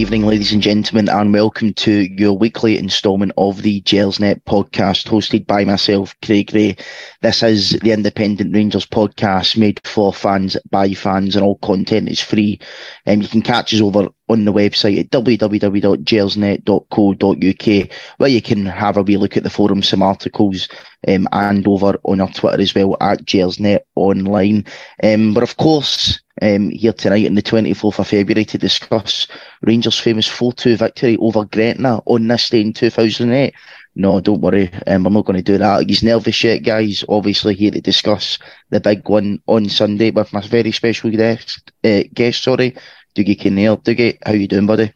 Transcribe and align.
Evening, 0.00 0.24
ladies 0.24 0.50
and 0.50 0.62
gentlemen, 0.62 1.10
and 1.10 1.30
welcome 1.30 1.74
to 1.74 2.08
your 2.18 2.32
weekly 2.32 2.78
instalment 2.78 3.32
of 3.36 3.60
the 3.60 3.82
Gersnet 3.82 4.42
podcast, 4.44 5.06
hosted 5.06 5.46
by 5.46 5.66
myself, 5.66 6.16
Craig 6.24 6.50
Ray. 6.54 6.78
This 7.20 7.42
is 7.42 7.72
the 7.82 7.92
Independent 7.92 8.54
Rangers 8.54 8.86
podcast 8.86 9.58
made 9.58 9.78
for 9.86 10.14
fans, 10.14 10.56
by 10.70 10.94
fans, 10.94 11.36
and 11.36 11.44
all 11.44 11.58
content 11.58 12.08
is 12.08 12.18
free. 12.18 12.58
And 13.04 13.18
um, 13.18 13.22
you 13.24 13.28
can 13.28 13.42
catch 13.42 13.74
us 13.74 13.82
over 13.82 14.08
on 14.30 14.46
the 14.46 14.54
website 14.54 14.98
at 14.98 15.10
www.gersnet.co.uk, 15.10 17.90
where 18.16 18.30
you 18.30 18.40
can 18.40 18.64
have 18.64 18.96
a 18.96 19.02
wee 19.02 19.18
look 19.18 19.36
at 19.36 19.42
the 19.42 19.50
forum, 19.50 19.82
some 19.82 20.02
articles, 20.02 20.66
um, 21.08 21.28
and 21.32 21.68
over 21.68 22.00
on 22.04 22.22
our 22.22 22.32
Twitter 22.32 22.62
as 22.62 22.74
well 22.74 22.96
at 23.02 23.26
Gersnet 23.26 23.80
Online. 23.96 24.64
Um, 25.02 25.34
but 25.34 25.42
of 25.42 25.58
course, 25.58 26.22
um, 26.42 26.70
here 26.70 26.92
tonight 26.92 27.26
on 27.26 27.34
the 27.34 27.42
24th 27.42 27.98
of 27.98 28.08
February 28.08 28.44
to 28.44 28.58
discuss 28.58 29.26
Rangers' 29.62 29.98
famous 29.98 30.26
4 30.26 30.52
2 30.52 30.76
victory 30.76 31.16
over 31.18 31.44
Gretna 31.44 32.00
on 32.06 32.26
this 32.28 32.48
day 32.48 32.60
in 32.60 32.72
2008. 32.72 33.54
No, 33.96 34.20
don't 34.20 34.40
worry, 34.40 34.72
um, 34.86 35.04
we're 35.04 35.10
not 35.10 35.24
going 35.24 35.36
to 35.36 35.42
do 35.42 35.58
that. 35.58 35.88
He's 35.88 36.02
nervous 36.02 36.44
yet, 36.44 36.58
guys. 36.58 37.04
Obviously, 37.08 37.54
here 37.54 37.72
to 37.72 37.80
discuss 37.80 38.38
the 38.70 38.80
big 38.80 39.08
one 39.08 39.42
on 39.46 39.68
Sunday 39.68 40.10
with 40.10 40.32
my 40.32 40.40
very 40.46 40.72
special 40.72 41.10
guest, 41.10 41.72
uh, 41.84 42.02
guest 42.14 42.42
sorry, 42.42 42.76
Dougie 43.14 43.38
Kinnear. 43.38 43.76
Dougie, 43.76 44.18
how 44.24 44.32
you 44.32 44.46
doing, 44.46 44.66
buddy? 44.66 44.92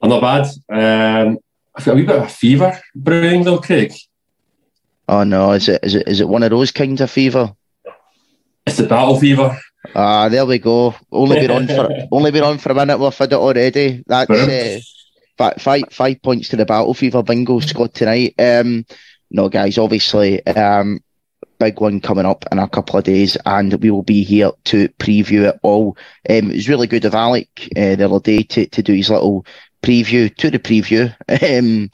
I'm 0.00 0.10
not 0.10 0.20
bad. 0.20 1.26
Um, 1.26 1.38
I've 1.74 1.84
got 1.84 1.92
a 1.92 1.94
wee 1.94 2.06
bit 2.06 2.16
of 2.16 2.22
a 2.22 2.28
fever 2.28 2.80
brewing 2.94 3.44
though, 3.44 3.58
Craig. 3.58 3.92
Oh 5.08 5.24
no, 5.24 5.52
is 5.52 5.68
it 5.68 5.82
is 5.82 5.94
it 5.94 6.06
is 6.06 6.20
it 6.20 6.28
one 6.28 6.42
of 6.42 6.50
those 6.50 6.70
kinds 6.70 7.00
of 7.00 7.10
fever? 7.10 7.54
It's 8.66 8.76
the 8.76 8.86
battle 8.86 9.18
fever. 9.18 9.58
Ah, 10.00 10.28
there 10.28 10.46
we 10.46 10.60
go. 10.60 10.94
Only 11.10 11.40
been 11.40 11.50
on 11.50 11.66
for 11.66 11.88
only 12.12 12.30
been 12.30 12.44
on 12.44 12.58
for 12.58 12.70
a 12.70 12.74
minute. 12.74 12.98
We've 12.98 13.12
had 13.12 13.32
it 13.32 13.34
already. 13.34 14.04
That's 14.06 14.30
uh, 14.30 14.78
five, 15.36 15.60
five, 15.60 15.82
five 15.90 16.22
points 16.22 16.50
to 16.50 16.56
the 16.56 16.64
battle 16.64 16.94
fever 16.94 17.20
bingo 17.24 17.58
squad 17.58 17.94
tonight. 17.94 18.36
Um, 18.38 18.86
no, 19.32 19.48
guys, 19.48 19.76
obviously, 19.76 20.46
um, 20.46 21.00
big 21.58 21.80
one 21.80 22.00
coming 22.00 22.26
up 22.26 22.44
in 22.52 22.60
a 22.60 22.68
couple 22.68 22.96
of 22.96 23.06
days, 23.06 23.36
and 23.44 23.74
we 23.82 23.90
will 23.90 24.04
be 24.04 24.22
here 24.22 24.52
to 24.66 24.88
preview 25.00 25.48
it 25.48 25.58
all. 25.64 25.96
Um, 26.30 26.52
it 26.52 26.54
was 26.54 26.68
really 26.68 26.86
good 26.86 27.04
of 27.04 27.16
Alec 27.16 27.48
uh, 27.76 27.96
the 27.96 28.04
other 28.08 28.20
day 28.20 28.44
to, 28.44 28.66
to 28.66 28.82
do 28.84 28.94
his 28.94 29.10
little 29.10 29.44
preview 29.82 30.32
to 30.36 30.48
the 30.48 30.60
preview, 30.60 31.12
um, 31.58 31.90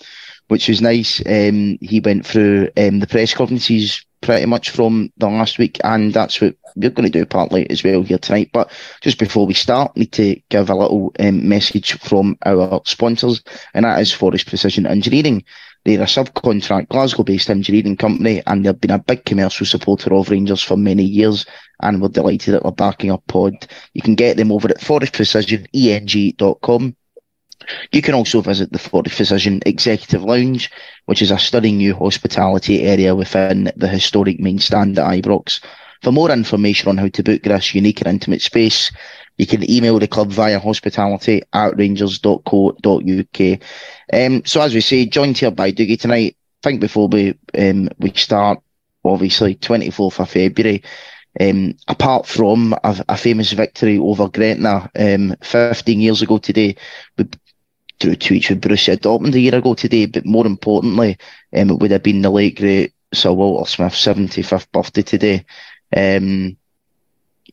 which 0.48 0.69
was 0.69 0.82
nice. 0.82 1.22
Um, 1.25 1.78
he 1.80 2.00
went 2.00 2.27
through 2.27 2.69
um, 2.77 3.00
the 3.00 3.06
press 3.06 3.32
conferences 3.32 4.05
pretty 4.25 4.47
much 4.47 4.70
from 4.70 5.12
the 5.19 5.28
last 5.28 5.58
week, 5.58 5.78
and 5.84 6.14
that's 6.14 6.41
what 6.41 6.56
we're 6.77 6.91
going 6.91 7.11
to 7.11 7.19
do 7.19 7.27
partly 7.27 7.69
as 7.70 7.84
well 7.84 8.03
here 8.03 8.19
tonight. 8.19 8.50
But 8.53 8.72
just 9.03 9.19
before 9.19 9.47
we 9.47 9.55
start, 9.55 9.97
need 9.97 10.12
to 10.12 10.41
give 10.48 10.70
a 10.70 10.75
little 10.75 11.12
um, 11.20 11.47
message 11.47 11.92
from 12.00 12.39
our 12.44 12.81
sponsors, 12.86 13.42
and 13.75 13.84
that 13.84 14.00
is 14.00 14.12
Forest 14.12 14.48
Precision 14.48 14.86
Engineering. 14.86 15.44
They're 15.84 16.00
a 16.00 16.06
subcontract 16.06 16.89
Glasgow-based 16.89 17.50
engineering 17.50 17.98
company, 17.98 18.42
and 18.47 18.64
they've 18.64 18.81
been 18.81 18.92
a 18.92 18.98
big 18.98 19.27
commercial 19.27 19.66
supporter 19.66 20.14
of 20.14 20.31
Rangers 20.31 20.62
for 20.62 20.78
many 20.78 21.05
years. 21.05 21.44
And 21.81 22.00
we're 22.00 22.09
delighted 22.09 22.54
that 22.54 22.62
they're 22.62 22.72
backing 22.72 23.10
our 23.10 23.19
pod. 23.19 23.66
You 23.93 24.00
can 24.00 24.15
get 24.15 24.38
them 24.38 24.50
over 24.50 24.71
at 24.71 24.81
forestprecisioneng.com. 24.81 26.97
You 27.92 28.02
can 28.02 28.14
also 28.14 28.41
visit 28.41 28.72
the 28.72 28.78
Forest 28.78 29.16
Precision 29.16 29.60
Executive 29.66 30.22
Lounge, 30.22 30.70
which 31.06 31.22
is 31.22 31.30
a 31.30 31.38
stunning 31.38 31.78
new 31.78 31.94
hospitality 31.94 32.82
area 32.82 33.14
within 33.14 33.72
the 33.76 33.88
historic 33.88 34.41
main 34.41 34.58
stand 34.58 34.98
at 34.98 35.06
Ibrox. 35.06 35.60
For 36.03 36.12
more 36.12 36.30
information 36.30 36.88
on 36.88 36.98
how 36.98 37.08
to 37.08 37.22
book 37.22 37.42
this 37.42 37.74
unique 37.74 38.00
and 38.00 38.08
intimate 38.08 38.42
space, 38.42 38.92
you 39.38 39.47
can 39.47 39.69
email 39.69 39.98
the 39.98 40.06
club 40.06 40.30
via 40.30 40.60
hospitality 40.60 41.42
at 41.53 41.76
rangers.co.uk. 41.76 43.60
Um, 44.12 44.44
so 44.44 44.60
as 44.60 44.74
we 44.74 44.80
say, 44.80 45.06
joined 45.06 45.38
here 45.38 45.50
by 45.50 45.72
Dougie 45.72 45.98
tonight. 45.98 46.36
I 46.62 46.69
think 46.69 46.80
before 46.80 47.08
we 47.08 47.38
um, 47.58 47.88
we 47.98 48.12
start, 48.14 48.60
obviously, 49.04 49.54
24th 49.56 50.20
of 50.20 50.30
February, 50.30 50.82
um, 51.41 51.74
apart 51.88 52.26
from 52.26 52.74
a, 52.84 53.04
a, 53.08 53.16
famous 53.16 53.53
victory 53.53 53.98
over 53.98 54.28
Gretna 54.28 54.91
um, 54.97 55.34
15 55.42 56.00
years 56.00 56.22
ago 56.22 56.38
today, 56.38 56.76
we 57.19 57.26
drew 57.99 58.15
tweets 58.15 58.50
with 58.50 58.60
Borussia 58.60 58.97
Dortmund 58.97 59.34
a 59.34 59.41
year 59.41 59.55
ago 59.55 59.75
today, 59.75 60.06
but 60.06 60.27
more 60.27 60.47
importantly, 60.47 61.16
um, 61.56 61.71
it 61.71 61.78
would 61.78 61.91
have 61.91 62.03
been 62.03 62.22
the 62.22 62.31
late 62.31 62.59
great 62.59 62.93
Sir 63.12 63.32
Walter 63.32 63.71
Smith's 63.71 64.05
75th 64.05 64.71
birthday 64.72 65.03
today. 65.03 65.44
Um, 65.97 66.56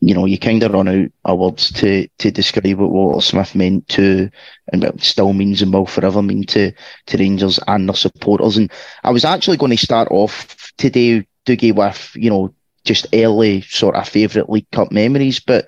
you 0.04 0.16
know, 0.16 0.26
you 0.26 0.40
kind 0.40 0.64
of 0.64 0.74
run 0.74 0.88
out 0.88 1.12
of 1.26 1.38
words 1.38 1.72
to, 1.74 2.08
to 2.18 2.32
describe 2.32 2.80
what 2.80 2.90
Walter 2.90 3.22
Smith 3.22 3.54
meant 3.54 3.88
to, 3.90 4.32
and 4.74 5.02
still 5.02 5.32
means 5.32 5.62
and 5.62 5.72
will 5.72 5.86
forever 5.86 6.24
mean 6.24 6.44
to, 6.46 6.72
to 7.06 7.18
Rangers 7.18 7.60
and 7.68 7.88
their 7.88 7.96
supporters. 7.96 8.58
And 8.58 8.72
I 9.04 9.12
was 9.12 9.24
actually 9.24 9.58
going 9.58 9.72
to 9.72 9.78
start 9.78 10.08
off 10.10 10.72
today, 10.78 11.28
Dougie, 11.46 11.76
with, 11.76 12.12
you 12.16 12.32
know, 12.32 12.54
just 12.84 13.06
early 13.14 13.62
sort 13.62 13.96
of 13.96 14.10
favourite 14.10 14.50
League 14.50 14.72
Cup 14.72 14.92
memories, 14.92 15.40
but 15.40 15.68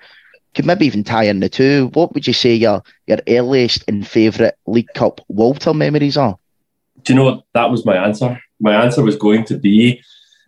could 0.54 0.66
maybe 0.66 0.86
even 0.86 1.04
tie 1.04 1.24
in 1.24 1.40
the 1.40 1.50
two. 1.50 1.90
What 1.94 2.14
would 2.14 2.28
you 2.28 2.34
say 2.34 2.54
your, 2.54 2.84
your 3.08 3.20
earliest 3.28 3.84
and 3.88 4.08
favourite 4.08 4.54
League 4.68 4.94
Cup 4.94 5.22
Walter 5.28 5.74
memories 5.74 6.18
are? 6.18 6.38
Do 7.04 7.14
you 7.14 7.20
know 7.20 7.26
what? 7.26 7.44
That 7.54 7.72
was 7.72 7.86
my 7.86 7.96
answer. 7.96 8.40
My 8.60 8.84
answer 8.84 9.04
was 9.04 9.16
going 9.16 9.46
to 9.46 9.58
be 9.58 10.02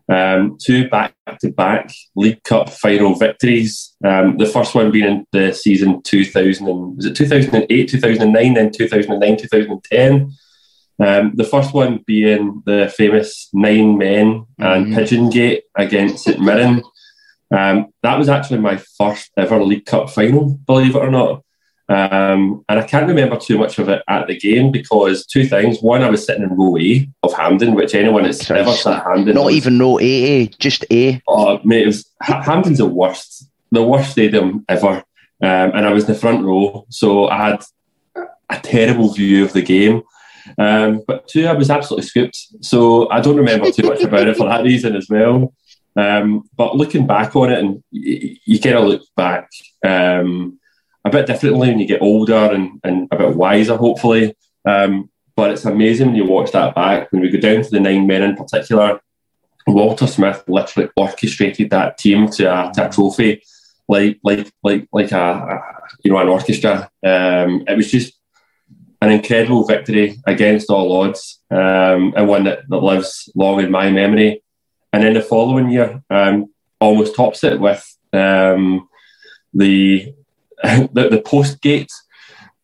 um, 0.07 0.57
two 0.61 0.87
back-to-back 0.89 1.91
League 2.15 2.43
Cup 2.43 2.69
final 2.69 3.15
victories. 3.15 3.95
Um, 4.03 4.37
the 4.37 4.45
first 4.45 4.75
one 4.75 4.91
being 4.91 5.05
in 5.05 5.27
the 5.31 5.53
season 5.53 6.01
2000 6.03 6.67
and, 6.67 6.97
was 6.97 7.05
it 7.05 7.15
2008, 7.15 7.89
2009, 7.89 8.53
then 8.53 8.71
2009, 8.71 9.37
2010. 9.37 10.31
Um, 10.97 11.33
the 11.35 11.43
first 11.43 11.73
one 11.73 12.03
being 12.05 12.61
the 12.65 12.93
famous 12.95 13.49
nine 13.51 13.97
men 13.97 14.45
and 14.59 14.85
mm-hmm. 14.85 14.95
Pigeon 14.95 15.29
Gate 15.29 15.63
against 15.75 16.23
St 16.23 16.39
Mirren. 16.39 16.83
Um, 17.51 17.87
that 18.03 18.17
was 18.17 18.29
actually 18.29 18.59
my 18.59 18.77
first 18.97 19.31
ever 19.37 19.63
League 19.63 19.85
Cup 19.85 20.09
final, 20.09 20.55
believe 20.65 20.95
it 20.95 20.99
or 20.99 21.11
not. 21.11 21.43
Um, 21.87 22.65
and 22.67 22.79
I 22.79 22.83
can't 22.83 23.07
remember 23.07 23.37
too 23.37 23.59
much 23.59 23.77
of 23.77 23.89
it 23.89 24.01
at 24.07 24.25
the 24.25 24.37
game 24.37 24.71
because 24.71 25.25
two 25.25 25.45
things. 25.45 25.79
One, 25.81 26.01
I 26.01 26.09
was 26.09 26.25
sitting 26.25 26.43
in 26.43 26.49
row 26.49 26.77
A 26.77 27.07
of 27.21 27.33
Hampden, 27.33 27.75
which 27.75 27.93
anyone 27.93 28.23
that's 28.23 28.49
ever 28.49 28.71
sat 28.71 29.03
Hampden. 29.03 29.35
Not 29.35 29.51
even 29.51 29.77
row 29.77 29.99
A, 29.99 30.47
just 30.47 30.83
A. 30.89 31.21
Oh, 31.27 31.59
mate, 31.63 31.83
it 31.83 31.87
was, 31.87 32.09
Hampden's 32.21 32.79
the 32.79 32.87
worst, 32.87 33.47
the 33.71 33.83
worst 33.83 34.11
stadium 34.11 34.65
ever. 34.67 35.03
Um, 35.41 35.71
and 35.75 35.85
I 35.85 35.93
was 35.93 36.05
in 36.05 36.13
the 36.13 36.19
front 36.19 36.43
row, 36.43 36.87
so 36.89 37.27
I 37.27 37.49
had 37.51 37.63
a 38.49 38.59
terrible 38.59 39.13
view 39.13 39.45
of 39.45 39.53
the 39.53 39.61
game. 39.61 40.01
Um, 40.57 41.01
but 41.07 41.27
two, 41.27 41.45
I 41.45 41.53
was 41.53 41.69
absolutely 41.69 42.07
scooped. 42.07 42.37
So 42.61 43.09
I 43.09 43.19
don't 43.21 43.37
remember 43.37 43.71
too 43.71 43.87
much 43.87 44.01
about 44.01 44.27
it 44.27 44.37
for 44.37 44.47
that 44.47 44.63
reason 44.63 44.95
as 44.95 45.07
well. 45.09 45.53
Um, 45.95 46.49
but 46.55 46.75
looking 46.75 47.07
back 47.07 47.35
on 47.35 47.51
it, 47.51 47.59
and 47.59 47.83
you, 47.91 48.59
kind 48.59 48.75
of 48.75 48.85
look 48.85 49.01
back. 49.15 49.49
Um, 49.85 50.59
a 51.05 51.09
bit 51.09 51.27
differently 51.27 51.69
when 51.69 51.79
you 51.79 51.87
get 51.87 52.01
older 52.01 52.51
and, 52.51 52.79
and 52.83 53.07
a 53.11 53.17
bit 53.17 53.35
wiser, 53.35 53.77
hopefully. 53.77 54.35
Um, 54.65 55.09
but 55.35 55.51
it's 55.51 55.65
amazing 55.65 56.07
when 56.07 56.15
you 56.15 56.25
watch 56.25 56.51
that 56.51 56.73
back. 56.73 57.11
When 57.11 57.21
we 57.21 57.29
go 57.29 57.39
down 57.39 57.63
to 57.63 57.69
the 57.69 57.79
nine 57.79 58.07
men 58.07 58.23
in 58.23 58.35
particular, 58.35 58.99
Walter 59.67 60.07
Smith 60.07 60.43
literally 60.47 60.89
orchestrated 60.95 61.69
that 61.69 61.97
team 61.97 62.29
to 62.29 62.45
a, 62.45 62.71
to 62.73 62.87
a 62.87 62.91
trophy, 62.91 63.43
like 63.87 64.19
like 64.23 64.51
like 64.63 64.87
like 64.91 65.11
a, 65.11 65.17
a 65.17 65.61
you 66.03 66.11
know 66.11 66.17
an 66.17 66.27
orchestra. 66.27 66.89
Um, 67.05 67.63
it 67.67 67.75
was 67.75 67.91
just 67.91 68.13
an 69.01 69.11
incredible 69.11 69.65
victory 69.65 70.19
against 70.25 70.69
all 70.69 71.01
odds, 71.01 71.41
um, 71.51 72.13
and 72.15 72.27
one 72.27 72.45
that, 72.45 72.67
that 72.69 72.77
lives 72.77 73.29
long 73.35 73.59
in 73.59 73.71
my 73.71 73.91
memory. 73.91 74.41
And 74.95 75.03
then 75.03 75.13
the 75.13 75.21
following 75.21 75.69
year, 75.69 76.01
um, 76.09 76.53
almost 76.79 77.17
tops 77.17 77.43
it 77.43 77.59
with 77.59 77.85
um, 78.13 78.87
the 79.53 80.15
the, 80.63 81.09
the 81.11 81.21
post 81.21 81.61
gate, 81.61 81.91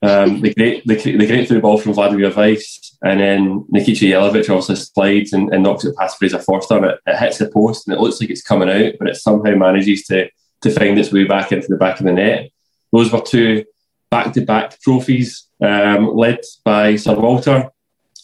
um, 0.01 0.39
the 0.39 0.53
great 0.53 0.87
the, 0.87 0.95
the 0.95 1.27
great 1.27 1.49
through 1.49 1.59
ball 1.59 1.77
from 1.77 1.91
Vladimir 1.91 2.33
Weiss, 2.33 2.95
and 3.01 3.19
then 3.19 3.65
Nikica 3.75 4.09
Jelavic 4.09 4.49
obviously 4.49 4.77
slides 4.77 5.33
and, 5.33 5.53
and 5.53 5.61
knocks 5.61 5.83
it 5.83 5.93
past 5.97 6.19
Fraser 6.19 6.39
Forster, 6.39 6.77
and 6.77 6.85
it, 6.85 6.99
it, 7.05 7.17
hits 7.17 7.37
the 7.37 7.51
post, 7.51 7.85
and 7.85 7.97
it 7.97 7.99
looks 7.99 8.21
like 8.21 8.29
it's 8.29 8.41
coming 8.41 8.69
out, 8.69 8.93
but 8.97 9.09
it 9.09 9.17
somehow 9.17 9.53
manages 9.53 10.03
to 10.03 10.29
to 10.61 10.71
find 10.71 10.97
its 10.97 11.11
way 11.11 11.25
back 11.25 11.51
into 11.51 11.67
the 11.67 11.75
back 11.75 11.99
of 11.99 12.05
the 12.05 12.13
net. 12.13 12.49
Those 12.93 13.11
were 13.11 13.19
two 13.19 13.65
back-to-back 14.09 14.79
trophies 14.79 15.49
um, 15.61 16.15
led 16.15 16.39
by 16.63 16.95
Sir 16.95 17.13
Walter. 17.15 17.71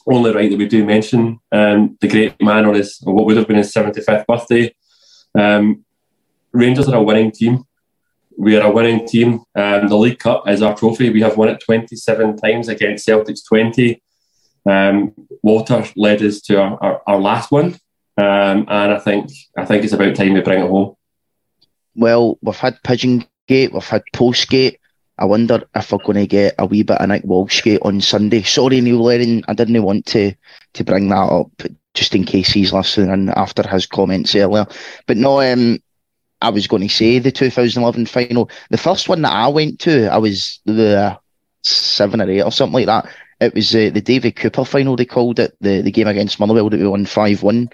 Only 0.09 0.33
right 0.33 0.49
that 0.49 0.57
we 0.57 0.67
do 0.67 0.85
mention 0.85 1.39
um, 1.51 1.97
the 1.99 2.07
great 2.07 2.41
man 2.41 2.65
on 2.65 2.75
his 2.75 2.99
what 3.03 3.25
would 3.25 3.37
have 3.37 3.47
been 3.47 3.57
his 3.57 3.73
75th 3.73 4.25
birthday. 4.25 4.73
Um, 5.37 5.83
Rangers 6.53 6.87
are 6.87 6.95
a 6.95 7.03
winning 7.03 7.31
team 7.31 7.65
we 8.37 8.55
are 8.55 8.67
a 8.67 8.71
winning 8.71 9.07
team. 9.07 9.41
Um, 9.55 9.87
the 9.87 9.97
League 9.97 10.19
Cup 10.19 10.47
is 10.47 10.61
our 10.61 10.75
trophy. 10.75 11.09
We 11.09 11.21
have 11.21 11.37
won 11.37 11.49
it 11.49 11.59
27 11.59 12.37
times 12.37 12.67
against 12.69 13.05
Celtic's 13.05 13.43
20. 13.43 14.01
Um, 14.69 15.13
Walter 15.41 15.83
led 15.95 16.21
us 16.21 16.41
to 16.41 16.61
our, 16.61 16.83
our, 16.83 17.01
our 17.07 17.19
last 17.19 17.51
one, 17.51 17.73
um, 18.17 18.65
and 18.67 18.93
I 18.93 18.99
think 18.99 19.31
I 19.57 19.65
think 19.65 19.83
it's 19.83 19.93
about 19.93 20.15
time 20.15 20.33
we 20.33 20.41
bring 20.41 20.63
it 20.63 20.69
home. 20.69 20.95
Well, 21.95 22.37
we've 22.41 22.55
had 22.55 22.83
Pigeon 22.83 23.25
Gate, 23.47 23.73
we've 23.73 23.83
had 23.83 24.03
Postgate. 24.13 24.77
I 25.17 25.25
wonder 25.25 25.63
if 25.75 25.91
we're 25.91 25.97
going 25.99 26.17
to 26.17 26.27
get 26.27 26.55
a 26.59 26.65
wee 26.65 26.83
bit 26.83 26.97
of 26.99 27.09
Nick 27.09 27.23
Walshgate 27.23 27.83
on 27.83 28.01
Sunday. 28.01 28.43
Sorry, 28.43 28.81
Neil 28.81 29.01
Lennon, 29.01 29.43
I 29.47 29.53
didn't 29.53 29.81
want 29.83 30.05
to 30.07 30.33
to 30.73 30.83
bring 30.83 31.09
that 31.09 31.15
up 31.15 31.51
just 31.93 32.13
in 32.13 32.23
case 32.23 32.49
he's 32.49 32.71
listening 32.71 33.29
after 33.29 33.67
his 33.67 33.87
comments 33.87 34.35
earlier. 34.35 34.67
But 35.07 35.17
no, 35.17 35.41
um, 35.41 35.79
I 36.41 36.49
was 36.49 36.67
going 36.67 36.87
to 36.87 36.93
say 36.93 37.17
the 37.19 37.31
2011 37.31 38.05
final. 38.05 38.49
The 38.69 38.77
first 38.77 39.09
one 39.09 39.23
that 39.23 39.33
I 39.33 39.47
went 39.47 39.79
to, 39.81 40.07
I 40.07 40.17
was 40.17 40.59
the 40.65 41.17
seven 41.63 42.21
or 42.21 42.29
eight 42.29 42.43
or 42.43 42.51
something 42.51 42.73
like 42.73 42.85
that. 42.85 43.09
It 43.39 43.53
was 43.53 43.73
uh, 43.73 43.89
the 43.93 44.01
David 44.01 44.35
Cooper 44.35 44.65
final, 44.65 44.95
they 44.95 45.05
called 45.05 45.39
it, 45.39 45.55
the, 45.61 45.81
the 45.81 45.91
game 45.91 46.07
against 46.07 46.39
Motherwell 46.39 46.69
that 46.69 46.79
we 46.79 46.87
won 46.87 47.05
5 47.05 47.43
1. 47.43 47.57
Um, 47.57 47.69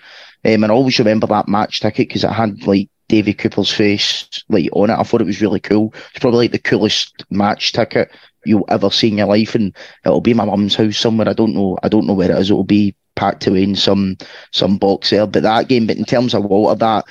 and 0.45 0.65
I 0.65 0.69
always 0.69 0.99
remember 0.99 1.27
that 1.27 1.47
match 1.47 1.79
ticket 1.79 2.09
because 2.09 2.23
it 2.23 2.31
had 2.31 2.67
like 2.67 2.89
David 3.13 3.37
Cooper's 3.37 3.69
face 3.69 4.27
like 4.49 4.69
on 4.73 4.89
it. 4.89 4.97
I 4.97 5.03
thought 5.03 5.21
it 5.21 5.27
was 5.27 5.39
really 5.39 5.59
cool. 5.59 5.93
It's 6.09 6.19
probably 6.19 6.45
like 6.45 6.51
the 6.51 6.57
coolest 6.57 7.23
match 7.29 7.71
ticket 7.71 8.09
you'll 8.43 8.65
ever 8.69 8.89
see 8.89 9.09
in 9.09 9.19
your 9.19 9.27
life, 9.27 9.53
and 9.53 9.71
it'll 10.03 10.19
be 10.19 10.33
my 10.33 10.45
mum's 10.45 10.73
house 10.73 10.97
somewhere. 10.97 11.29
I 11.29 11.33
don't 11.33 11.53
know. 11.53 11.77
I 11.83 11.89
don't 11.89 12.07
know 12.07 12.15
where 12.15 12.31
it 12.31 12.37
is. 12.39 12.49
It'll 12.49 12.63
be 12.63 12.95
packed 13.13 13.45
away 13.45 13.61
in 13.61 13.75
some 13.75 14.17
some 14.49 14.79
box 14.79 15.11
there. 15.11 15.27
But 15.27 15.43
that 15.43 15.67
game, 15.67 15.85
but 15.85 15.97
in 15.97 16.05
terms 16.05 16.33
of 16.33 16.45
Walter, 16.45 16.79
that 16.79 17.05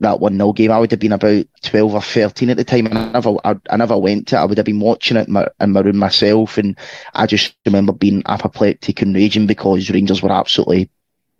that 0.00 0.20
one 0.20 0.36
0 0.36 0.52
game, 0.52 0.70
I 0.70 0.78
would 0.78 0.90
have 0.90 1.00
been 1.00 1.12
about 1.12 1.46
twelve 1.62 1.94
or 1.94 2.02
thirteen 2.02 2.50
at 2.50 2.58
the 2.58 2.64
time, 2.64 2.84
and 2.84 2.98
I 2.98 3.12
never 3.12 3.34
I, 3.42 3.54
I 3.70 3.78
never 3.78 3.96
went 3.96 4.28
to 4.28 4.36
it. 4.36 4.38
I 4.38 4.44
would 4.44 4.58
have 4.58 4.66
been 4.66 4.80
watching 4.80 5.16
it 5.16 5.28
in 5.28 5.32
my, 5.32 5.48
in 5.62 5.72
my 5.72 5.80
room 5.80 5.96
myself, 5.96 6.58
and 6.58 6.78
I 7.14 7.24
just 7.24 7.56
remember 7.64 7.94
being 7.94 8.22
apoplectic 8.26 9.00
and 9.00 9.14
raging 9.14 9.46
because 9.46 9.88
Rangers 9.88 10.22
were 10.22 10.30
absolutely 10.30 10.90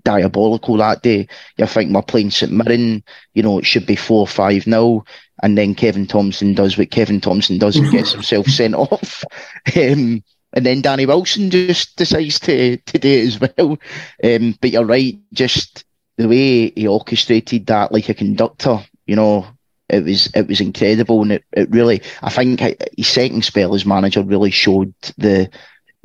diabolical 0.05 0.77
that 0.77 1.03
day. 1.03 1.29
You 1.57 1.67
think 1.67 1.95
we're 1.95 2.03
playing 2.03 2.31
St 2.31 2.53
Mirren, 2.53 3.03
you 3.35 3.43
know, 3.43 3.59
it 3.59 3.67
should 3.67 3.87
be 3.87 3.97
4 3.97 4.27
5 4.27 4.63
0. 4.65 5.05
And 5.43 5.59
then 5.59 5.75
Kevin 5.75 6.07
Thomson 6.07 6.55
does 6.55 6.79
what 6.79 6.91
Kevin 6.91 7.21
Thomson 7.21 7.59
does 7.59 7.77
and 7.77 7.91
gets 7.91 8.13
himself 8.13 8.47
sent 8.47 8.75
off. 8.75 9.25
Um, 9.77 10.23
and 10.55 10.67
then 10.67 10.83
Danny 10.83 11.07
Wilson 11.07 11.51
just 11.51 11.97
decides 11.97 12.39
to, 12.41 12.77
to 12.77 12.99
do 12.99 13.09
it 13.09 13.27
as 13.27 13.41
well. 13.41 13.79
Um, 14.23 14.55
but 14.61 14.71
you're 14.71 14.85
right, 14.85 15.19
just 15.33 15.85
the 16.19 16.29
way 16.29 16.71
he 16.71 16.87
orchestrated 16.87 17.67
that 17.67 17.91
like 17.91 18.09
a 18.09 18.15
conductor, 18.15 18.81
you 19.07 19.17
know, 19.17 19.47
it 19.89 20.05
was 20.05 20.29
it 20.35 20.49
was 20.49 20.61
incredible 20.61 21.23
and 21.23 21.33
it, 21.33 21.45
it 21.53 21.71
really 21.71 22.03
I 22.23 22.31
think 22.31 22.61
his 22.97 23.09
second 23.09 23.45
spell 23.45 23.75
as 23.75 23.85
manager 23.85 24.23
really 24.23 24.51
showed 24.51 24.95
the 25.19 25.51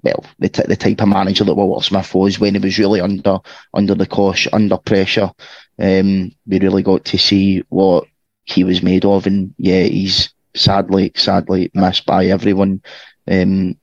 well, 0.03 0.23
the, 0.39 0.49
t- 0.49 0.63
the 0.67 0.75
type 0.75 1.01
of 1.01 1.07
manager 1.09 1.43
that 1.43 1.55
Walter 1.55 1.83
Smith 1.83 2.13
was 2.13 2.39
when 2.39 2.53
he 2.53 2.59
was 2.59 2.77
really 2.79 3.01
under 3.01 3.39
under 3.73 3.95
the 3.95 4.05
cosh, 4.05 4.47
under 4.53 4.77
pressure. 4.77 5.31
Um, 5.79 6.31
we 6.45 6.59
really 6.59 6.83
got 6.83 7.05
to 7.05 7.17
see 7.17 7.63
what 7.69 8.05
he 8.45 8.63
was 8.63 8.83
made 8.83 9.05
of, 9.05 9.25
and 9.27 9.53
yeah, 9.57 9.83
he's 9.83 10.33
sadly, 10.55 11.11
sadly 11.15 11.71
missed 11.73 12.05
by 12.05 12.27
everyone, 12.27 12.81
um, 13.29 13.75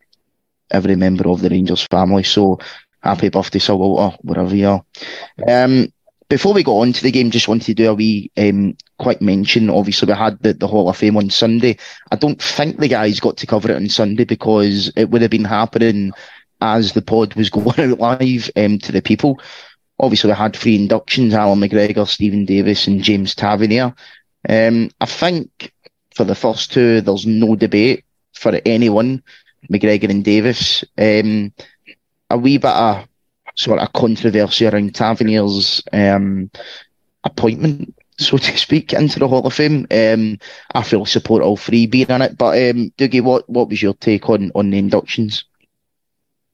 every 0.70 0.96
member 0.96 1.28
of 1.28 1.40
the 1.40 1.50
Rangers 1.50 1.86
family. 1.90 2.22
So 2.22 2.58
happy 3.02 3.28
birthday, 3.28 3.58
Sir 3.58 3.74
Walter, 3.74 4.16
wherever 4.22 4.54
you 4.54 4.68
are. 4.68 4.84
Um, 5.48 5.92
before 6.28 6.54
we 6.54 6.62
go 6.62 6.80
on 6.80 6.92
to 6.92 7.02
the 7.02 7.10
game, 7.10 7.30
just 7.30 7.48
wanted 7.48 7.66
to 7.66 7.74
do 7.74 7.90
a 7.90 7.94
wee 7.94 8.30
um, 8.36 8.76
quick 8.98 9.20
mention. 9.20 9.70
Obviously, 9.70 10.06
we 10.06 10.18
had 10.18 10.38
the, 10.40 10.54
the 10.54 10.66
Hall 10.66 10.88
of 10.88 10.96
Fame 10.96 11.16
on 11.16 11.30
Sunday. 11.30 11.76
I 12.10 12.16
don't 12.16 12.40
think 12.40 12.78
the 12.78 12.88
guys 12.88 13.20
got 13.20 13.36
to 13.38 13.46
cover 13.46 13.70
it 13.70 13.76
on 13.76 13.88
Sunday 13.88 14.24
because 14.24 14.90
it 14.96 15.10
would 15.10 15.22
have 15.22 15.30
been 15.30 15.44
happening 15.44 16.12
as 16.60 16.92
the 16.92 17.02
pod 17.02 17.34
was 17.34 17.50
going 17.50 17.92
out 17.92 17.98
live 17.98 18.50
um, 18.56 18.78
to 18.78 18.92
the 18.92 19.02
people. 19.02 19.40
Obviously, 20.00 20.30
we 20.30 20.36
had 20.36 20.56
three 20.56 20.76
inductions 20.76 21.34
Alan 21.34 21.60
McGregor, 21.60 22.06
Steven 22.06 22.44
Davis, 22.44 22.86
and 22.86 23.02
James 23.02 23.34
Tavernier. 23.34 23.94
Um, 24.48 24.90
I 25.00 25.06
think 25.06 25.72
for 26.14 26.24
the 26.24 26.34
first 26.34 26.72
two, 26.72 27.00
there's 27.00 27.26
no 27.26 27.54
debate 27.54 28.04
for 28.32 28.60
anyone, 28.64 29.22
McGregor 29.70 30.10
and 30.10 30.24
Davis. 30.24 30.84
Um, 30.98 31.52
a 32.30 32.38
wee 32.38 32.58
bit 32.58 32.70
of 32.70 33.06
sort 33.54 33.80
of 33.80 33.92
controversy 33.92 34.66
around 34.66 34.94
Tavernier's 34.94 35.82
um, 35.92 36.50
appointment, 37.22 37.94
so 38.18 38.36
to 38.36 38.56
speak, 38.58 38.92
into 38.92 39.18
the 39.18 39.28
Hall 39.28 39.46
of 39.46 39.54
Fame. 39.54 39.86
Um, 39.90 40.38
I 40.74 40.82
fully 40.82 41.06
support 41.06 41.42
all 41.42 41.56
three 41.56 41.86
being 41.86 42.08
in 42.08 42.22
it. 42.22 42.38
But 42.38 42.56
um, 42.58 42.92
Dougie, 42.98 43.22
what 43.22 43.48
what 43.48 43.68
was 43.68 43.82
your 43.82 43.94
take 43.94 44.28
on 44.28 44.52
on 44.54 44.70
the 44.70 44.78
inductions? 44.78 45.44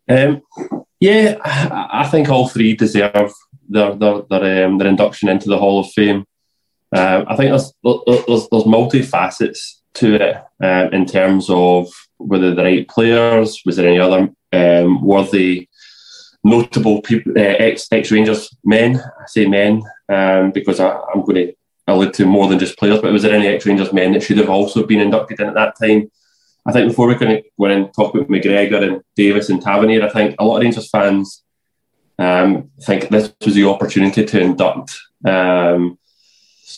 Um, 0.09 0.43
yeah, 1.01 1.37
I 1.45 2.07
think 2.11 2.29
all 2.29 2.49
three 2.49 2.75
deserve 2.75 3.33
their 3.69 3.95
their 3.95 4.23
their, 4.29 4.67
um, 4.67 4.79
their 4.79 4.89
induction 4.89 5.29
into 5.29 5.49
the 5.49 5.59
Hall 5.59 5.81
of 5.81 5.91
Fame. 5.93 6.25
Uh, 6.93 7.25
I 7.27 7.37
think 7.37 7.51
there's 7.51 7.73
there's, 8.27 8.49
there's 8.51 8.67
multi 8.67 9.03
facets 9.03 9.81
to 9.95 10.15
it 10.15 10.37
um, 10.63 10.93
in 10.93 11.07
terms 11.07 11.49
of 11.49 11.89
whether 12.19 12.55
the 12.55 12.63
right 12.63 12.89
players, 12.89 13.63
was 13.65 13.77
there 13.77 13.89
any 13.89 13.99
other 13.99 14.29
um, 14.53 15.03
worthy 15.03 15.69
notable 16.43 17.03
people, 17.03 17.33
uh, 17.37 17.41
ex 17.41 17.89
ex 17.93 18.11
Rangers 18.11 18.55
men. 18.65 18.97
I 18.97 19.27
say 19.27 19.47
men 19.47 19.83
um, 20.09 20.53
because 20.53 20.81
I, 20.81 20.91
am 21.15 21.23
going 21.23 21.35
to 21.35 21.53
allude 21.87 22.15
to 22.15 22.27
more 22.27 22.49
than 22.49 22.59
just 22.59 22.79
players. 22.79 23.01
But 23.01 23.13
was 23.13 23.23
there 23.23 23.35
any 23.35 23.49
ex 23.49 23.67
Rangers 23.67 23.93
men 23.93 24.13
that 24.13 24.23
should 24.23 24.39
have 24.39 24.51
also 24.51 24.87
been 24.87 25.01
inducted 25.01 25.41
in 25.41 25.49
at 25.49 25.55
that 25.55 25.75
time? 25.81 26.11
I 26.67 26.73
think 26.73 26.89
before 26.89 27.07
we 27.09 27.17
can 27.17 27.43
go 27.59 27.67
in 27.67 27.71
and 27.73 27.95
talk 27.95 28.15
about 28.15 28.29
McGregor 28.29 28.83
and 28.83 29.03
Davis 29.17 29.49
and 29.49 29.63
Tavernier, 29.63 30.05
I 30.05 30.11
think 30.11 30.37
a 30.39 30.45
lot 30.45 30.59
of 30.59 30.63
Rangers 30.63 30.91
fans 30.91 31.43
um, 32.19 32.71
think 32.83 33.09
this 33.09 33.33
was 33.45 33.55
the 33.55 33.65
opportunity 33.65 34.25
to 34.27 34.41
induct 34.41 34.99
um, 35.25 35.99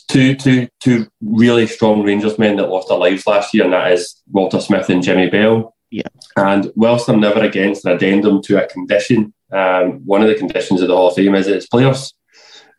two, 0.09 0.37
two, 0.37 0.69
two 0.81 1.09
really 1.21 1.67
strong 1.67 2.05
Rangers 2.05 2.39
men 2.39 2.57
that 2.57 2.69
lost 2.69 2.89
their 2.89 2.99
lives 2.99 3.27
last 3.27 3.53
year, 3.53 3.65
and 3.65 3.73
that 3.73 3.93
is 3.93 4.23
Walter 4.31 4.61
Smith 4.61 4.89
and 4.89 5.03
Jimmy 5.03 5.29
Bell. 5.29 5.75
Yeah. 5.91 6.09
And 6.37 6.73
whilst 6.77 7.09
I'm 7.09 7.21
never 7.21 7.41
against 7.41 7.85
an 7.85 7.93
addendum 7.93 8.41
to 8.43 8.63
a 8.63 8.69
condition, 8.69 9.35
um, 9.53 10.01
one 10.05 10.23
of 10.23 10.29
the 10.29 10.35
conditions 10.35 10.81
of 10.81 10.89
the 10.89 10.97
Hall 10.97 11.09
of 11.09 11.15
Fame 11.15 11.35
is 11.35 11.47
its 11.47 11.67
players. 11.67 12.15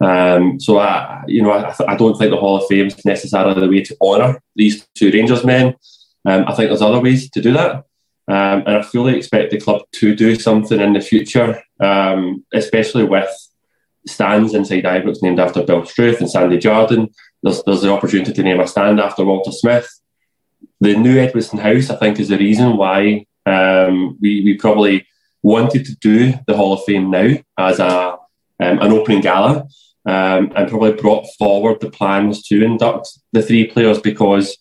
Um, 0.01 0.59
so 0.59 0.79
I, 0.79 1.23
you 1.27 1.41
know, 1.41 1.51
I, 1.51 1.73
I, 1.87 1.95
don't 1.95 2.17
think 2.17 2.31
the 2.31 2.37
Hall 2.37 2.57
of 2.57 2.67
Fame 2.67 2.87
is 2.87 3.05
necessarily 3.05 3.59
the 3.59 3.69
way 3.69 3.83
to 3.83 3.97
honour 4.01 4.41
these 4.55 4.85
two 4.95 5.11
Rangers 5.11 5.45
men. 5.45 5.75
Um, 6.25 6.45
I 6.47 6.53
think 6.55 6.69
there's 6.69 6.81
other 6.81 6.99
ways 6.99 7.29
to 7.29 7.41
do 7.41 7.53
that, 7.53 7.75
um, 8.27 8.63
and 8.65 8.77
I 8.77 8.81
fully 8.81 9.15
expect 9.15 9.51
the 9.51 9.59
club 9.59 9.83
to 9.93 10.15
do 10.15 10.35
something 10.35 10.79
in 10.79 10.93
the 10.93 11.01
future, 11.01 11.61
um, 11.79 12.43
especially 12.53 13.03
with 13.03 13.29
stands 14.07 14.53
inside 14.53 14.83
Ibrox 14.83 15.21
named 15.21 15.39
after 15.39 15.63
Bill 15.63 15.85
Struth 15.85 16.19
and 16.19 16.29
Sandy 16.29 16.57
Jardine. 16.57 17.09
There's, 17.41 17.63
there's 17.63 17.81
the 17.81 17.91
opportunity 17.91 18.33
to 18.33 18.43
name 18.43 18.59
a 18.59 18.67
stand 18.67 18.99
after 18.99 19.23
Walter 19.23 19.51
Smith. 19.51 19.89
The 20.81 20.95
new 20.95 21.15
Edmiston 21.15 21.59
House, 21.59 21.89
I 21.89 21.95
think, 21.95 22.19
is 22.19 22.29
the 22.29 22.37
reason 22.37 22.77
why 22.77 23.25
um, 23.45 24.17
we, 24.21 24.41
we 24.43 24.57
probably 24.57 25.05
wanted 25.43 25.85
to 25.85 25.95
do 25.97 26.33
the 26.47 26.55
Hall 26.55 26.73
of 26.73 26.83
Fame 26.85 27.11
now 27.11 27.35
as 27.57 27.79
a 27.79 28.17
um, 28.59 28.79
an 28.79 28.91
opening 28.91 29.21
gala, 29.21 29.67
um, 30.05 30.51
and 30.55 30.69
probably 30.69 30.93
brought 30.93 31.27
forward 31.37 31.79
the 31.81 31.89
plans 31.89 32.43
to 32.43 32.63
induct 32.63 33.09
the 33.33 33.41
three 33.41 33.67
players 33.67 33.99
because 33.99 34.57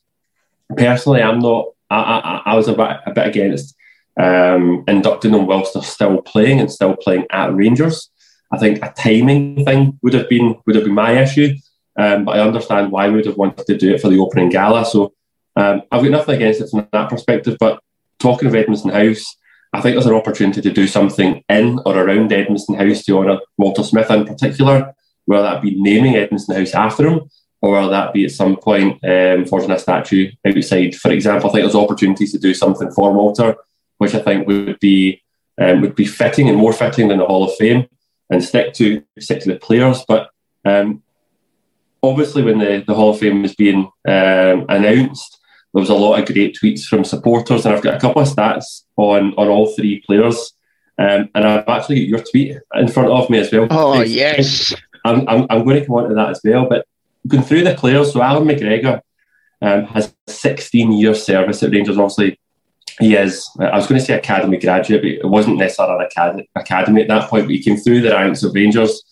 personally, 0.76 1.22
I'm 1.22 1.38
not. 1.38 1.66
I, 1.90 1.96
I, 1.96 2.52
I 2.52 2.56
was 2.56 2.68
a 2.68 2.74
bit, 2.74 2.96
a 3.06 3.12
bit 3.12 3.26
against 3.26 3.76
um, 4.18 4.84
inducting 4.88 5.32
them 5.32 5.46
whilst 5.46 5.74
they're 5.74 5.82
still 5.82 6.22
playing 6.22 6.60
and 6.60 6.70
still 6.70 6.96
playing 6.96 7.26
at 7.30 7.54
Rangers. 7.54 8.10
I 8.52 8.58
think 8.58 8.82
a 8.82 8.92
timing 8.96 9.64
thing 9.64 9.98
would 10.02 10.14
have 10.14 10.28
been 10.28 10.56
would 10.66 10.76
have 10.76 10.84
been 10.84 10.94
my 10.94 11.12
issue, 11.22 11.54
um, 11.98 12.24
but 12.24 12.36
I 12.38 12.46
understand 12.46 12.90
why 12.90 13.08
we 13.08 13.16
would 13.16 13.26
have 13.26 13.36
wanted 13.36 13.66
to 13.66 13.76
do 13.76 13.94
it 13.94 14.00
for 14.00 14.08
the 14.08 14.18
opening 14.18 14.50
gala. 14.50 14.84
So 14.84 15.14
um, 15.56 15.82
I've 15.90 16.02
got 16.02 16.10
nothing 16.10 16.36
against 16.36 16.60
it 16.60 16.70
from 16.70 16.88
that 16.92 17.10
perspective. 17.10 17.56
But 17.58 17.80
talking 18.18 18.48
of 18.48 18.54
Edmiston 18.54 18.92
House, 18.92 19.36
I 19.72 19.80
think 19.80 19.94
there's 19.94 20.06
an 20.06 20.14
opportunity 20.14 20.60
to 20.60 20.70
do 20.70 20.86
something 20.86 21.42
in 21.48 21.80
or 21.86 21.96
around 21.96 22.30
Edmiston 22.30 22.76
House 22.76 23.04
to 23.04 23.18
honour 23.18 23.40
Walter 23.56 23.82
Smith 23.82 24.10
in 24.10 24.26
particular, 24.26 24.94
whether 25.24 25.44
that 25.44 25.62
be 25.62 25.80
naming 25.80 26.14
Edmiston 26.14 26.56
House 26.56 26.74
after 26.74 27.08
him 27.08 27.30
or 27.62 27.72
whether 27.72 27.88
that 27.88 28.12
be 28.12 28.24
at 28.24 28.32
some 28.32 28.56
point 28.56 29.02
um, 29.04 29.46
forging 29.46 29.70
a 29.70 29.78
statue 29.78 30.30
outside. 30.44 30.94
For 30.96 31.10
example, 31.12 31.48
I 31.48 31.52
think 31.52 31.62
there's 31.62 31.74
opportunities 31.74 32.32
to 32.32 32.38
do 32.38 32.52
something 32.52 32.90
for 32.90 33.12
Walter, 33.12 33.56
which 33.98 34.14
I 34.14 34.20
think 34.20 34.46
would 34.46 34.78
be 34.80 35.22
um, 35.60 35.80
would 35.80 35.94
be 35.94 36.06
fitting 36.06 36.48
and 36.48 36.58
more 36.58 36.72
fitting 36.72 37.08
than 37.08 37.18
the 37.18 37.26
Hall 37.26 37.44
of 37.44 37.54
Fame, 37.56 37.86
and 38.30 38.42
stick 38.42 38.74
to 38.74 39.02
stick 39.20 39.40
to 39.42 39.52
the 39.52 39.58
players. 39.58 40.04
But 40.06 40.30
um, 40.64 41.02
obviously, 42.02 42.42
when 42.42 42.58
the, 42.58 42.82
the 42.86 42.94
Hall 42.94 43.10
of 43.10 43.20
Fame 43.20 43.42
was 43.42 43.54
being 43.54 43.90
um, 44.08 44.66
announced, 44.68 45.38
there 45.72 45.80
was 45.80 45.90
a 45.90 45.94
lot 45.94 46.18
of 46.18 46.26
great 46.26 46.58
tweets 46.60 46.84
from 46.84 47.04
supporters, 47.04 47.64
and 47.64 47.74
I've 47.74 47.82
got 47.82 47.94
a 47.94 48.00
couple 48.00 48.22
of 48.22 48.28
stats 48.28 48.82
on 48.96 49.34
on 49.34 49.48
all 49.48 49.74
three 49.74 50.02
players. 50.06 50.52
Um, 50.98 51.30
and 51.34 51.44
I've 51.46 51.68
actually 51.68 52.00
got 52.00 52.08
your 52.08 52.24
tweet 52.30 52.58
in 52.74 52.88
front 52.88 53.10
of 53.10 53.30
me 53.30 53.38
as 53.38 53.50
well. 53.50 53.66
Oh 53.70 54.02
yes, 54.02 54.74
I'm, 55.04 55.28
I'm, 55.28 55.46
I'm 55.48 55.64
going 55.64 55.80
to 55.80 55.86
come 55.86 55.96
on 55.96 56.08
to 56.08 56.14
that 56.14 56.30
as 56.30 56.40
well. 56.44 56.68
But 56.68 56.86
going 57.26 57.42
through 57.42 57.64
the 57.64 57.74
players, 57.74 58.12
so 58.12 58.22
Alan 58.22 58.46
McGregor 58.46 59.00
um, 59.62 59.84
has 59.86 60.14
16 60.26 60.92
years 60.92 61.24
service 61.24 61.62
at 61.62 61.70
Rangers. 61.70 61.96
Obviously, 61.96 62.38
he 63.00 63.14
is. 63.14 63.48
I 63.58 63.76
was 63.76 63.86
going 63.86 64.00
to 64.00 64.04
say 64.04 64.14
academy 64.14 64.58
graduate, 64.58 65.02
but 65.02 65.10
it 65.10 65.30
wasn't 65.30 65.58
necessarily 65.58 65.96
an 65.96 66.06
academy, 66.06 66.50
academy 66.54 67.02
at 67.02 67.08
that 67.08 67.30
point. 67.30 67.46
But 67.46 67.52
he 67.52 67.62
came 67.62 67.76
through 67.76 68.02
the 68.02 68.10
ranks 68.10 68.42
of 68.42 68.54
Rangers. 68.54 69.02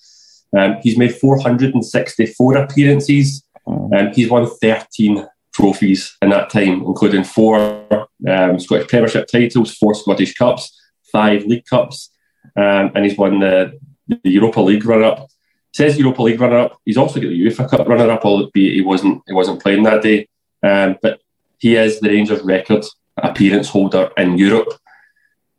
Um, 0.57 0.77
he's 0.83 0.99
made 0.99 1.15
464 1.15 2.57
appearances. 2.57 3.43
Um, 3.67 4.13
he's 4.13 4.29
won 4.29 4.47
13 4.47 5.27
trophies 5.53 6.17
in 6.23 6.31
that 6.31 6.51
time, 6.51 6.83
including 6.83 7.25
four 7.25 7.87
um, 8.29 8.59
Scottish 8.59 8.89
Premiership 8.89 9.29
titles, 9.29 9.75
four 9.77 9.95
Scottish 9.95 10.35
Cups, 10.35 10.79
five 11.13 11.45
League 11.45 11.67
Cups, 11.67 12.11
um, 12.57 12.93
and 12.95 13.05
he's 13.05 13.17
won 13.17 13.41
the, 13.41 13.79
the 14.09 14.31
Europa 14.31 14.61
League 14.61 14.85
runner-up. 14.85 15.29
Says 15.73 15.99
Europa 15.99 16.23
League 16.23 16.41
runner-up. 16.41 16.79
He's 16.85 16.97
also 16.97 17.21
got 17.21 17.29
the 17.29 17.47
UEFA 17.47 17.69
Cup 17.71 17.87
runner-up, 17.87 18.25
albeit 18.25 18.75
he 18.75 18.81
wasn't 18.81 19.23
he 19.27 19.33
wasn't 19.33 19.63
playing 19.63 19.85
that 19.85 20.03
day. 20.03 20.29
Um, 20.63 20.97
but 21.01 21.21
he 21.59 21.77
is 21.77 22.01
the 22.01 22.09
Rangers 22.09 22.43
record 22.43 22.85
appearance 23.17 23.69
holder 23.69 24.11
in 24.17 24.37
Europe. 24.37 24.73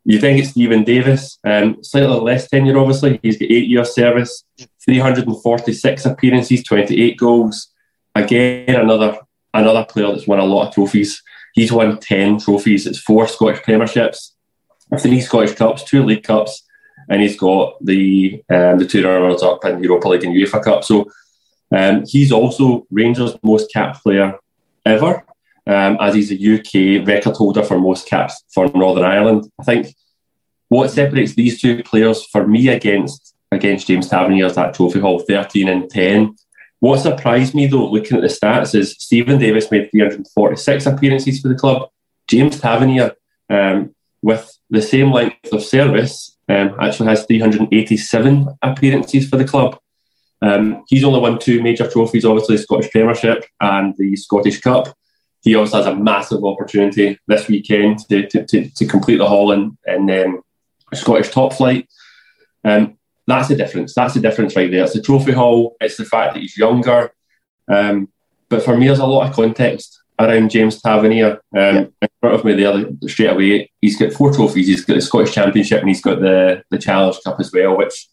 You 0.03 0.19
then 0.19 0.37
get 0.37 0.47
Steven 0.47 0.83
Davis, 0.83 1.37
um, 1.45 1.83
slightly 1.83 2.19
less 2.19 2.49
tenure, 2.49 2.79
obviously. 2.79 3.19
He's 3.21 3.37
got 3.37 3.51
eight 3.51 3.67
years 3.67 3.93
service, 3.93 4.43
346 4.83 6.05
appearances, 6.05 6.63
28 6.63 7.17
goals. 7.17 7.67
Again, 8.15 8.75
another 8.75 9.19
another 9.53 9.85
player 9.85 10.07
that's 10.07 10.27
won 10.27 10.39
a 10.39 10.45
lot 10.45 10.67
of 10.67 10.73
trophies. 10.73 11.21
He's 11.53 11.71
won 11.71 11.99
10 11.99 12.39
trophies. 12.39 12.87
It's 12.87 12.99
four 12.99 13.27
Scottish 13.27 13.61
Premierships, 13.61 14.31
three 14.99 15.21
Scottish 15.21 15.55
Cups, 15.55 15.83
two 15.83 16.03
League 16.03 16.23
Cups, 16.23 16.63
and 17.09 17.21
he's 17.21 17.37
got 17.37 17.83
the 17.83 18.43
um, 18.49 18.77
the 18.77 18.85
two 18.85 19.05
runners 19.05 19.43
up 19.43 19.65
in 19.65 19.83
Europa 19.83 20.07
League 20.07 20.23
and 20.23 20.35
UEFA 20.35 20.63
Cup. 20.63 20.83
So 20.83 21.11
um, 21.71 22.03
he's 22.07 22.31
also 22.31 22.85
Rangers' 22.89 23.37
most 23.43 23.71
capped 23.71 24.03
player 24.03 24.37
ever, 24.85 25.25
um, 25.67 25.97
as 25.99 26.15
he's 26.15 26.31
a 26.31 26.35
UK 26.35 27.05
record 27.07 27.35
holder 27.35 27.63
for 27.63 27.79
most 27.79 28.07
caps 28.07 28.43
for 28.53 28.67
Northern 28.69 29.03
Ireland. 29.03 29.49
I 29.59 29.63
think 29.63 29.95
what 30.69 30.89
separates 30.89 31.35
these 31.35 31.61
two 31.61 31.83
players 31.83 32.25
for 32.25 32.47
me 32.47 32.69
against 32.69 33.35
against 33.51 33.87
James 33.87 34.07
Tavernier 34.07 34.45
is 34.45 34.55
that 34.55 34.73
trophy 34.73 34.99
haul 34.99 35.19
13 35.19 35.67
and 35.67 35.89
10. 35.89 36.35
What 36.81 36.99
surprised 36.99 37.53
me 37.53 37.67
though, 37.67 37.89
looking 37.89 38.17
at 38.17 38.21
the 38.21 38.27
stats, 38.27 38.73
is 38.73 38.95
Steven 38.97 39.37
Davis 39.37 39.69
made 39.69 39.91
346 39.91 40.87
appearances 40.87 41.39
for 41.39 41.47
the 41.47 41.55
club. 41.55 41.89
James 42.27 42.59
Tavernier, 42.59 43.13
um, 43.51 43.93
with 44.23 44.57
the 44.71 44.81
same 44.81 45.11
length 45.11 45.53
of 45.53 45.61
service, 45.61 46.37
um, 46.49 46.75
actually 46.81 47.07
has 47.09 47.25
387 47.27 48.47
appearances 48.63 49.29
for 49.29 49.37
the 49.37 49.45
club. 49.45 49.77
Um, 50.41 50.83
he's 50.87 51.03
only 51.03 51.19
won 51.19 51.37
two 51.37 51.61
major 51.61 51.87
trophies, 51.87 52.25
obviously 52.25 52.55
the 52.55 52.63
Scottish 52.63 52.89
Premiership 52.89 53.45
and 53.59 53.93
the 53.97 54.15
Scottish 54.15 54.59
Cup. 54.59 54.87
He 55.41 55.53
also 55.53 55.77
has 55.77 55.85
a 55.85 55.95
massive 55.95 56.43
opportunity 56.43 57.19
this 57.27 57.47
weekend 57.47 57.99
to, 58.09 58.27
to, 58.27 58.43
to, 58.47 58.69
to 58.71 58.85
complete 58.87 59.17
the 59.17 59.27
haul 59.27 59.51
in, 59.51 59.77
in 59.85 60.09
um, 60.09 60.41
Scottish 60.95 61.29
top 61.29 61.53
flight. 61.53 61.87
Um, 62.63 62.97
that's 63.27 63.47
the 63.47 63.55
difference. 63.55 63.93
That's 63.93 64.13
the 64.13 64.19
difference 64.19 64.55
right 64.55 64.69
there. 64.69 64.83
It's 64.83 64.93
the 64.93 65.01
trophy 65.01 65.31
haul. 65.31 65.75
It's 65.79 65.97
the 65.97 66.05
fact 66.05 66.33
that 66.33 66.41
he's 66.41 66.57
younger. 66.57 67.11
Um, 67.71 68.09
but 68.49 68.63
for 68.63 68.75
me, 68.75 68.87
there's 68.87 68.99
a 68.99 69.05
lot 69.05 69.29
of 69.29 69.35
context 69.35 70.01
around 70.19 70.51
James 70.51 70.81
Tavernier. 70.81 71.33
Um, 71.33 71.39
yeah. 71.53 71.85
In 72.01 72.09
front 72.19 72.35
of 72.35 72.45
me 72.45 72.53
the 72.53 72.65
other 72.65 72.89
straight 73.07 73.29
away, 73.29 73.71
he's 73.81 73.97
got 73.97 74.13
four 74.13 74.33
trophies. 74.33 74.67
He's 74.67 74.85
got 74.85 74.95
the 74.95 75.01
Scottish 75.01 75.33
Championship 75.33 75.79
and 75.79 75.89
he's 75.89 76.01
got 76.01 76.19
the 76.19 76.63
the 76.69 76.77
Challenge 76.77 77.17
Cup 77.23 77.39
as 77.39 77.51
well. 77.51 77.77
Which 77.77 78.07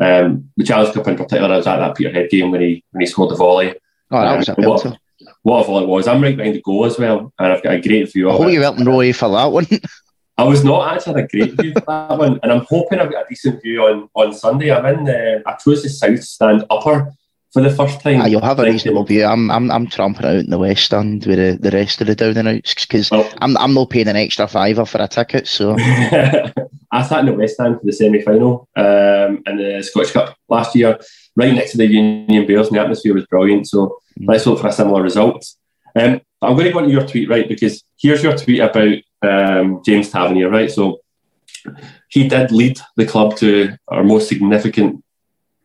um, 0.00 0.50
the 0.56 0.64
Challenge 0.64 0.94
Cup 0.94 1.08
in 1.08 1.16
particular, 1.16 1.52
I 1.52 1.56
was 1.56 1.66
at 1.66 1.78
that 1.78 1.94
Peterhead 1.94 2.30
game 2.30 2.50
when 2.50 2.60
he 2.60 2.84
when 2.90 3.00
he 3.00 3.06
scored 3.06 3.30
the 3.30 3.36
volley. 3.36 3.74
Oh, 4.10 4.20
that 4.20 4.36
was 4.36 4.48
a 4.48 4.58
um, 4.58 4.64
what, 4.64 4.98
what 5.42 5.60
a 5.60 5.64
volley 5.64 5.86
was! 5.86 6.08
I'm 6.08 6.22
right 6.22 6.36
behind 6.36 6.56
the 6.56 6.62
goal 6.62 6.84
as 6.84 6.98
well, 6.98 7.32
and 7.38 7.52
I've 7.52 7.62
got 7.62 7.74
a 7.74 7.80
great 7.80 8.12
view 8.12 8.28
of 8.28 8.36
hope 8.36 8.48
it. 8.48 8.52
you 8.52 8.60
went 8.60 8.86
Roy 8.86 9.12
for 9.12 9.28
that 9.30 9.46
one. 9.46 9.66
I 10.36 10.44
was 10.44 10.64
not 10.64 10.92
actually 10.92 11.14
had 11.14 11.24
a 11.24 11.28
great 11.28 11.60
view 11.60 11.72
for 11.72 11.80
that 11.86 12.18
one, 12.18 12.40
and 12.42 12.52
I'm 12.52 12.66
hoping 12.68 12.98
I've 12.98 13.10
got 13.10 13.26
a 13.26 13.28
decent 13.28 13.62
view 13.62 13.82
on, 13.84 14.08
on 14.14 14.32
Sunday. 14.32 14.72
I'm 14.72 14.86
in 14.86 15.04
the 15.04 15.42
I 15.46 15.54
chose 15.54 15.82
the 15.82 15.88
south 15.88 16.22
stand 16.24 16.64
upper 16.70 17.12
for 17.52 17.62
the 17.62 17.70
first 17.70 18.00
time. 18.00 18.20
Ah, 18.20 18.26
you'll 18.26 18.40
have 18.40 18.58
a 18.58 18.64
reasonable 18.64 19.04
view. 19.04 19.24
I'm 19.24 19.48
I'm 19.50 19.70
I'm 19.70 19.86
tramping 19.86 20.26
out 20.26 20.34
in 20.34 20.50
the 20.50 20.58
west 20.58 20.86
stand 20.86 21.24
with 21.24 21.38
the, 21.38 21.70
the 21.70 21.76
rest 21.76 22.00
of 22.00 22.08
the 22.08 22.16
down 22.16 22.36
and 22.36 22.48
outs 22.48 22.74
because 22.74 23.10
well, 23.12 23.30
I'm 23.40 23.56
I'm 23.56 23.74
not 23.74 23.90
paying 23.90 24.08
an 24.08 24.16
extra 24.16 24.48
fiver 24.48 24.84
for 24.84 25.00
a 25.00 25.06
ticket. 25.06 25.46
So 25.46 25.76
I 25.78 27.02
sat 27.02 27.20
in 27.20 27.26
the 27.26 27.32
west 27.32 27.54
stand 27.54 27.78
for 27.78 27.86
the 27.86 27.92
semi 27.92 28.20
final 28.20 28.68
um, 28.76 29.42
in 29.46 29.56
the 29.56 29.82
Scottish 29.82 30.10
Cup 30.10 30.36
last 30.48 30.74
year, 30.74 30.98
right 31.36 31.54
next 31.54 31.72
to 31.72 31.78
the 31.78 31.86
Union 31.86 32.44
Bears, 32.46 32.66
and 32.66 32.76
the 32.76 32.80
atmosphere 32.80 33.14
was 33.14 33.26
brilliant. 33.26 33.68
So 33.68 33.98
mm. 34.18 34.26
let's 34.28 34.44
hope 34.44 34.58
for 34.58 34.66
a 34.66 34.72
similar 34.72 35.02
result. 35.02 35.46
Um, 35.94 36.20
I'm 36.42 36.54
going 36.54 36.66
to 36.66 36.72
go 36.72 36.80
into 36.80 36.90
your 36.90 37.06
tweet, 37.06 37.30
right? 37.30 37.48
Because 37.48 37.84
here's 37.98 38.22
your 38.22 38.36
tweet 38.36 38.60
about 38.60 38.96
um, 39.24 39.82
James 39.84 40.10
Tavernier, 40.10 40.50
right? 40.50 40.70
So 40.70 41.00
he 42.08 42.28
did 42.28 42.52
lead 42.52 42.80
the 42.96 43.06
club 43.06 43.36
to 43.36 43.76
our 43.88 44.04
most 44.04 44.28
significant 44.28 45.02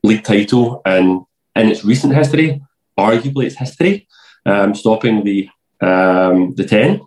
league 0.04 0.24
title 0.24 0.82
and 0.86 1.22
in 1.56 1.70
its 1.70 1.84
recent 1.84 2.16
history, 2.16 2.62
arguably 2.98 3.46
its 3.46 3.56
history, 3.56 4.08
um, 4.46 4.74
stopping 4.74 5.24
the 5.24 5.50
um, 5.82 6.56
the 6.56 6.66
ten. 6.66 7.02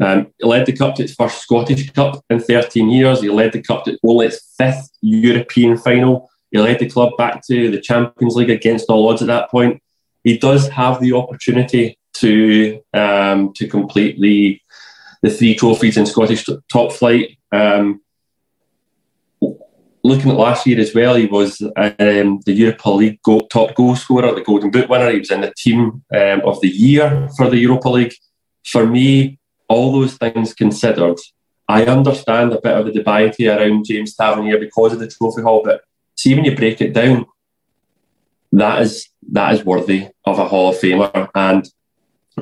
Um, 0.00 0.32
he 0.38 0.46
led 0.46 0.66
the 0.66 0.72
cup 0.72 0.96
to 0.96 1.04
its 1.04 1.14
first 1.14 1.42
Scottish 1.42 1.90
Cup 1.92 2.24
in 2.28 2.40
13 2.40 2.90
years. 2.90 3.20
He 3.20 3.28
led 3.28 3.52
the 3.52 3.62
cup 3.62 3.84
to 3.84 3.96
only 4.04 4.26
its 4.26 4.54
fifth 4.58 4.90
European 5.00 5.76
final. 5.76 6.28
He 6.50 6.58
led 6.58 6.80
the 6.80 6.90
club 6.90 7.12
back 7.16 7.46
to 7.46 7.70
the 7.70 7.80
Champions 7.80 8.34
League 8.34 8.50
against 8.50 8.88
all 8.88 9.08
odds 9.08 9.22
at 9.22 9.28
that 9.28 9.50
point. 9.50 9.80
He 10.24 10.38
does 10.38 10.68
have 10.68 11.00
the 11.00 11.12
opportunity 11.12 11.98
to 12.14 12.80
um, 12.94 13.52
to 13.54 13.66
complete 13.68 14.20
the 14.20 14.60
the 15.22 15.30
three 15.30 15.54
trophies 15.54 15.96
in 15.96 16.06
Scottish 16.06 16.46
top 16.70 16.92
flight. 16.92 17.38
Um, 17.52 18.00
looking 20.04 20.30
at 20.30 20.36
last 20.36 20.66
year 20.66 20.80
as 20.80 20.94
well, 20.94 21.14
he 21.14 21.26
was 21.26 21.60
um, 21.60 22.40
the 22.44 22.52
Europa 22.52 22.90
League 22.90 23.20
top 23.50 23.74
goal 23.74 23.96
scorer, 23.96 24.34
the 24.34 24.42
Golden 24.42 24.70
Boot 24.70 24.88
winner. 24.88 25.10
He 25.10 25.20
was 25.20 25.30
in 25.30 25.42
the 25.42 25.54
team 25.56 26.02
um, 26.14 26.40
of 26.44 26.60
the 26.60 26.68
year 26.68 27.28
for 27.36 27.48
the 27.48 27.58
Europa 27.58 27.88
League. 27.88 28.14
For 28.64 28.86
me, 28.86 29.38
all 29.68 29.92
those 29.92 30.16
things 30.16 30.54
considered, 30.54 31.18
I 31.68 31.84
understand 31.84 32.52
a 32.52 32.60
bit 32.60 32.76
of 32.76 32.86
the 32.86 32.92
debate 32.92 33.36
around 33.40 33.86
James 33.86 34.14
Tavernier 34.14 34.58
because 34.58 34.92
of 34.92 34.98
the 34.98 35.08
trophy 35.08 35.42
haul, 35.42 35.62
but 35.64 35.82
see 36.16 36.34
when 36.34 36.44
you 36.44 36.56
break 36.56 36.80
it 36.80 36.92
down, 36.92 37.26
that 38.52 38.82
is 38.82 39.08
that 39.30 39.54
is 39.54 39.64
worthy 39.64 40.08
of 40.24 40.38
a 40.38 40.46
Hall 40.46 40.70
of 40.70 40.76
Famer. 40.76 41.28
And 41.34 41.66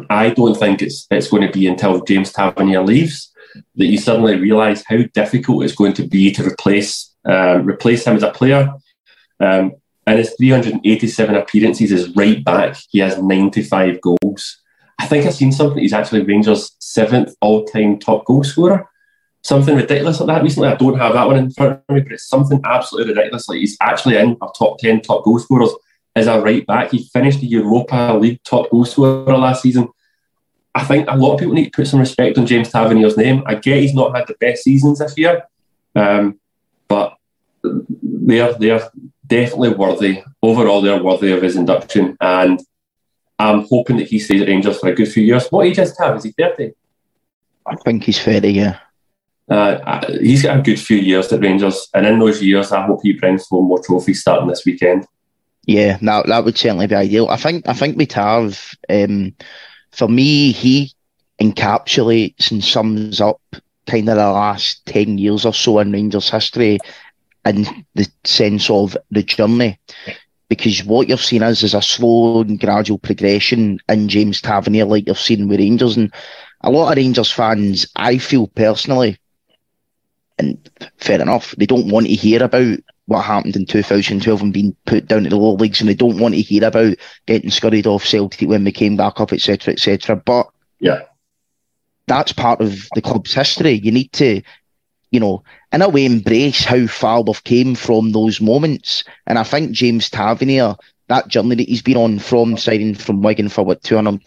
I 0.09 0.30
don't 0.30 0.56
think 0.56 0.82
it's 0.82 1.06
it's 1.11 1.28
going 1.28 1.47
to 1.47 1.52
be 1.52 1.66
until 1.66 2.02
James 2.04 2.32
Tavernier 2.32 2.82
leaves 2.82 3.32
that 3.76 3.87
you 3.87 3.99
suddenly 3.99 4.37
realise 4.37 4.85
how 4.87 4.99
difficult 5.14 5.64
it's 5.64 5.75
going 5.75 5.92
to 5.94 6.06
be 6.06 6.30
to 6.32 6.47
replace 6.47 7.14
um, 7.25 7.66
replace 7.66 8.06
him 8.06 8.16
as 8.16 8.23
a 8.23 8.30
player. 8.30 8.73
Um, 9.40 9.73
and 10.06 10.18
his 10.18 10.35
387 10.38 11.35
appearances 11.35 11.92
is 11.92 12.14
right 12.16 12.42
back. 12.42 12.76
He 12.88 12.99
has 13.00 13.23
95 13.23 14.00
goals. 14.00 14.61
I 14.99 15.06
think 15.06 15.26
I've 15.26 15.35
seen 15.35 15.52
something. 15.52 15.78
He's 15.78 15.92
actually 15.92 16.25
Rangers' 16.25 16.75
seventh 16.78 17.35
all-time 17.40 17.99
top 17.99 18.25
goal 18.25 18.42
scorer. 18.42 18.88
Something 19.42 19.76
ridiculous 19.76 20.20
like 20.20 20.26
that 20.26 20.42
recently. 20.42 20.68
I 20.68 20.75
don't 20.75 20.99
have 20.99 21.14
that 21.14 21.26
one 21.26 21.37
in 21.37 21.50
front 21.50 21.80
of 21.88 21.94
me, 21.94 22.02
but 22.02 22.12
it's 22.12 22.28
something 22.28 22.61
absolutely 22.64 23.14
ridiculous. 23.14 23.49
Like 23.49 23.59
he's 23.59 23.76
actually 23.80 24.16
in 24.16 24.37
our 24.40 24.52
top 24.52 24.78
10 24.78 25.00
top 25.02 25.25
goal 25.25 25.38
scorers 25.38 25.70
as 26.20 26.26
a 26.26 26.40
right 26.40 26.66
back. 26.66 26.90
He 26.90 27.08
finished 27.12 27.40
the 27.40 27.46
Europa 27.46 28.16
League 28.20 28.42
top 28.44 28.70
goal 28.70 28.84
scorer 28.84 29.36
last 29.36 29.62
season. 29.62 29.88
I 30.74 30.84
think 30.84 31.08
a 31.08 31.16
lot 31.16 31.34
of 31.34 31.40
people 31.40 31.54
need 31.54 31.64
to 31.64 31.70
put 31.70 31.88
some 31.88 32.00
respect 32.00 32.38
on 32.38 32.46
James 32.46 32.70
Tavernier's 32.70 33.16
name. 33.16 33.42
I 33.46 33.56
get 33.56 33.80
he's 33.80 33.94
not 33.94 34.14
had 34.14 34.28
the 34.28 34.36
best 34.38 34.62
seasons 34.62 35.00
this 35.00 35.18
year, 35.18 35.42
um, 35.96 36.38
but 36.86 37.16
they're 37.62 38.52
they're 38.54 38.88
definitely 39.26 39.70
worthy. 39.70 40.22
Overall, 40.42 40.80
they're 40.80 41.02
worthy 41.02 41.32
of 41.32 41.42
his 41.42 41.56
induction, 41.56 42.16
and 42.20 42.60
I'm 43.38 43.66
hoping 43.68 43.96
that 43.96 44.08
he 44.08 44.18
stays 44.18 44.42
at 44.42 44.48
Rangers 44.48 44.78
for 44.78 44.90
a 44.90 44.94
good 44.94 45.10
few 45.10 45.24
years. 45.24 45.48
What 45.48 45.66
age 45.66 45.76
does 45.76 45.96
Tav? 45.96 46.16
Is 46.16 46.24
he 46.24 46.32
thirty? 46.32 46.72
I 47.66 47.74
think 47.76 48.04
he's 48.04 48.22
thirty. 48.22 48.52
Yeah. 48.52 48.78
Uh, 49.48 50.06
he's 50.20 50.44
got 50.44 50.60
a 50.60 50.62
good 50.62 50.78
few 50.78 50.98
years 50.98 51.32
at 51.32 51.40
Rangers, 51.40 51.88
and 51.92 52.06
in 52.06 52.20
those 52.20 52.40
years, 52.40 52.70
I 52.70 52.86
hope 52.86 53.00
he 53.02 53.14
brings 53.14 53.48
home 53.48 53.66
more 53.66 53.82
trophies 53.82 54.20
starting 54.20 54.46
this 54.46 54.64
weekend. 54.64 55.06
Yeah, 55.70 55.98
that 56.02 56.26
that 56.26 56.44
would 56.44 56.58
certainly 56.58 56.88
be 56.88 56.96
ideal. 56.96 57.28
I 57.28 57.36
think 57.36 57.68
I 57.68 57.74
think 57.74 57.96
we 57.96 58.04
Tav, 58.04 58.74
um, 58.88 59.32
for 59.92 60.08
me, 60.08 60.50
he 60.50 60.90
encapsulates 61.40 62.50
and 62.50 62.62
sums 62.64 63.20
up 63.20 63.40
kind 63.86 64.08
of 64.08 64.16
the 64.16 64.32
last 64.32 64.84
ten 64.86 65.16
years 65.16 65.46
or 65.46 65.54
so 65.54 65.78
in 65.78 65.92
Rangers 65.92 66.28
history 66.28 66.78
in 67.46 67.84
the 67.94 68.08
sense 68.24 68.68
of 68.68 68.96
the 69.12 69.22
journey. 69.22 69.78
Because 70.48 70.82
what 70.82 71.08
you've 71.08 71.20
seen 71.20 71.44
is 71.44 71.62
is 71.62 71.74
a 71.74 71.82
slow 71.82 72.40
and 72.40 72.58
gradual 72.58 72.98
progression 72.98 73.78
in 73.88 74.08
James 74.08 74.40
Tavernier, 74.40 74.86
like 74.86 75.06
you've 75.06 75.20
seen 75.20 75.46
with 75.46 75.60
Rangers, 75.60 75.96
and 75.96 76.12
a 76.62 76.70
lot 76.72 76.90
of 76.90 76.96
Rangers 76.96 77.30
fans, 77.30 77.86
I 77.94 78.18
feel 78.18 78.48
personally, 78.48 79.18
and 80.36 80.58
fair 80.96 81.22
enough, 81.22 81.54
they 81.58 81.66
don't 81.66 81.92
want 81.92 82.08
to 82.08 82.12
hear 82.12 82.42
about 82.42 82.80
what 83.10 83.24
happened 83.24 83.56
in 83.56 83.66
2012 83.66 84.40
and 84.40 84.52
being 84.52 84.76
put 84.86 85.08
down 85.08 85.24
to 85.24 85.30
the 85.30 85.36
lower 85.36 85.56
leagues, 85.56 85.80
and 85.80 85.90
they 85.90 85.94
don't 85.94 86.20
want 86.20 86.32
to 86.32 86.40
hear 86.40 86.64
about 86.64 86.94
getting 87.26 87.50
scurried 87.50 87.88
off 87.88 88.06
Celtic 88.06 88.48
when 88.48 88.62
we 88.62 88.70
came 88.70 88.96
back 88.96 89.18
up, 89.18 89.32
etc., 89.32 89.74
etc. 89.74 90.14
But 90.14 90.48
yeah, 90.78 91.02
that's 92.06 92.32
part 92.32 92.60
of 92.60 92.86
the 92.94 93.02
club's 93.02 93.34
history. 93.34 93.72
You 93.72 93.90
need 93.90 94.12
to, 94.12 94.40
you 95.10 95.18
know, 95.18 95.42
in 95.72 95.82
a 95.82 95.88
way, 95.88 96.04
embrace 96.04 96.64
how 96.64 96.86
far 96.86 97.22
we've 97.22 97.42
came 97.42 97.74
from 97.74 98.12
those 98.12 98.40
moments. 98.40 99.02
And 99.26 99.40
I 99.40 99.42
think 99.42 99.72
James 99.72 100.08
Tavernier, 100.08 100.76
that 101.08 101.26
journey 101.26 101.56
that 101.56 101.68
he's 101.68 101.82
been 101.82 101.96
on 101.96 102.20
from 102.20 102.56
signing 102.56 102.94
from 102.94 103.22
Wigan 103.22 103.48
for 103.48 103.64
what 103.64 103.82
200, 103.82 104.20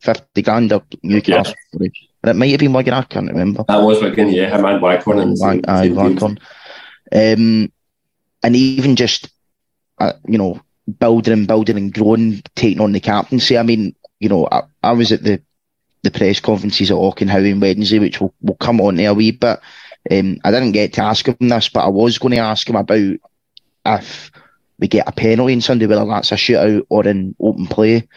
50 0.00 0.42
grand 0.42 0.74
or 0.74 0.82
Newcastle. 1.02 1.54
Yeah. 1.72 1.88
But 2.20 2.30
it 2.30 2.36
might 2.36 2.50
have 2.50 2.60
been 2.60 2.74
Wigan, 2.74 2.92
I 2.92 3.02
can't 3.04 3.30
remember. 3.30 3.64
That 3.66 3.80
was 3.80 4.02
Wigan, 4.02 4.28
yeah, 4.28 4.54
him 4.54 4.66
and 4.66 4.82
Waghorn. 4.82 5.20
And 5.20 5.36
Wag- 5.40 5.64
aye, 5.66 5.88
Waghorn. 5.88 6.38
Um, 7.12 7.72
and 8.42 8.56
even 8.56 8.96
just, 8.96 9.30
uh, 9.98 10.12
you 10.26 10.38
know, 10.38 10.60
building 10.98 11.32
and 11.32 11.46
building 11.48 11.76
and 11.76 11.92
growing, 11.92 12.42
taking 12.54 12.80
on 12.80 12.92
the 12.92 13.00
captaincy. 13.00 13.58
I 13.58 13.62
mean, 13.62 13.94
you 14.18 14.28
know, 14.28 14.48
I, 14.50 14.62
I 14.82 14.92
was 14.92 15.12
at 15.12 15.22
the 15.22 15.40
the 16.02 16.10
press 16.10 16.40
conferences 16.40 16.90
at 16.90 16.96
Auchenhowie 16.96 17.52
on 17.52 17.60
Wednesday, 17.60 17.98
which 17.98 18.20
will 18.20 18.34
will 18.40 18.56
come 18.56 18.80
on 18.80 18.96
there 18.96 19.10
a 19.10 19.14
wee 19.14 19.32
bit. 19.32 19.60
Um, 20.10 20.38
I 20.44 20.50
didn't 20.50 20.72
get 20.72 20.94
to 20.94 21.02
ask 21.02 21.26
him 21.26 21.36
this, 21.40 21.68
but 21.68 21.84
I 21.84 21.88
was 21.88 22.18
going 22.18 22.32
to 22.32 22.38
ask 22.38 22.68
him 22.68 22.76
about 22.76 23.16
if 23.86 24.30
we 24.78 24.88
get 24.88 25.08
a 25.08 25.12
penalty 25.12 25.54
on 25.54 25.60
Sunday, 25.60 25.86
whether 25.86 26.06
that's 26.06 26.32
a 26.32 26.36
shootout 26.36 26.86
or 26.88 27.06
in 27.06 27.36
open 27.38 27.66
play, 27.66 28.08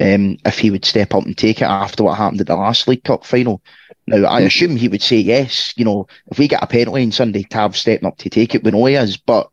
um, 0.00 0.36
if 0.44 0.58
he 0.58 0.70
would 0.70 0.84
step 0.84 1.14
up 1.14 1.24
and 1.24 1.36
take 1.36 1.60
it 1.60 1.66
after 1.66 2.04
what 2.04 2.18
happened 2.18 2.40
at 2.40 2.46
the 2.46 2.56
last 2.56 2.88
League 2.88 3.04
Cup 3.04 3.24
final. 3.24 3.62
Now, 4.06 4.24
I 4.28 4.40
assume 4.40 4.76
he 4.76 4.88
would 4.88 5.02
say 5.02 5.16
yes. 5.16 5.72
You 5.76 5.84
know, 5.84 6.06
if 6.28 6.38
we 6.38 6.48
get 6.48 6.62
a 6.62 6.66
penalty 6.66 7.02
on 7.02 7.12
Sunday, 7.12 7.42
Tav 7.42 7.76
stepping 7.76 8.06
up 8.06 8.18
to 8.18 8.30
take 8.30 8.54
it, 8.54 8.64
we 8.64 8.70
know 8.70 8.84
he 8.86 8.94
is, 8.94 9.16
but 9.16 9.50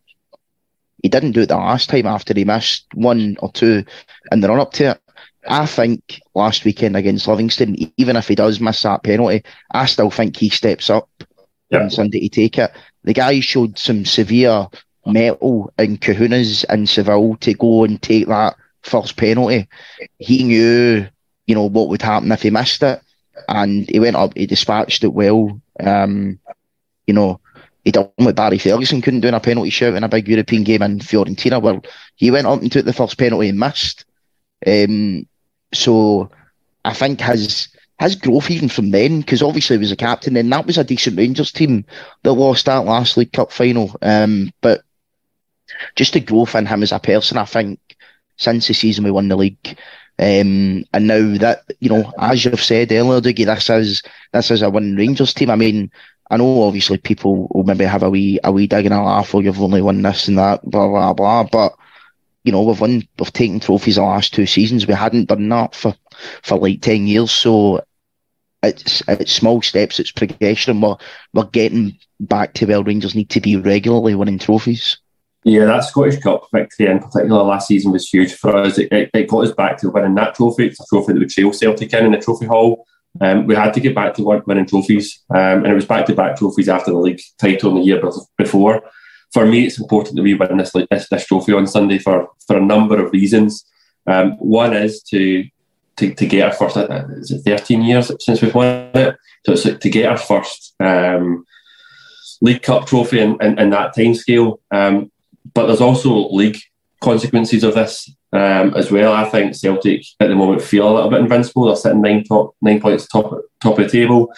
he 1.01 1.09
didn't 1.09 1.33
do 1.33 1.41
it 1.41 1.49
the 1.49 1.55
last 1.55 1.89
time 1.89 2.05
after 2.05 2.33
he 2.33 2.45
missed 2.45 2.85
one 2.93 3.37
or 3.39 3.51
two 3.51 3.85
in 4.31 4.39
the 4.39 4.49
run 4.49 4.59
up 4.59 4.73
to 4.73 4.91
it. 4.91 5.01
I 5.47 5.65
think 5.65 6.19
last 6.33 6.65
weekend 6.65 6.97
against 6.97 7.27
Livingston, 7.27 7.75
even 7.97 8.15
if 8.15 8.27
he 8.27 8.35
does 8.35 8.59
miss 8.59 8.81
that 8.81 9.03
penalty, 9.03 9.43
I 9.71 9.85
still 9.85 10.09
think 10.09 10.35
he 10.35 10.49
steps 10.49 10.89
up 10.89 11.09
yep. 11.69 11.83
on 11.83 11.89
Sunday 11.91 12.21
to 12.21 12.29
take 12.29 12.57
it. 12.57 12.71
The 13.03 13.13
guy 13.13 13.39
showed 13.41 13.77
some 13.77 14.05
severe 14.05 14.67
mettle 15.05 15.71
in 15.77 15.97
kahunas 15.97 16.65
in 16.73 16.87
Seville 16.87 17.35
to 17.41 17.53
go 17.53 17.83
and 17.83 18.01
take 18.01 18.27
that 18.27 18.55
first 18.85 19.17
penalty. 19.17 19.67
He 20.19 20.43
knew, 20.43 21.07
you 21.47 21.55
know, 21.55 21.65
what 21.65 21.89
would 21.89 22.01
happen 22.01 22.31
if 22.31 22.41
he 22.41 22.49
missed 22.49 22.83
it. 22.83 23.01
And 23.49 23.89
he 23.89 23.99
went 23.99 24.15
up, 24.15 24.35
he 24.35 24.45
dispatched 24.45 25.03
it 25.03 25.13
well. 25.13 25.59
Um, 25.79 26.39
you 27.05 27.13
know, 27.13 27.39
he 27.83 27.91
done 27.91 28.09
what 28.15 28.35
Barry 28.35 28.57
Ferguson 28.57 29.01
couldn't 29.01 29.19
do 29.19 29.27
in 29.27 29.33
a 29.33 29.39
penalty 29.39 29.69
shout 29.69 29.93
in 29.93 30.03
a 30.03 30.09
big 30.09 30.27
European 30.27 30.63
game 30.63 30.81
in 30.81 30.99
Fiorentina. 30.99 31.61
Well, 31.61 31.83
he 32.15 32.31
went 32.31 32.47
up 32.47 32.61
and 32.61 32.71
took 32.71 32.85
the 32.85 32.93
first 32.93 33.17
penalty 33.17 33.49
and 33.49 33.59
missed. 33.59 34.05
Um, 34.65 35.27
so 35.73 36.31
I 36.83 36.93
think 36.93 37.21
his 37.21 37.69
his 37.99 38.15
growth 38.15 38.49
even 38.51 38.69
from 38.69 38.91
then, 38.91 39.19
because 39.19 39.41
obviously 39.41 39.75
he 39.75 39.81
was 39.81 39.91
a 39.91 39.95
captain, 39.95 40.35
and 40.35 40.51
that 40.51 40.65
was 40.65 40.77
a 40.77 40.83
decent 40.83 41.17
Rangers 41.17 41.51
team 41.51 41.85
that 42.23 42.33
lost 42.33 42.65
that 42.65 42.85
last 42.85 43.17
League 43.17 43.31
Cup 43.31 43.51
final. 43.51 43.95
Um, 44.01 44.51
but 44.61 44.81
just 45.95 46.13
the 46.13 46.19
growth 46.19 46.55
in 46.55 46.65
him 46.65 46.83
as 46.83 46.91
a 46.91 46.99
person, 46.99 47.37
I 47.37 47.45
think, 47.45 47.79
since 48.37 48.67
the 48.67 48.73
season 48.73 49.03
we 49.03 49.11
won 49.11 49.27
the 49.27 49.35
league. 49.35 49.77
Um, 50.17 50.85
and 50.93 51.07
now 51.07 51.37
that 51.39 51.63
you 51.79 51.89
know, 51.89 52.13
as 52.19 52.45
you've 52.45 52.63
said 52.63 52.91
earlier, 52.91 53.21
Dougie, 53.21 53.45
this 53.45 53.69
is 53.69 54.03
this 54.31 54.51
is 54.51 54.61
a 54.61 54.69
winning 54.69 54.95
Rangers 54.95 55.33
team. 55.33 55.49
I 55.49 55.55
mean, 55.55 55.91
I 56.31 56.37
know 56.37 56.63
obviously 56.63 56.97
people 56.97 57.47
will 57.51 57.63
maybe 57.63 57.85
have 57.85 58.03
a 58.03 58.09
wee 58.09 58.39
a 58.43 58.51
wee 58.51 58.67
dig 58.67 58.85
and 58.85 58.93
a 58.93 59.01
laugh, 59.01 59.33
or 59.33 59.37
oh, 59.37 59.41
you've 59.41 59.61
only 59.61 59.81
won 59.81 60.01
this 60.01 60.27
and 60.27 60.37
that, 60.37 60.61
blah 60.63 60.87
blah 60.87 61.13
blah. 61.13 61.43
But 61.43 61.73
you 62.43 62.51
know, 62.51 62.61
we've 62.61 62.79
won, 62.79 63.03
we've 63.19 63.33
taken 63.33 63.59
trophies 63.59 63.95
the 63.95 64.03
last 64.03 64.33
two 64.33 64.45
seasons. 64.45 64.87
We 64.87 64.93
hadn't 64.93 65.29
done 65.29 65.49
that 65.49 65.75
for 65.75 65.95
for 66.43 66.57
like 66.57 66.81
ten 66.81 67.07
years. 67.07 67.31
So 67.31 67.83
it's 68.63 69.03
it's 69.07 69.31
small 69.33 69.61
steps, 69.61 69.99
it's 69.99 70.11
progression. 70.11 70.81
We're 70.81 70.97
we're 71.33 71.45
getting 71.45 71.97
back 72.19 72.53
to 72.55 72.65
where 72.65 72.83
Rangers 72.83 73.15
need 73.15 73.29
to 73.31 73.41
be 73.41 73.57
regularly 73.57 74.15
winning 74.15 74.39
trophies. 74.39 74.97
Yeah, 75.47 75.65
that 75.65 75.83
Scottish 75.83 76.17
Cup 76.17 76.47
victory 76.51 76.87
in 76.87 76.97
particular 76.97 77.43
last 77.43 77.67
season 77.67 77.91
was 77.91 78.09
huge 78.09 78.33
for 78.33 78.57
us. 78.57 78.79
It, 78.79 78.91
it, 78.91 79.11
it 79.13 79.29
got 79.29 79.45
us 79.45 79.51
back 79.51 79.77
to 79.77 79.91
winning 79.91 80.15
that 80.15 80.33
trophy. 80.33 80.65
It's 80.65 80.79
a 80.79 80.85
trophy 80.89 81.13
that 81.13 81.19
we 81.19 81.27
trail 81.27 81.53
Celtic 81.53 81.93
in 81.93 82.07
in 82.07 82.13
the 82.13 82.17
trophy 82.17 82.47
haul. 82.47 82.87
Um, 83.21 83.45
we 83.45 83.53
had 83.53 83.71
to 83.75 83.79
get 83.79 83.93
back 83.93 84.15
to 84.15 84.23
winning 84.23 84.65
trophies, 84.65 85.23
um, 85.29 85.63
and 85.63 85.67
it 85.67 85.75
was 85.75 85.85
back 85.85 86.07
to 86.07 86.15
back 86.15 86.35
trophies 86.37 86.67
after 86.67 86.89
the 86.89 86.97
league 86.97 87.21
title 87.39 87.69
in 87.69 87.75
the 87.75 87.83
year 87.83 88.01
before. 88.39 88.81
For 89.33 89.45
me, 89.45 89.67
it's 89.67 89.79
important 89.79 90.15
that 90.15 90.23
we 90.23 90.33
win 90.33 90.57
this 90.57 90.71
this, 90.89 91.09
this 91.09 91.27
trophy 91.27 91.53
on 91.53 91.67
Sunday 91.67 91.99
for 91.99 92.27
for 92.47 92.57
a 92.57 92.65
number 92.65 93.05
of 93.05 93.11
reasons. 93.11 93.65
Um, 94.07 94.31
one 94.39 94.73
is 94.73 95.03
to, 95.11 95.45
to 95.97 96.13
to 96.15 96.25
get 96.25 96.43
our 96.43 96.53
first. 96.53 96.75
Uh, 96.75 97.05
is 97.17 97.29
it 97.29 97.43
thirteen 97.43 97.83
years 97.83 98.11
since 98.19 98.41
we've 98.41 98.55
won 98.55 98.89
it? 98.95 99.15
So 99.45 99.51
it's 99.51 99.63
to 99.63 99.89
get 99.91 100.09
our 100.09 100.17
first 100.17 100.73
um, 100.79 101.45
League 102.41 102.63
Cup 102.63 102.87
trophy 102.87 103.19
in, 103.19 103.37
in, 103.41 103.59
in 103.59 103.69
that 103.69 103.95
time 103.95 104.15
scale. 104.15 104.59
Um, 104.71 105.11
but 105.55 105.65
there's 105.65 105.81
also 105.81 106.29
league 106.29 106.59
consequences 107.01 107.63
of 107.63 107.73
this 107.73 108.13
um, 108.33 108.73
as 108.75 108.91
well. 108.91 109.13
I 109.13 109.27
think 109.29 109.55
Celtic 109.55 110.03
at 110.19 110.27
the 110.27 110.35
moment 110.35 110.61
feel 110.61 110.89
a 110.89 110.93
little 110.93 111.09
bit 111.09 111.21
invincible. 111.21 111.65
They're 111.65 111.75
sitting 111.75 112.01
nine 112.01 112.23
top 112.23 112.55
nine 112.61 112.81
points 112.81 113.07
top 113.07 113.33
top 113.61 113.79
of 113.79 113.85
the 113.85 113.89
table. 113.89 114.31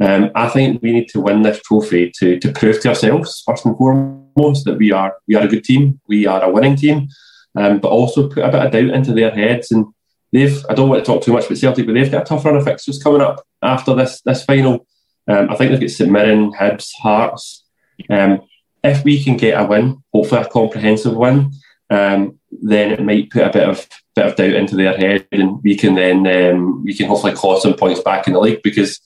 Um, 0.00 0.30
I 0.34 0.48
think 0.48 0.82
we 0.82 0.92
need 0.92 1.08
to 1.10 1.20
win 1.20 1.42
this 1.42 1.60
trophy 1.62 2.10
to 2.18 2.38
to 2.40 2.52
prove 2.52 2.80
to 2.80 2.88
ourselves 2.88 3.42
first 3.46 3.66
and 3.66 3.76
foremost 3.76 4.64
that 4.64 4.78
we 4.78 4.90
are 4.90 5.14
we 5.28 5.36
are 5.36 5.44
a 5.44 5.48
good 5.48 5.64
team, 5.64 6.00
we 6.08 6.26
are 6.26 6.42
a 6.42 6.50
winning 6.50 6.76
team, 6.76 7.08
um, 7.54 7.78
but 7.78 7.88
also 7.88 8.28
put 8.28 8.44
a 8.44 8.50
bit 8.50 8.66
of 8.66 8.72
doubt 8.72 8.96
into 8.96 9.12
their 9.12 9.30
heads. 9.30 9.70
And 9.70 9.86
they've 10.32 10.64
I 10.70 10.74
don't 10.74 10.88
want 10.88 11.04
to 11.04 11.06
talk 11.06 11.22
too 11.22 11.32
much 11.32 11.46
about 11.46 11.58
Celtic, 11.58 11.86
but 11.86 11.92
they've 11.92 12.10
got 12.10 12.22
a 12.22 12.24
tough 12.24 12.44
run 12.44 12.56
of 12.56 12.64
fixtures 12.64 13.02
coming 13.02 13.20
up 13.20 13.44
after 13.62 13.94
this 13.94 14.22
this 14.22 14.44
final. 14.44 14.86
Um, 15.28 15.50
I 15.50 15.56
think 15.56 15.70
they've 15.70 15.80
got 15.80 15.90
St 15.90 16.10
Mirren, 16.10 16.52
Hibs, 16.52 16.90
Hearts. 17.00 17.64
Um, 18.10 18.40
if 18.82 19.04
we 19.04 19.22
can 19.22 19.36
get 19.36 19.60
a 19.60 19.64
win, 19.64 20.02
hopefully 20.12 20.40
a 20.40 20.48
comprehensive 20.48 21.14
win, 21.14 21.52
um, 21.90 22.38
then 22.50 22.92
it 22.92 23.02
might 23.02 23.30
put 23.30 23.46
a 23.46 23.50
bit 23.50 23.68
of 23.68 23.86
bit 24.14 24.26
of 24.26 24.36
doubt 24.36 24.54
into 24.54 24.76
their 24.76 24.96
head, 24.96 25.26
and 25.32 25.62
we 25.62 25.76
can 25.76 25.94
then 25.94 26.26
um, 26.26 26.84
we 26.84 26.94
can 26.94 27.06
hopefully 27.06 27.32
claw 27.32 27.58
some 27.58 27.74
points 27.74 28.00
back 28.00 28.26
in 28.26 28.32
the 28.32 28.40
league. 28.40 28.62
Because 28.62 29.00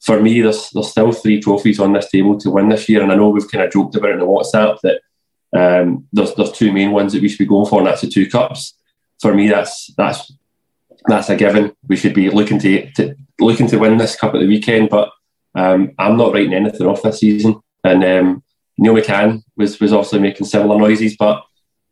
for 0.00 0.20
me, 0.20 0.40
there's 0.40 0.70
there's 0.70 0.90
still 0.90 1.12
three 1.12 1.40
trophies 1.40 1.78
on 1.78 1.92
this 1.92 2.10
table 2.10 2.38
to 2.38 2.50
win 2.50 2.68
this 2.68 2.88
year, 2.88 3.02
and 3.02 3.12
I 3.12 3.16
know 3.16 3.28
we've 3.28 3.50
kind 3.50 3.64
of 3.64 3.72
joked 3.72 3.94
about 3.94 4.10
it 4.10 4.14
in 4.14 4.20
the 4.20 4.26
WhatsApp 4.26 4.78
that 4.82 5.00
um, 5.54 6.08
there's 6.12 6.34
there's 6.34 6.52
two 6.52 6.72
main 6.72 6.90
ones 6.90 7.12
that 7.12 7.22
we 7.22 7.28
should 7.28 7.38
be 7.38 7.46
going 7.46 7.66
for, 7.66 7.78
and 7.78 7.86
that's 7.86 8.00
the 8.00 8.08
two 8.08 8.28
cups. 8.28 8.74
For 9.20 9.34
me, 9.34 9.48
that's 9.48 9.92
that's 9.96 10.32
that's 11.06 11.30
a 11.30 11.36
given. 11.36 11.74
We 11.88 11.96
should 11.96 12.14
be 12.14 12.30
looking 12.30 12.58
to, 12.60 12.90
to 12.92 13.14
looking 13.40 13.66
to 13.68 13.78
win 13.78 13.96
this 13.96 14.16
cup 14.16 14.34
at 14.34 14.40
the 14.40 14.46
weekend, 14.46 14.90
but 14.90 15.10
um, 15.54 15.92
I'm 15.98 16.16
not 16.16 16.32
writing 16.32 16.54
anything 16.54 16.86
off 16.86 17.02
this 17.02 17.20
season, 17.20 17.60
and 17.84 18.04
um, 18.04 18.42
Neil 18.78 18.94
McCann 18.94 19.42
was 19.56 19.80
was 19.80 19.92
also 19.92 20.18
making 20.18 20.46
similar 20.46 20.78
noises. 20.78 21.16
But 21.16 21.44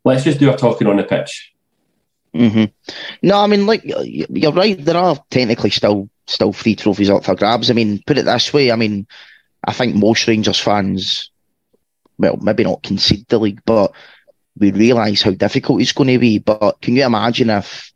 let's 0.03 0.23
just 0.23 0.39
do 0.39 0.49
our 0.49 0.57
talking 0.57 0.87
on 0.87 0.97
the 0.97 1.03
pitch. 1.03 1.53
Mm-hmm. 2.33 2.65
No, 3.27 3.39
I 3.39 3.47
mean, 3.47 3.65
like 3.65 3.81
you're 3.83 4.53
right. 4.53 4.83
There 4.83 4.97
are 4.97 5.17
technically 5.29 5.69
still 5.69 6.09
still 6.27 6.53
three 6.53 6.75
trophies 6.75 7.09
up 7.09 7.25
for 7.25 7.35
grabs. 7.35 7.69
I 7.69 7.73
mean, 7.73 8.01
put 8.05 8.17
it 8.17 8.25
this 8.25 8.53
way. 8.53 8.71
I 8.71 8.75
mean, 8.75 9.05
I 9.65 9.73
think 9.73 9.95
most 9.95 10.27
Rangers 10.27 10.59
fans, 10.59 11.29
well, 12.17 12.37
maybe 12.37 12.63
not 12.63 12.83
concede 12.83 13.27
the 13.27 13.39
league, 13.39 13.61
but 13.65 13.91
we 14.57 14.71
realise 14.71 15.21
how 15.21 15.31
difficult 15.31 15.81
it's 15.81 15.91
going 15.91 16.09
to 16.09 16.19
be. 16.19 16.39
But 16.39 16.81
can 16.81 16.95
you 16.95 17.05
imagine 17.05 17.49
if, 17.49 17.91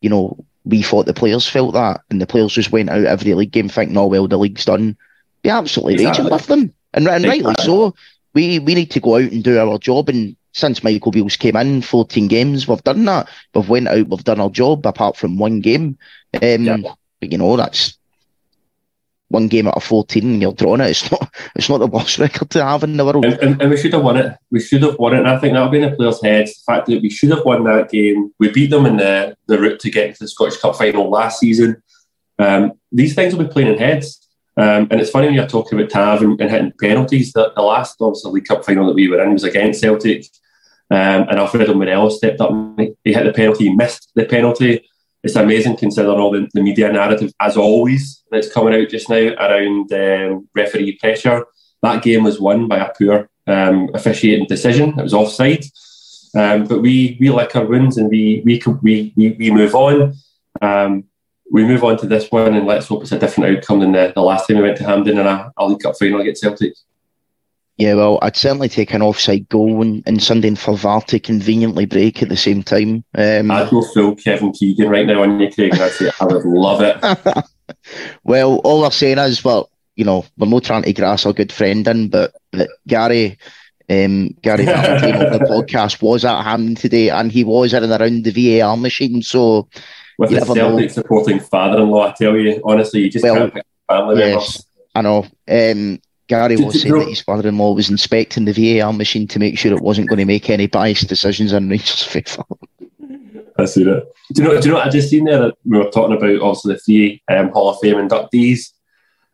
you 0.00 0.10
know, 0.10 0.44
we 0.64 0.82
thought 0.82 1.06
the 1.06 1.14
players 1.14 1.48
felt 1.48 1.74
that 1.74 2.00
and 2.10 2.20
the 2.20 2.26
players 2.26 2.52
just 2.52 2.72
went 2.72 2.88
out 2.88 3.04
every 3.04 3.34
league 3.34 3.52
game 3.52 3.68
thinking, 3.68 3.96
oh, 3.96 4.06
well, 4.06 4.26
the 4.28 4.38
league's 4.38 4.64
done. 4.64 4.96
Be 5.42 5.50
absolutely 5.50 5.94
exactly. 5.94 6.24
raging 6.24 6.32
with 6.32 6.46
them. 6.46 6.74
And, 6.94 7.08
and 7.08 7.24
exactly. 7.24 7.44
rightly 7.44 7.64
so 7.64 7.94
we 8.34 8.58
we 8.58 8.74
need 8.74 8.90
to 8.92 9.00
go 9.00 9.16
out 9.16 9.32
and 9.32 9.42
do 9.42 9.58
our 9.58 9.78
job. 9.78 10.08
And 10.08 10.36
since 10.52 10.84
Michael 10.84 11.12
Beales 11.12 11.36
came 11.36 11.56
in, 11.56 11.82
14 11.82 12.28
games, 12.28 12.68
we've 12.68 12.84
done 12.84 13.04
that. 13.06 13.28
We've 13.54 13.68
went 13.68 13.88
out, 13.88 14.08
we've 14.08 14.24
done 14.24 14.40
our 14.40 14.50
job 14.50 14.86
apart 14.86 15.16
from 15.16 15.38
one 15.38 15.60
game. 15.60 15.98
Um, 16.42 16.64
yeah. 16.64 16.76
But 17.20 17.32
you 17.32 17.38
know, 17.38 17.56
that's 17.56 17.96
one 19.28 19.48
game 19.48 19.66
out 19.66 19.76
of 19.76 19.84
14 19.84 20.22
and 20.22 20.40
you're 20.40 20.52
drawing 20.52 20.80
it. 20.80 20.90
It's 20.90 21.10
not, 21.10 21.34
it's 21.56 21.68
not 21.68 21.78
the 21.78 21.86
worst 21.86 22.18
record 22.24 22.50
to 22.50 22.64
have 22.64 22.84
in 22.84 22.96
the 22.96 23.04
world. 23.04 23.24
And, 23.24 23.34
and, 23.34 23.62
and 23.62 23.70
we 23.70 23.76
should 23.76 23.92
have 23.92 24.02
won 24.02 24.16
it. 24.16 24.36
We 24.50 24.60
should 24.60 24.82
have 24.82 24.98
won 24.98 25.14
it. 25.14 25.18
And 25.18 25.28
I 25.28 25.38
think 25.38 25.54
that'll 25.54 25.68
be 25.68 25.82
in 25.82 25.90
the 25.90 25.96
players' 25.96 26.22
heads. 26.22 26.54
The 26.54 26.72
fact 26.72 26.86
that 26.86 27.02
we 27.02 27.10
should 27.10 27.30
have 27.30 27.44
won 27.44 27.64
that 27.64 27.90
game. 27.90 28.32
We 28.38 28.50
beat 28.50 28.70
them 28.70 28.86
in 28.86 28.96
the, 28.96 29.36
the 29.46 29.58
route 29.58 29.80
to 29.80 29.90
get 29.90 30.14
to 30.14 30.24
the 30.24 30.28
Scottish 30.28 30.60
Cup 30.60 30.76
final 30.76 31.10
last 31.10 31.40
season. 31.40 31.82
Um, 32.38 32.72
these 32.92 33.14
things 33.14 33.34
will 33.34 33.44
be 33.44 33.52
playing 33.52 33.72
in 33.72 33.78
heads. 33.78 34.23
Um, 34.56 34.86
and 34.90 35.00
it's 35.00 35.10
funny 35.10 35.26
when 35.26 35.34
you're 35.34 35.46
talking 35.46 35.78
about 35.78 35.90
Tav 35.90 36.22
and, 36.22 36.40
and 36.40 36.50
hitting 36.50 36.72
penalties. 36.80 37.32
The, 37.32 37.52
the 37.54 37.62
last 37.62 37.96
obviously 38.00 38.32
League 38.32 38.44
Cup 38.44 38.64
final 38.64 38.86
that 38.86 38.94
we 38.94 39.08
were 39.08 39.22
in 39.22 39.32
was 39.32 39.44
against 39.44 39.80
Celtic, 39.80 40.26
um, 40.90 41.26
and 41.28 41.38
Alfredo 41.38 41.74
Morelos 41.74 42.18
stepped 42.18 42.40
up. 42.40 42.50
He 42.78 43.12
hit 43.12 43.24
the 43.24 43.32
penalty, 43.32 43.64
he 43.64 43.74
missed 43.74 44.12
the 44.14 44.24
penalty. 44.24 44.86
It's 45.22 45.36
amazing 45.36 45.78
considering 45.78 46.20
all 46.20 46.30
the, 46.30 46.46
the 46.52 46.60
media 46.60 46.92
narrative, 46.92 47.32
as 47.40 47.56
always, 47.56 48.22
that's 48.30 48.52
coming 48.52 48.74
out 48.74 48.90
just 48.90 49.08
now 49.08 49.16
around 49.16 49.90
um, 49.92 50.48
referee 50.54 50.98
pressure. 50.98 51.46
That 51.82 52.02
game 52.02 52.24
was 52.24 52.38
won 52.38 52.68
by 52.68 52.78
a 52.78 52.92
poor 52.96 53.28
um, 53.46 53.88
officiating 53.94 54.46
decision. 54.46 54.98
It 54.98 55.02
was 55.02 55.14
offside. 55.14 55.64
Um, 56.36 56.64
but 56.64 56.80
we 56.80 57.16
we 57.20 57.30
lick 57.30 57.54
our 57.54 57.64
wounds 57.64 57.96
and 57.96 58.08
we 58.08 58.42
we 58.44 58.60
we 58.82 59.12
we, 59.16 59.30
we 59.30 59.50
move 59.50 59.74
on. 59.74 60.14
Um, 60.60 61.04
we 61.50 61.64
move 61.64 61.84
on 61.84 61.96
to 61.98 62.06
this 62.06 62.30
one 62.30 62.54
and 62.54 62.66
let's 62.66 62.88
hope 62.88 63.02
it's 63.02 63.12
a 63.12 63.18
different 63.18 63.56
outcome 63.56 63.80
than 63.80 63.92
the, 63.92 64.12
the 64.14 64.22
last 64.22 64.46
time 64.46 64.56
we 64.56 64.62
went 64.62 64.78
to 64.78 64.84
Hampden 64.84 65.18
in 65.18 65.26
a, 65.26 65.52
a 65.56 65.66
League 65.66 65.80
Cup 65.80 65.96
final 65.98 66.20
against 66.20 66.42
Celtic. 66.42 66.74
Yeah, 67.76 67.94
well, 67.94 68.20
I'd 68.22 68.36
certainly 68.36 68.68
take 68.68 68.94
an 68.94 69.02
offside 69.02 69.48
goal 69.48 69.82
and, 69.82 70.02
and 70.06 70.22
something 70.22 70.54
for 70.54 70.76
VAR 70.76 71.00
to 71.02 71.18
conveniently 71.18 71.86
break 71.86 72.22
at 72.22 72.28
the 72.28 72.36
same 72.36 72.62
time. 72.62 73.04
Um, 73.16 73.50
I'd 73.50 73.68
go 73.68 73.82
full 73.82 74.14
Kevin 74.14 74.52
Keegan 74.52 74.88
right 74.88 75.06
now 75.06 75.22
on 75.22 75.40
you, 75.40 75.50
Craig, 75.52 75.72
and 75.72 75.82
I'd 75.82 75.90
say 75.90 76.10
I 76.20 76.24
would 76.24 76.44
love 76.44 76.80
it. 76.82 77.44
well, 78.24 78.56
all 78.58 78.82
they're 78.82 78.92
saying 78.92 79.18
is, 79.18 79.42
well, 79.42 79.70
you 79.96 80.04
know, 80.04 80.24
we're 80.36 80.46
not 80.46 80.62
trying 80.62 80.82
to 80.82 80.92
grass 80.92 81.26
our 81.26 81.32
good 81.32 81.52
friend 81.52 81.86
in, 81.88 82.10
but 82.10 82.34
Gary 82.86 83.38
um, 83.90 84.28
Gary 84.40 84.64
Valentine 84.64 85.26
of 85.26 85.32
the 85.32 85.44
podcast 85.50 86.00
was 86.00 86.24
at 86.24 86.42
Hampden 86.42 86.74
today, 86.74 87.10
and 87.10 87.30
he 87.30 87.44
was 87.44 87.74
in 87.74 87.82
and 87.82 87.92
around 87.92 88.24
the 88.24 88.60
VAR 88.60 88.76
machine. 88.76 89.22
So, 89.22 89.68
with 90.18 90.32
a 90.32 90.44
Celtic 90.44 90.90
supporting 90.90 91.40
father-in-law, 91.40 92.08
I 92.08 92.12
tell 92.12 92.36
you, 92.36 92.60
honestly, 92.64 93.02
you 93.02 93.10
just 93.10 93.22
well, 93.22 93.36
can't 93.36 93.54
pick 93.54 93.66
family 93.88 94.18
yes, 94.18 94.30
members. 94.30 94.66
I 94.94 95.02
know. 95.02 95.26
Um, 95.48 96.00
Gary 96.26 96.56
was 96.56 96.80
saying 96.80 96.94
that 96.94 97.08
his 97.08 97.20
father-in-law 97.20 97.74
was 97.74 97.90
inspecting 97.90 98.46
the 98.46 98.78
VAR 98.78 98.92
machine 98.92 99.28
to 99.28 99.38
make 99.38 99.58
sure 99.58 99.72
it 99.72 99.82
wasn't 99.82 100.08
going 100.08 100.18
to 100.18 100.24
make 100.24 100.48
any 100.48 100.66
biased 100.66 101.08
decisions 101.08 101.52
in 101.52 101.68
Rangers' 101.68 102.02
favour. 102.04 102.44
I 103.58 103.66
see 103.66 103.84
that. 103.84 104.06
Do 104.32 104.42
you 104.42 104.48
know? 104.48 104.60
Do 104.60 104.66
you 104.66 104.72
know? 104.72 104.78
What 104.78 104.86
I 104.86 104.90
just 104.90 105.10
seen 105.10 105.24
there 105.24 105.38
that 105.38 105.54
we 105.64 105.78
were 105.78 105.90
talking 105.90 106.16
about 106.16 106.38
also 106.40 106.68
the 106.68 106.78
three 106.78 107.22
um, 107.28 107.50
Hall 107.50 107.70
of 107.70 107.78
Fame 107.80 107.96
inductees. 107.96 108.70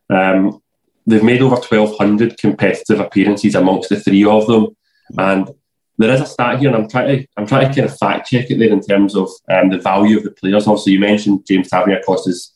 Um, 0.09 0.61
they've 1.07 1.23
made 1.23 1.41
over 1.41 1.55
twelve 1.55 1.97
hundred 1.97 2.37
competitive 2.37 2.99
appearances 2.99 3.55
amongst 3.55 3.89
the 3.89 3.99
three 3.99 4.23
of 4.25 4.45
them, 4.47 4.67
and 5.17 5.49
there 6.01 6.13
is 6.13 6.21
a 6.21 6.25
stat 6.25 6.59
here, 6.59 6.69
and 6.69 6.77
I'm 6.77 6.89
trying 6.89 7.19
to 7.19 7.27
I'm 7.37 7.47
trying 7.47 7.67
to 7.67 7.75
kind 7.75 7.89
of 7.89 7.97
fact 7.97 8.29
check 8.29 8.49
it 8.49 8.59
there 8.59 8.71
in 8.71 8.81
terms 8.81 9.15
of 9.15 9.29
um, 9.49 9.69
the 9.69 9.77
value 9.77 10.17
of 10.17 10.23
the 10.23 10.31
players. 10.31 10.67
Obviously, 10.67 10.93
you 10.93 10.99
mentioned 10.99 11.45
James 11.47 11.69
Tavernier 11.69 12.01
cost 12.05 12.27
us 12.27 12.53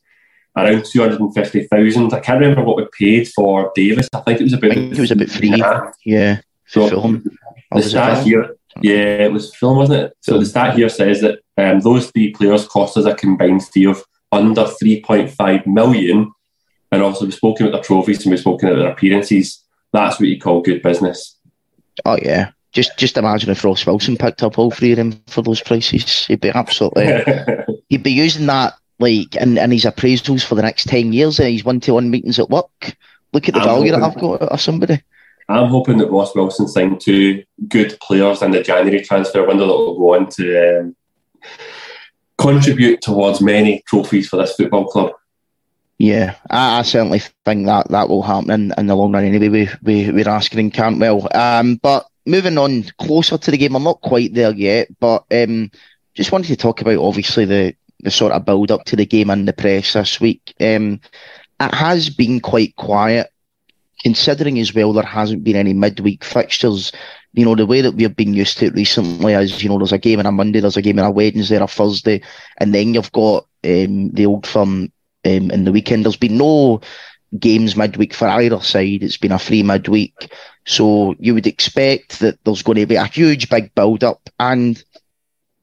around 0.57 0.85
two 0.85 1.01
hundred 1.01 1.21
and 1.21 1.33
fifty 1.33 1.67
thousand. 1.67 2.13
I 2.13 2.19
can't 2.19 2.39
remember 2.39 2.63
what 2.63 2.77
we 2.77 2.87
paid 2.97 3.27
for 3.29 3.71
Davis. 3.75 4.09
I 4.13 4.21
think 4.21 4.41
it 4.41 4.43
was 4.43 4.53
about. 4.53 4.71
I 4.71 4.75
think 4.75 4.93
it 4.93 4.99
was 4.99 5.11
about 5.11 5.29
three. 5.29 5.49
Yeah. 5.49 5.91
yeah. 6.03 6.41
So 6.67 6.89
film. 6.89 7.23
the 7.71 7.83
stat 7.83 8.23
here, 8.23 8.57
yeah, 8.81 9.25
it 9.25 9.31
was 9.31 9.55
film, 9.55 9.77
wasn't 9.77 10.05
it? 10.05 10.17
So 10.21 10.39
the 10.39 10.45
stat 10.45 10.75
here 10.75 10.89
says 10.89 11.21
that 11.21 11.39
um, 11.57 11.79
those 11.81 12.09
three 12.11 12.31
players 12.31 12.67
cost 12.67 12.97
us 12.97 13.05
a 13.05 13.13
combined 13.13 13.65
fee 13.67 13.85
of 13.85 14.03
under 14.31 14.65
three 14.65 15.01
point 15.01 15.31
five 15.31 15.65
million. 15.67 16.31
And 16.91 17.01
also, 17.03 17.25
we've 17.25 17.33
spoken 17.33 17.67
about 17.67 17.81
the 17.81 17.87
trophies 17.87 18.23
and 18.23 18.31
we've 18.31 18.39
spoken 18.39 18.69
about 18.69 18.79
their 18.79 18.91
appearances. 18.91 19.63
That's 19.91 20.19
what 20.19 20.29
you 20.29 20.39
call 20.39 20.61
good 20.61 20.81
business. 20.81 21.37
Oh 22.03 22.17
yeah, 22.21 22.51
just 22.75 22.97
just 22.97 23.17
imagine 23.17 23.49
if 23.49 23.63
Ross 23.63 23.85
Wilson 23.85 24.17
picked 24.17 24.43
up 24.43 24.59
all 24.59 24.69
three 24.69 24.91
of 24.91 24.97
them 24.97 25.13
for 25.27 25.41
those 25.41 25.61
prices. 25.61 26.25
He'd 26.25 26.41
be 26.41 26.49
absolutely. 26.49 27.23
he'd 27.89 28.03
be 28.03 28.11
using 28.11 28.45
that 28.47 28.73
like 28.99 29.35
in, 29.35 29.57
in 29.57 29.71
his 29.71 29.85
appraisals 29.85 30.45
for 30.45 30.55
the 30.55 30.61
next 30.61 30.87
10 30.87 31.11
years 31.13 31.39
and 31.39 31.51
his 31.51 31.65
one-to-one 31.65 32.09
meetings 32.09 32.39
at 32.39 32.49
work. 32.49 32.95
Look 33.33 33.47
at 33.47 33.53
the 33.53 33.61
I'm 33.61 33.65
value 33.65 33.91
hoping, 33.91 33.99
that 33.99 34.03
I've 34.03 34.21
got 34.21 34.51
or 34.51 34.57
somebody. 34.57 35.01
I'm 35.49 35.69
hoping 35.69 35.97
that 35.97 36.11
Ross 36.11 36.35
Wilson 36.35 36.67
signed 36.67 37.01
two 37.01 37.43
good 37.67 37.97
players 38.01 38.41
in 38.41 38.51
the 38.51 38.61
January 38.61 39.03
transfer 39.03 39.45
window 39.45 39.67
that 39.67 39.73
will 39.73 39.97
go 39.97 40.15
on 40.15 40.29
to 40.31 40.79
um, 40.79 40.95
contribute 42.37 43.01
towards 43.01 43.41
many 43.41 43.83
trophies 43.87 44.29
for 44.29 44.37
this 44.37 44.55
football 44.55 44.85
club. 44.85 45.11
Yeah, 45.97 46.35
I, 46.49 46.79
I, 46.79 46.81
certainly 46.81 47.19
think 47.45 47.67
that 47.67 47.89
that 47.89 48.09
will 48.09 48.21
happen 48.21 48.51
in, 48.51 48.73
in 48.77 48.87
the 48.87 48.95
long 48.95 49.13
run 49.13 49.23
anyway. 49.23 49.47
We, 49.47 49.69
we, 49.81 50.11
we're 50.11 50.27
asking 50.27 50.59
in 50.59 50.71
Cantwell. 50.71 51.29
Um, 51.33 51.75
but 51.75 52.05
moving 52.25 52.57
on 52.57 52.83
closer 52.97 53.37
to 53.37 53.51
the 53.51 53.57
game, 53.57 53.75
I'm 53.75 53.83
not 53.83 54.01
quite 54.01 54.33
there 54.33 54.53
yet, 54.53 54.87
but 54.99 55.25
um, 55.31 55.71
just 56.13 56.31
wanted 56.31 56.47
to 56.47 56.55
talk 56.55 56.81
about 56.81 56.97
obviously 56.97 57.45
the, 57.45 57.75
the 57.99 58.11
sort 58.11 58.31
of 58.31 58.45
build 58.45 58.71
up 58.71 58.85
to 58.85 58.95
the 58.95 59.05
game 59.05 59.29
and 59.29 59.47
the 59.47 59.53
press 59.53 59.93
this 59.93 60.19
week. 60.19 60.53
Um, 60.59 60.99
it 61.59 61.73
has 61.73 62.09
been 62.09 62.39
quite 62.39 62.75
quiet, 62.75 63.31
considering 64.03 64.59
as 64.59 64.73
well 64.73 64.93
there 64.93 65.03
hasn't 65.03 65.43
been 65.43 65.55
any 65.55 65.73
midweek 65.73 66.23
fixtures. 66.23 66.91
You 67.33 67.45
know, 67.45 67.55
the 67.55 67.65
way 67.65 67.81
that 67.81 67.93
we've 67.93 68.15
been 68.15 68.33
used 68.33 68.57
to 68.59 68.67
it 68.67 68.73
recently 68.73 69.33
is, 69.33 69.61
you 69.61 69.69
know, 69.69 69.77
there's 69.77 69.91
a 69.91 69.97
game 69.97 70.19
on 70.19 70.25
a 70.25 70.31
Monday, 70.31 70.59
there's 70.59 70.77
a 70.77 70.81
game 70.81 70.99
on 70.99 71.05
a 71.05 71.11
Wednesday, 71.11 71.57
a 71.57 71.67
Thursday, 71.67 72.21
and 72.57 72.73
then 72.73 72.93
you've 72.93 73.11
got 73.11 73.45
um, 73.63 74.09
the 74.11 74.25
old 74.25 74.47
firm 74.47 74.91
um, 75.25 75.51
in 75.51 75.65
the 75.65 75.71
weekend. 75.71 76.05
There's 76.05 76.15
been 76.15 76.37
no 76.37 76.81
games 77.37 77.75
midweek 77.75 78.13
for 78.13 78.27
either 78.27 78.61
side. 78.61 79.03
It's 79.03 79.17
been 79.17 79.31
a 79.31 79.39
free 79.39 79.63
midweek. 79.63 80.31
So 80.65 81.15
you 81.19 81.33
would 81.33 81.47
expect 81.47 82.19
that 82.19 82.43
there's 82.43 82.63
going 82.63 82.79
to 82.79 82.85
be 82.85 82.95
a 82.95 83.05
huge 83.05 83.49
big 83.49 83.73
build 83.75 84.03
up 84.03 84.29
and 84.39 84.83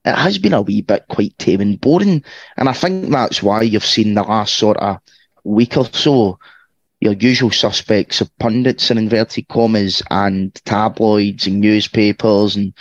it 0.04 0.14
has 0.14 0.38
been 0.38 0.52
a 0.52 0.62
wee 0.62 0.82
bit 0.82 1.06
quite 1.08 1.36
tame 1.38 1.60
and 1.60 1.80
boring. 1.80 2.24
And 2.56 2.68
I 2.68 2.72
think 2.72 3.10
that's 3.10 3.42
why 3.42 3.62
you've 3.62 3.84
seen 3.84 4.14
the 4.14 4.22
last 4.22 4.54
sort 4.54 4.76
of 4.78 4.98
week 5.44 5.76
or 5.76 5.86
so 5.86 6.38
your 7.00 7.14
usual 7.14 7.50
suspects 7.50 8.20
of 8.20 8.38
pundits 8.38 8.88
and 8.88 8.96
in 8.96 9.06
inverted 9.06 9.48
commas 9.48 10.02
and 10.10 10.54
tabloids 10.64 11.48
and 11.48 11.60
newspapers 11.60 12.54
and 12.54 12.72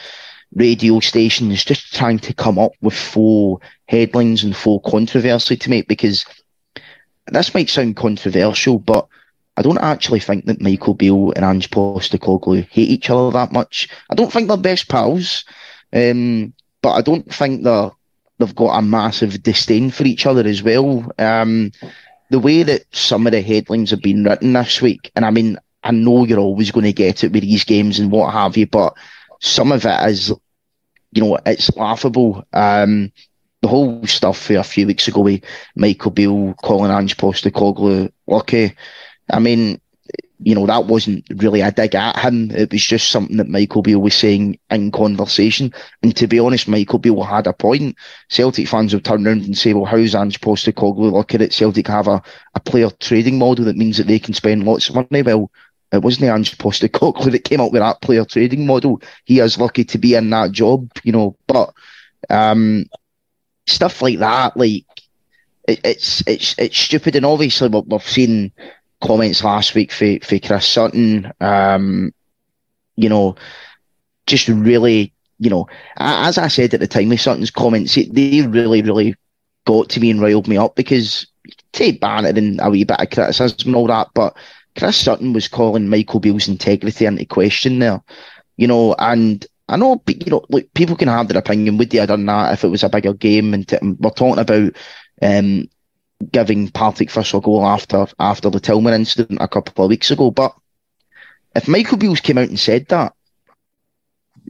radio 0.53 0.99
stations 0.99 1.63
just 1.63 1.91
trying 1.95 2.19
to 2.19 2.31
come 2.31 2.59
up 2.59 2.73
with 2.81 2.93
full 2.93 3.59
headlines 3.87 4.43
and 4.43 4.55
full 4.55 4.79
controversy 4.81 5.57
to 5.57 5.71
make 5.71 5.87
because 5.87 6.23
this 7.31 7.53
might 7.55 7.69
sound 7.69 7.95
controversial, 7.95 8.77
but 8.77 9.07
I 9.61 9.63
don't 9.63 9.77
actually 9.77 10.21
think 10.21 10.45
that 10.45 10.59
Michael 10.59 10.95
Beale 10.95 11.33
and 11.35 11.45
Ange 11.45 11.69
Postecoglou 11.69 12.67
hate 12.67 12.89
each 12.89 13.11
other 13.11 13.29
that 13.29 13.51
much. 13.51 13.87
I 14.09 14.15
don't 14.15 14.33
think 14.33 14.47
they're 14.47 14.57
best 14.57 14.89
pals. 14.89 15.45
Um, 15.93 16.51
but 16.81 16.93
I 16.93 17.01
don't 17.01 17.31
think 17.31 17.63
they're, 17.63 17.91
they've 18.39 18.55
got 18.55 18.75
a 18.75 18.81
massive 18.81 19.43
disdain 19.43 19.91
for 19.91 20.03
each 20.03 20.25
other 20.25 20.47
as 20.47 20.63
well. 20.63 21.11
Um, 21.19 21.71
the 22.31 22.39
way 22.39 22.63
that 22.63 22.85
some 22.91 23.27
of 23.27 23.33
the 23.33 23.41
headlines 23.43 23.91
have 23.91 24.01
been 24.01 24.23
written 24.23 24.53
this 24.53 24.81
week, 24.81 25.11
and 25.15 25.25
I 25.25 25.29
mean, 25.29 25.59
I 25.83 25.91
know 25.91 26.25
you're 26.25 26.39
always 26.39 26.71
going 26.71 26.87
to 26.87 26.93
get 26.93 27.23
it 27.23 27.31
with 27.31 27.43
these 27.43 27.63
games 27.63 27.99
and 27.99 28.11
what 28.11 28.33
have 28.33 28.57
you, 28.57 28.65
but 28.65 28.95
some 29.41 29.71
of 29.71 29.85
it 29.85 30.09
is, 30.09 30.29
you 31.11 31.21
know, 31.21 31.37
it's 31.45 31.69
laughable. 31.77 32.43
Um, 32.51 33.11
the 33.61 33.67
whole 33.67 34.03
stuff 34.07 34.49
a 34.49 34.63
few 34.63 34.87
weeks 34.87 35.07
ago 35.07 35.21
with 35.21 35.43
Michael 35.75 36.09
Beale 36.09 36.55
calling 36.63 36.89
Ange 36.89 37.15
Postecoglou 37.15 38.11
lucky. 38.25 38.75
I 39.31 39.39
mean, 39.39 39.79
you 40.43 40.55
know, 40.55 40.65
that 40.65 40.85
wasn't 40.85 41.23
really 41.35 41.61
a 41.61 41.71
dig 41.71 41.93
at 41.93 42.17
him. 42.17 42.49
It 42.51 42.71
was 42.71 42.83
just 42.83 43.09
something 43.09 43.37
that 43.37 43.47
Michael 43.47 43.83
Beale 43.83 44.01
was 44.01 44.15
saying 44.15 44.57
in 44.71 44.91
conversation. 44.91 45.71
And 46.01 46.15
to 46.15 46.27
be 46.27 46.39
honest, 46.39 46.67
Michael 46.67 46.99
Beale 46.99 47.23
had 47.23 47.45
a 47.45 47.53
point. 47.53 47.95
Celtic 48.29 48.67
fans 48.67 48.91
will 48.91 49.01
turn 49.01 49.27
around 49.27 49.43
and 49.43 49.55
say, 49.55 49.73
well, 49.73 49.85
how's 49.85 50.15
Ange 50.15 50.41
Postecoglou 50.41 51.11
look 51.11 51.35
at? 51.35 51.53
Celtic 51.53 51.87
have 51.87 52.07
a, 52.07 52.23
a 52.55 52.59
player 52.59 52.89
trading 52.99 53.37
model 53.37 53.65
that 53.65 53.77
means 53.77 53.97
that 53.97 54.07
they 54.07 54.17
can 54.17 54.33
spend 54.33 54.63
lots 54.63 54.89
of 54.89 54.95
money. 54.95 55.21
Well, 55.21 55.51
it 55.91 56.01
wasn't 56.01 56.31
Ange 56.31 56.57
Postecoglou 56.57 57.31
that 57.31 57.43
came 57.43 57.61
up 57.61 57.71
with 57.71 57.81
that 57.81 58.01
player 58.01 58.25
trading 58.25 58.65
model. 58.65 58.99
He 59.25 59.39
is 59.39 59.59
lucky 59.59 59.83
to 59.85 59.97
be 59.99 60.15
in 60.15 60.31
that 60.31 60.51
job, 60.51 60.89
you 61.03 61.11
know, 61.11 61.37
but, 61.45 61.71
um, 62.31 62.85
stuff 63.67 64.01
like 64.01 64.17
that, 64.19 64.57
like, 64.57 64.85
it, 65.67 65.81
it's, 65.83 66.23
it's, 66.25 66.57
it's 66.57 66.77
stupid. 66.77 67.15
And 67.15 67.27
obviously 67.27 67.69
what 67.69 67.87
we've 67.87 68.01
seen, 68.01 68.51
comments 69.01 69.43
last 69.43 69.75
week 69.75 69.91
for, 69.91 70.17
for 70.23 70.39
Chris 70.39 70.67
Sutton. 70.67 71.31
Um, 71.41 72.13
you 72.95 73.09
know, 73.09 73.35
just 74.27 74.47
really, 74.47 75.13
you 75.39 75.49
know, 75.49 75.67
as 75.97 76.37
I 76.37 76.47
said 76.47 76.73
at 76.73 76.79
the 76.79 76.87
time 76.87 77.09
with 77.09 77.21
Sutton's 77.21 77.51
comments, 77.51 77.95
they 77.95 78.41
really, 78.41 78.81
really 78.81 79.15
got 79.65 79.89
to 79.89 79.99
me 79.99 80.11
and 80.11 80.21
riled 80.21 80.47
me 80.47 80.57
up 80.57 80.75
because 80.75 81.27
take 81.73 81.99
Barnett 81.99 82.37
and 82.37 82.59
a 82.61 82.69
wee 82.69 82.83
bit 82.83 82.99
of 82.99 83.09
criticism 83.09 83.69
and 83.69 83.75
all 83.75 83.87
that, 83.87 84.09
but 84.13 84.35
Chris 84.77 84.97
Sutton 84.97 85.33
was 85.33 85.47
calling 85.47 85.89
Michael 85.89 86.19
Beale's 86.19 86.47
integrity 86.47 87.05
into 87.05 87.25
question 87.25 87.79
there, 87.79 88.01
you 88.57 88.67
know, 88.67 88.95
and 88.99 89.45
I 89.67 89.77
know, 89.77 90.01
you 90.07 90.29
know, 90.29 90.45
like 90.49 90.73
people 90.73 90.95
can 90.95 91.07
have 91.07 91.27
their 91.27 91.39
opinion. 91.39 91.77
Would 91.77 91.91
they 91.91 91.99
have 91.99 92.09
done 92.09 92.25
that 92.25 92.53
if 92.53 92.63
it 92.63 92.67
was 92.67 92.83
a 92.83 92.89
bigger 92.89 93.13
game? 93.13 93.53
And 93.53 93.67
t- 93.67 93.77
we're 93.81 94.09
talking 94.09 94.39
about 94.39 94.75
um, 95.21 95.69
giving 96.21 96.69
Partick 96.69 97.09
Thistle 97.09 97.39
a 97.39 97.41
goal 97.41 97.65
after 97.65 98.07
after 98.19 98.49
the 98.49 98.59
Tillman 98.59 98.93
incident 98.93 99.39
a 99.41 99.47
couple 99.47 99.85
of 99.85 99.89
weeks 99.89 100.11
ago. 100.11 100.31
But 100.31 100.53
if 101.55 101.67
Michael 101.67 101.97
Beale's 101.97 102.21
came 102.21 102.37
out 102.37 102.49
and 102.49 102.59
said 102.59 102.87
that, 102.87 103.13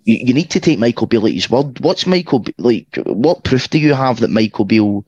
you, 0.03 0.17
you 0.17 0.33
need 0.33 0.49
to 0.51 0.59
take 0.59 0.79
Michael 0.79 1.07
Beale 1.07 1.27
at 1.27 1.33
his 1.33 1.49
word. 1.49 1.79
What's 1.79 2.05
Michael 2.05 2.45
like? 2.57 2.87
What 3.05 3.43
proof 3.43 3.69
do 3.69 3.79
you 3.79 3.93
have 3.93 4.19
that 4.19 4.29
Michael 4.29 4.65
Beale 4.65 5.05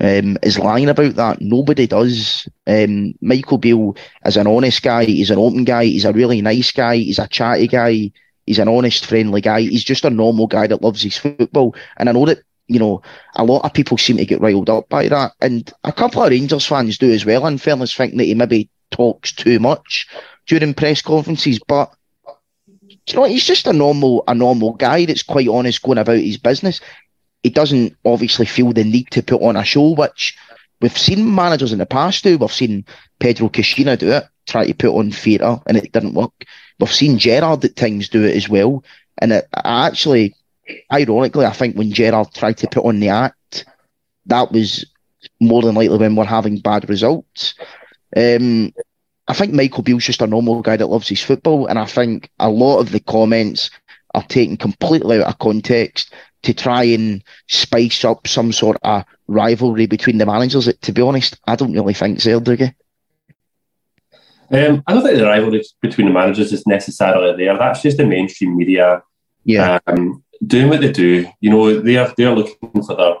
um, 0.00 0.38
is 0.42 0.58
lying 0.58 0.88
about 0.88 1.14
that? 1.16 1.40
Nobody 1.40 1.86
does. 1.86 2.48
Um, 2.66 3.14
Michael 3.20 3.58
Beale 3.58 3.96
is 4.24 4.36
an 4.36 4.46
honest 4.46 4.82
guy. 4.82 5.04
He's 5.04 5.30
an 5.30 5.38
open 5.38 5.64
guy. 5.64 5.84
He's 5.84 6.04
a 6.04 6.12
really 6.12 6.42
nice 6.42 6.70
guy. 6.72 6.96
He's 6.96 7.18
a 7.18 7.28
chatty 7.28 7.68
guy. 7.68 8.12
He's 8.46 8.58
an 8.58 8.68
honest, 8.68 9.06
friendly 9.06 9.40
guy. 9.40 9.60
He's 9.60 9.84
just 9.84 10.04
a 10.04 10.10
normal 10.10 10.48
guy 10.48 10.66
that 10.66 10.82
loves 10.82 11.02
his 11.02 11.16
football. 11.16 11.76
And 11.96 12.08
I 12.08 12.12
know 12.12 12.26
that 12.26 12.42
you 12.68 12.78
know, 12.78 13.02
a 13.36 13.44
lot 13.44 13.64
of 13.64 13.74
people 13.74 13.98
seem 13.98 14.16
to 14.16 14.24
get 14.24 14.40
riled 14.40 14.70
up 14.70 14.88
by 14.88 15.08
that. 15.08 15.32
And 15.40 15.70
a 15.84 15.92
couple 15.92 16.22
of 16.22 16.30
Rangers 16.30 16.66
fans 16.66 16.98
do 16.98 17.12
as 17.12 17.26
well, 17.26 17.46
in 17.46 17.58
fairness, 17.58 17.94
think 17.94 18.16
that 18.16 18.24
he 18.24 18.34
maybe 18.34 18.68
talks 18.90 19.32
too 19.32 19.58
much 19.58 20.06
during 20.46 20.74
press 20.74 21.02
conferences. 21.02 21.58
But 21.66 21.92
you 23.08 23.14
know, 23.14 23.24
he's 23.24 23.44
just 23.44 23.66
a 23.66 23.72
normal, 23.72 24.24
a 24.28 24.34
normal 24.34 24.74
guy 24.74 25.04
that's 25.04 25.22
quite 25.22 25.48
honest 25.48 25.82
going 25.82 25.98
about 25.98 26.18
his 26.18 26.38
business. 26.38 26.80
He 27.42 27.50
doesn't 27.50 27.96
obviously 28.04 28.46
feel 28.46 28.72
the 28.72 28.84
need 28.84 29.10
to 29.10 29.22
put 29.22 29.42
on 29.42 29.56
a 29.56 29.64
show, 29.64 29.94
which 29.94 30.36
we've 30.80 30.96
seen 30.96 31.34
managers 31.34 31.72
in 31.72 31.80
the 31.80 31.86
past 31.86 32.22
do. 32.22 32.38
We've 32.38 32.52
seen 32.52 32.84
Pedro 33.18 33.48
Caixinha 33.48 33.98
do 33.98 34.10
it. 34.12 34.24
try 34.46 34.66
to 34.66 34.74
put 34.74 34.96
on 34.96 35.10
theatre 35.10 35.60
and 35.66 35.76
it 35.76 35.92
didn't 35.92 36.14
work. 36.14 36.44
We've 36.78 36.92
seen 36.92 37.18
Gerrard 37.18 37.64
at 37.64 37.76
times 37.76 38.08
do 38.08 38.24
it 38.24 38.36
as 38.36 38.48
well. 38.48 38.84
And 39.18 39.32
it, 39.32 39.48
I 39.52 39.86
actually, 39.86 40.34
ironically, 40.92 41.46
I 41.46 41.52
think 41.52 41.76
when 41.76 41.92
Gerrard 41.92 42.32
tried 42.34 42.58
to 42.58 42.68
put 42.68 42.84
on 42.84 43.00
the 43.00 43.08
act, 43.08 43.64
that 44.26 44.52
was 44.52 44.86
more 45.40 45.62
than 45.62 45.74
likely 45.74 45.98
when 45.98 46.16
we're 46.16 46.24
having 46.24 46.58
bad 46.58 46.88
results. 46.88 47.54
Um, 48.16 48.72
I 49.28 49.34
think 49.34 49.52
Michael 49.52 49.82
Beale's 49.82 50.04
just 50.04 50.22
a 50.22 50.26
normal 50.26 50.62
guy 50.62 50.76
that 50.76 50.86
loves 50.86 51.08
his 51.08 51.22
football, 51.22 51.66
and 51.66 51.78
I 51.78 51.86
think 51.86 52.30
a 52.38 52.50
lot 52.50 52.80
of 52.80 52.90
the 52.90 53.00
comments 53.00 53.70
are 54.14 54.24
taken 54.24 54.56
completely 54.56 55.22
out 55.22 55.28
of 55.28 55.38
context 55.38 56.12
to 56.42 56.52
try 56.52 56.82
and 56.82 57.22
spice 57.48 58.04
up 58.04 58.26
some 58.26 58.52
sort 58.52 58.76
of 58.82 59.04
rivalry 59.28 59.86
between 59.86 60.18
the 60.18 60.26
managers. 60.26 60.68
To 60.74 60.92
be 60.92 61.02
honest, 61.02 61.38
I 61.46 61.56
don't 61.56 61.72
really 61.72 61.94
think 61.94 62.20
so, 62.20 62.40
do 62.40 62.54
you? 62.54 62.68
Um, 64.50 64.82
I 64.86 64.92
don't 64.92 65.02
think 65.02 65.18
the 65.18 65.24
rivalry 65.24 65.64
between 65.80 66.08
the 66.08 66.12
managers 66.12 66.52
is 66.52 66.66
necessarily 66.66 67.42
there. 67.42 67.56
That's 67.56 67.80
just 67.80 67.96
the 67.96 68.04
mainstream 68.04 68.56
media, 68.56 69.02
yeah, 69.44 69.78
um, 69.86 70.22
doing 70.46 70.68
what 70.68 70.80
they 70.80 70.92
do. 70.92 71.26
You 71.40 71.50
know, 71.50 71.80
they 71.80 71.96
are 71.96 72.12
they're 72.16 72.34
looking 72.34 72.82
for 72.82 72.96
their 72.96 73.14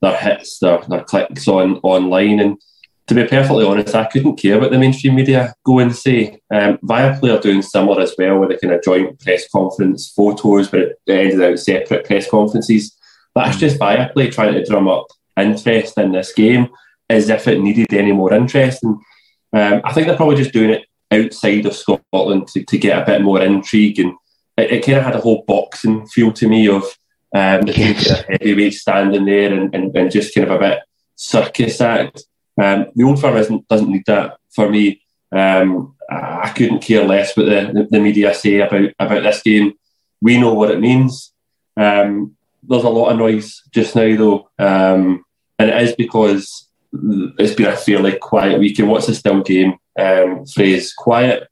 their 0.00 0.16
hits, 0.16 0.58
their, 0.58 0.78
their 0.88 1.04
clicks 1.04 1.46
on 1.48 1.76
online, 1.82 2.40
and 2.40 2.60
to 3.06 3.14
be 3.14 3.24
perfectly 3.24 3.64
honest, 3.64 3.94
I 3.94 4.04
couldn't 4.04 4.36
care 4.36 4.58
what 4.58 4.70
the 4.70 4.78
mainstream 4.78 5.14
media 5.14 5.54
go 5.64 5.80
and 5.80 5.94
say. 5.94 6.40
Um, 6.52 6.78
Viaplay 6.78 7.36
are 7.36 7.40
doing 7.40 7.62
similar 7.62 8.00
as 8.00 8.14
well, 8.16 8.38
with 8.38 8.52
a 8.52 8.58
kind 8.58 8.74
of 8.74 8.82
joint 8.82 9.18
press 9.20 9.48
conference 9.48 10.10
photos, 10.10 10.68
but 10.68 10.80
it 10.80 10.98
ended 11.08 11.42
out 11.42 11.58
separate 11.58 12.06
press 12.06 12.28
conferences. 12.30 12.96
That's 13.34 13.58
just 13.58 13.78
Viaplay 13.78 14.32
trying 14.32 14.54
to 14.54 14.64
drum 14.64 14.88
up 14.88 15.06
interest 15.36 15.98
in 15.98 16.12
this 16.12 16.32
game 16.32 16.68
as 17.08 17.28
if 17.28 17.48
it 17.48 17.60
needed 17.60 17.92
any 17.92 18.12
more 18.12 18.32
interest. 18.32 18.82
And 18.82 18.96
um, 19.52 19.80
I 19.84 19.92
think 19.92 20.06
they're 20.06 20.16
probably 20.16 20.36
just 20.36 20.52
doing 20.52 20.70
it 20.70 20.84
outside 21.10 21.66
of 21.66 21.74
Scotland 21.74 22.48
to, 22.48 22.64
to 22.64 22.78
get 22.78 23.02
a 23.02 23.04
bit 23.04 23.22
more 23.22 23.40
intrigue. 23.40 23.98
And 23.98 24.14
it, 24.56 24.70
it 24.70 24.84
kind 24.84 24.98
of 24.98 25.04
had 25.04 25.16
a 25.16 25.20
whole 25.20 25.44
boxing 25.46 26.06
feel 26.06 26.32
to 26.32 26.48
me 26.48 26.68
of 26.68 26.84
um, 27.34 27.62
the 27.62 27.74
yes. 27.76 28.06
kind 28.06 28.20
of 28.20 28.26
heavyweight 28.28 28.74
standing 28.74 29.24
there 29.24 29.52
and, 29.52 29.74
and, 29.74 29.96
and 29.96 30.10
just 30.10 30.34
kind 30.34 30.48
of 30.48 30.56
a 30.56 30.58
bit 30.58 30.78
circus 31.16 31.80
act. 31.80 32.24
Um, 32.60 32.86
the 32.94 33.04
old 33.04 33.20
firm 33.20 33.36
isn't, 33.36 33.66
doesn't 33.68 33.90
need 33.90 34.04
that 34.06 34.38
for 34.50 34.68
me. 34.68 35.02
Um, 35.30 35.94
I 36.10 36.52
couldn't 36.54 36.82
care 36.82 37.04
less 37.04 37.34
what 37.36 37.46
the, 37.46 37.88
the 37.90 38.00
media 38.00 38.34
say 38.34 38.60
about, 38.60 38.90
about 38.98 39.22
this 39.22 39.42
game. 39.42 39.72
We 40.20 40.38
know 40.38 40.52
what 40.52 40.70
it 40.70 40.80
means. 40.80 41.32
Um, 41.76 42.36
there's 42.62 42.84
a 42.84 42.90
lot 42.90 43.10
of 43.10 43.18
noise 43.18 43.62
just 43.70 43.96
now, 43.96 44.14
though, 44.16 44.50
um, 44.58 45.24
and 45.58 45.70
it 45.70 45.82
is 45.82 45.94
because 45.96 46.68
it's 46.92 47.54
been 47.54 47.72
a 47.72 47.76
fairly 47.76 48.18
quiet 48.18 48.60
week. 48.60 48.78
And 48.78 48.88
what's 48.88 49.06
the 49.06 49.14
still 49.14 49.42
game 49.42 49.78
um, 49.98 50.44
phrase? 50.44 50.92
Quiet. 50.92 51.48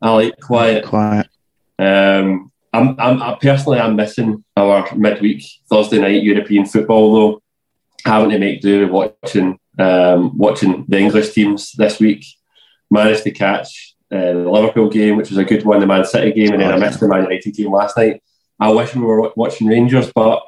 I 0.00 0.10
like 0.10 0.40
quiet. 0.40 0.84
Quiet. 0.84 1.28
Um, 1.78 2.52
I'm, 2.72 2.98
I'm 2.98 3.22
I 3.22 3.38
personally, 3.40 3.78
I'm 3.78 3.96
missing 3.96 4.44
our 4.56 4.94
midweek 4.94 5.44
Thursday 5.70 6.00
night 6.00 6.22
European 6.22 6.66
football 6.66 7.12
though. 7.12 7.42
Having 8.04 8.30
to 8.30 8.38
make 8.38 8.60
do 8.60 8.80
with 8.80 8.90
watching 9.22 9.58
um, 9.78 10.36
watching 10.36 10.84
the 10.88 10.98
English 10.98 11.32
teams 11.32 11.72
this 11.72 12.00
week. 12.00 12.24
Managed 12.90 13.22
to 13.24 13.30
catch 13.30 13.94
uh, 14.12 14.32
the 14.32 14.50
Liverpool 14.50 14.90
game, 14.90 15.16
which 15.16 15.30
was 15.30 15.38
a 15.38 15.44
good 15.44 15.64
one, 15.64 15.80
the 15.80 15.86
Man 15.86 16.04
City 16.04 16.32
game, 16.32 16.52
and 16.52 16.60
then 16.60 16.72
I 16.72 16.76
missed 16.76 17.00
the 17.00 17.08
Man 17.08 17.22
United 17.22 17.54
game 17.54 17.72
last 17.72 17.96
night. 17.96 18.22
I 18.60 18.70
wish 18.70 18.94
we 18.94 19.02
were 19.02 19.32
watching 19.34 19.68
Rangers, 19.68 20.12
but 20.14 20.42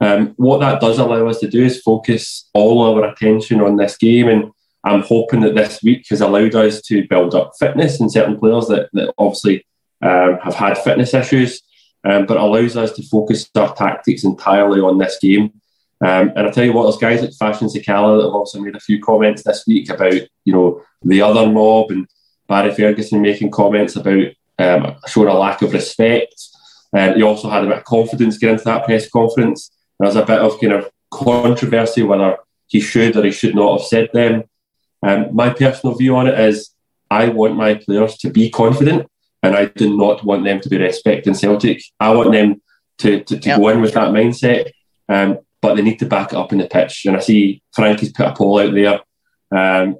um, 0.00 0.34
what 0.36 0.58
that 0.60 0.80
does 0.80 0.98
allow 0.98 1.26
us 1.26 1.40
to 1.40 1.48
do 1.48 1.64
is 1.64 1.80
focus 1.80 2.48
all 2.54 2.82
our 2.82 3.10
attention 3.10 3.60
on 3.60 3.76
this 3.76 3.96
game. 3.96 4.28
And 4.28 4.50
I'm 4.84 5.02
hoping 5.02 5.40
that 5.40 5.54
this 5.54 5.82
week 5.82 6.06
has 6.10 6.20
allowed 6.20 6.54
us 6.54 6.80
to 6.82 7.06
build 7.08 7.34
up 7.34 7.52
fitness 7.58 8.00
in 8.00 8.10
certain 8.10 8.38
players 8.38 8.68
that, 8.68 8.90
that 8.92 9.12
obviously 9.18 9.66
um, 10.02 10.38
have 10.42 10.54
had 10.54 10.78
fitness 10.78 11.14
issues, 11.14 11.62
um, 12.04 12.26
but 12.26 12.36
allows 12.36 12.76
us 12.76 12.92
to 12.92 13.02
focus 13.02 13.48
our 13.56 13.74
tactics 13.74 14.24
entirely 14.24 14.80
on 14.80 14.98
this 14.98 15.18
game. 15.20 15.52
Um, 16.00 16.32
and 16.36 16.46
I 16.46 16.50
tell 16.50 16.64
you 16.64 16.72
what, 16.72 16.84
there's 16.84 16.96
guys 16.96 17.22
like 17.22 17.34
Fashion 17.34 17.68
Sakala 17.68 18.18
that 18.18 18.26
have 18.26 18.34
also 18.34 18.60
made 18.60 18.76
a 18.76 18.80
few 18.80 19.02
comments 19.02 19.42
this 19.42 19.64
week 19.66 19.90
about, 19.90 20.14
you 20.44 20.52
know, 20.52 20.82
the 21.02 21.22
other 21.22 21.50
mob 21.50 21.90
and 21.90 22.06
Barry 22.46 22.72
Ferguson 22.72 23.20
making 23.20 23.50
comments 23.50 23.96
about 23.96 24.26
um, 24.58 24.96
showing 25.08 25.28
a 25.28 25.34
lack 25.34 25.62
of 25.62 25.72
respect. 25.72 26.34
And 26.92 27.16
he 27.16 27.22
also 27.22 27.50
had 27.50 27.64
a 27.64 27.66
bit 27.66 27.78
of 27.78 27.84
confidence 27.84 28.38
getting 28.38 28.54
into 28.54 28.64
that 28.64 28.84
press 28.84 29.10
conference. 29.10 29.70
There's 29.98 30.16
a 30.16 30.24
bit 30.24 30.38
of 30.38 30.60
kind 30.60 30.72
of 30.72 30.88
controversy 31.10 32.02
whether 32.02 32.38
he 32.68 32.80
should 32.80 33.16
or 33.16 33.24
he 33.24 33.32
should 33.32 33.54
not 33.54 33.78
have 33.78 33.88
said 33.88 34.08
them. 34.12 34.44
Um, 35.02 35.34
my 35.34 35.50
personal 35.50 35.96
view 35.96 36.16
on 36.16 36.28
it 36.28 36.38
is 36.38 36.70
I 37.10 37.28
want 37.28 37.56
my 37.56 37.74
players 37.74 38.16
to 38.18 38.30
be 38.30 38.50
confident 38.50 39.08
and 39.42 39.54
I 39.54 39.66
do 39.66 39.96
not 39.96 40.24
want 40.24 40.44
them 40.44 40.60
to 40.60 40.68
be 40.68 40.78
respecting 40.78 41.34
Celtic. 41.34 41.82
I 42.00 42.10
want 42.10 42.32
them 42.32 42.60
to, 42.98 43.22
to, 43.24 43.38
to 43.38 43.48
yep. 43.48 43.58
go 43.58 43.68
in 43.68 43.80
with 43.80 43.94
that 43.94 44.10
mindset, 44.10 44.70
um, 45.08 45.38
but 45.60 45.74
they 45.74 45.82
need 45.82 45.98
to 46.00 46.06
back 46.06 46.32
it 46.32 46.38
up 46.38 46.52
in 46.52 46.58
the 46.58 46.66
pitch. 46.66 47.04
And 47.06 47.16
I 47.16 47.20
see 47.20 47.62
Frankie's 47.74 48.12
put 48.12 48.26
a 48.26 48.34
poll 48.34 48.58
out 48.58 48.74
there. 48.74 49.00
Um, 49.50 49.98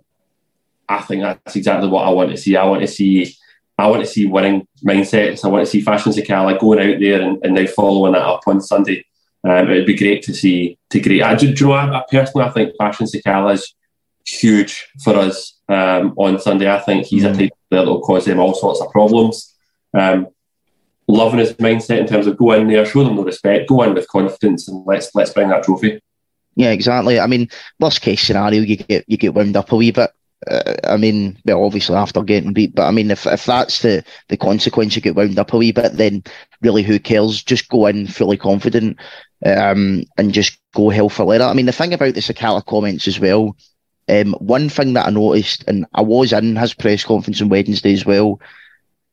I 0.89 1.01
think 1.03 1.23
that's 1.23 1.57
exactly 1.57 1.89
what 1.89 2.07
I 2.07 2.11
want 2.11 2.31
to 2.31 2.37
see. 2.37 2.57
I 2.57 2.65
want 2.65 2.81
to 2.83 2.89
see 2.89 3.35
I 3.79 3.87
want 3.87 4.03
to 4.03 4.11
see 4.11 4.27
winning 4.27 4.67
mindsets. 4.85 5.45
I 5.45 5.49
want 5.49 5.65
to 5.65 5.71
see 5.71 5.81
Fashion 5.81 6.13
Sakala 6.13 6.59
going 6.59 6.81
out 6.81 6.99
there 6.99 7.23
and, 7.23 7.39
and 7.45 7.55
now 7.55 7.67
following 7.67 8.13
that 8.13 8.23
up 8.23 8.41
on 8.47 8.61
Sunday. 8.61 9.05
Um, 9.45 9.71
it'd 9.71 9.87
be 9.87 9.97
great 9.97 10.23
to 10.25 10.35
see. 10.35 10.79
To 10.91 11.01
great. 11.01 11.23
I, 11.23 11.37
do, 11.37 11.55
do 11.55 11.65
you 11.65 11.71
know? 11.71 11.77
I, 11.77 12.01
I 12.01 12.05
personally, 12.11 12.47
I 12.47 12.51
think 12.51 12.75
Fashion 12.77 13.07
Sakala 13.07 13.55
is 13.55 13.75
huge 14.27 14.85
for 15.05 15.15
us 15.15 15.59
um, 15.69 16.13
on 16.17 16.41
Sunday. 16.41 16.69
I 16.69 16.81
think 16.81 17.07
he's 17.07 17.23
mm. 17.23 17.33
a 17.33 17.37
type 17.39 17.53
of 17.71 17.79
that 17.85 17.91
will 17.91 18.01
cause 18.01 18.25
them 18.25 18.39
all 18.39 18.55
sorts 18.55 18.81
of 18.81 18.91
problems. 18.91 19.55
Um, 19.95 20.29
loving 21.09 21.41
his 21.41 21.55
mindset 21.55 21.99
in 22.01 22.07
terms 22.07 22.27
of 22.27 22.37
go 22.37 22.53
in 22.53 22.69
there, 22.69 22.85
show 22.85 23.03
them 23.03 23.17
no 23.17 23.25
respect, 23.25 23.69
go 23.69 23.83
in 23.83 23.95
with 23.95 24.09
confidence, 24.09 24.69
and 24.69 24.85
let's 24.87 25.15
let's 25.15 25.33
bring 25.33 25.49
that 25.49 25.65
trophy. 25.65 26.01
Yeah, 26.55 26.71
exactly. 26.71 27.19
I 27.19 27.27
mean, 27.27 27.49
worst 27.81 28.03
case 28.03 28.21
scenario, 28.21 28.63
you 28.63 28.77
get 28.77 29.05
you 29.09 29.17
get 29.17 29.35
wound 29.35 29.57
up 29.57 29.73
a 29.73 29.77
wee 29.77 29.93
bit. 29.93 30.11
Uh, 30.49 30.75
I 30.85 30.97
mean, 30.97 31.37
well, 31.45 31.65
obviously 31.65 31.97
after 31.97 32.23
getting 32.23 32.53
beat, 32.53 32.75
but 32.75 32.87
I 32.87 32.91
mean, 32.91 33.11
if 33.11 33.27
if 33.27 33.47
that's 33.47 33.83
the 33.83 34.05
the 34.29 34.37
consequence, 34.37 34.95
you 34.95 35.03
get 35.03 35.17
wound 35.17 35.39
up 35.39 35.53
a 35.53 35.57
wee 35.57 35.73
bit, 35.73 35.95
then 35.95 36.23
really, 36.61 36.83
who 36.83 36.99
cares? 36.99 37.43
Just 37.43 37.69
go 37.69 37.87
in 37.87 38.07
fully 38.07 38.37
confident, 38.37 38.99
um, 39.45 40.05
and 40.17 40.33
just 40.33 40.59
go 40.75 40.91
hell 40.91 41.09
for. 41.09 41.33
I 41.33 41.53
mean, 41.55 41.67
the 41.67 41.73
thing 41.73 41.95
about 41.95 42.15
the 42.15 42.21
Sakala 42.21 42.65
comments 42.65 43.09
as 43.09 43.19
well, 43.19 43.57
um, 44.09 44.33
one 44.35 44.69
thing 44.69 44.95
that 44.95 45.07
I 45.07 45.11
noticed, 45.11 45.65
and 45.67 45.87
I 45.95 46.03
was 46.03 46.33
in 46.33 46.57
his 46.57 46.75
press 46.75 47.05
conference 47.05 47.41
on 47.43 47.49
Wednesday 47.49 47.93
as 47.93 48.07
well, 48.07 48.41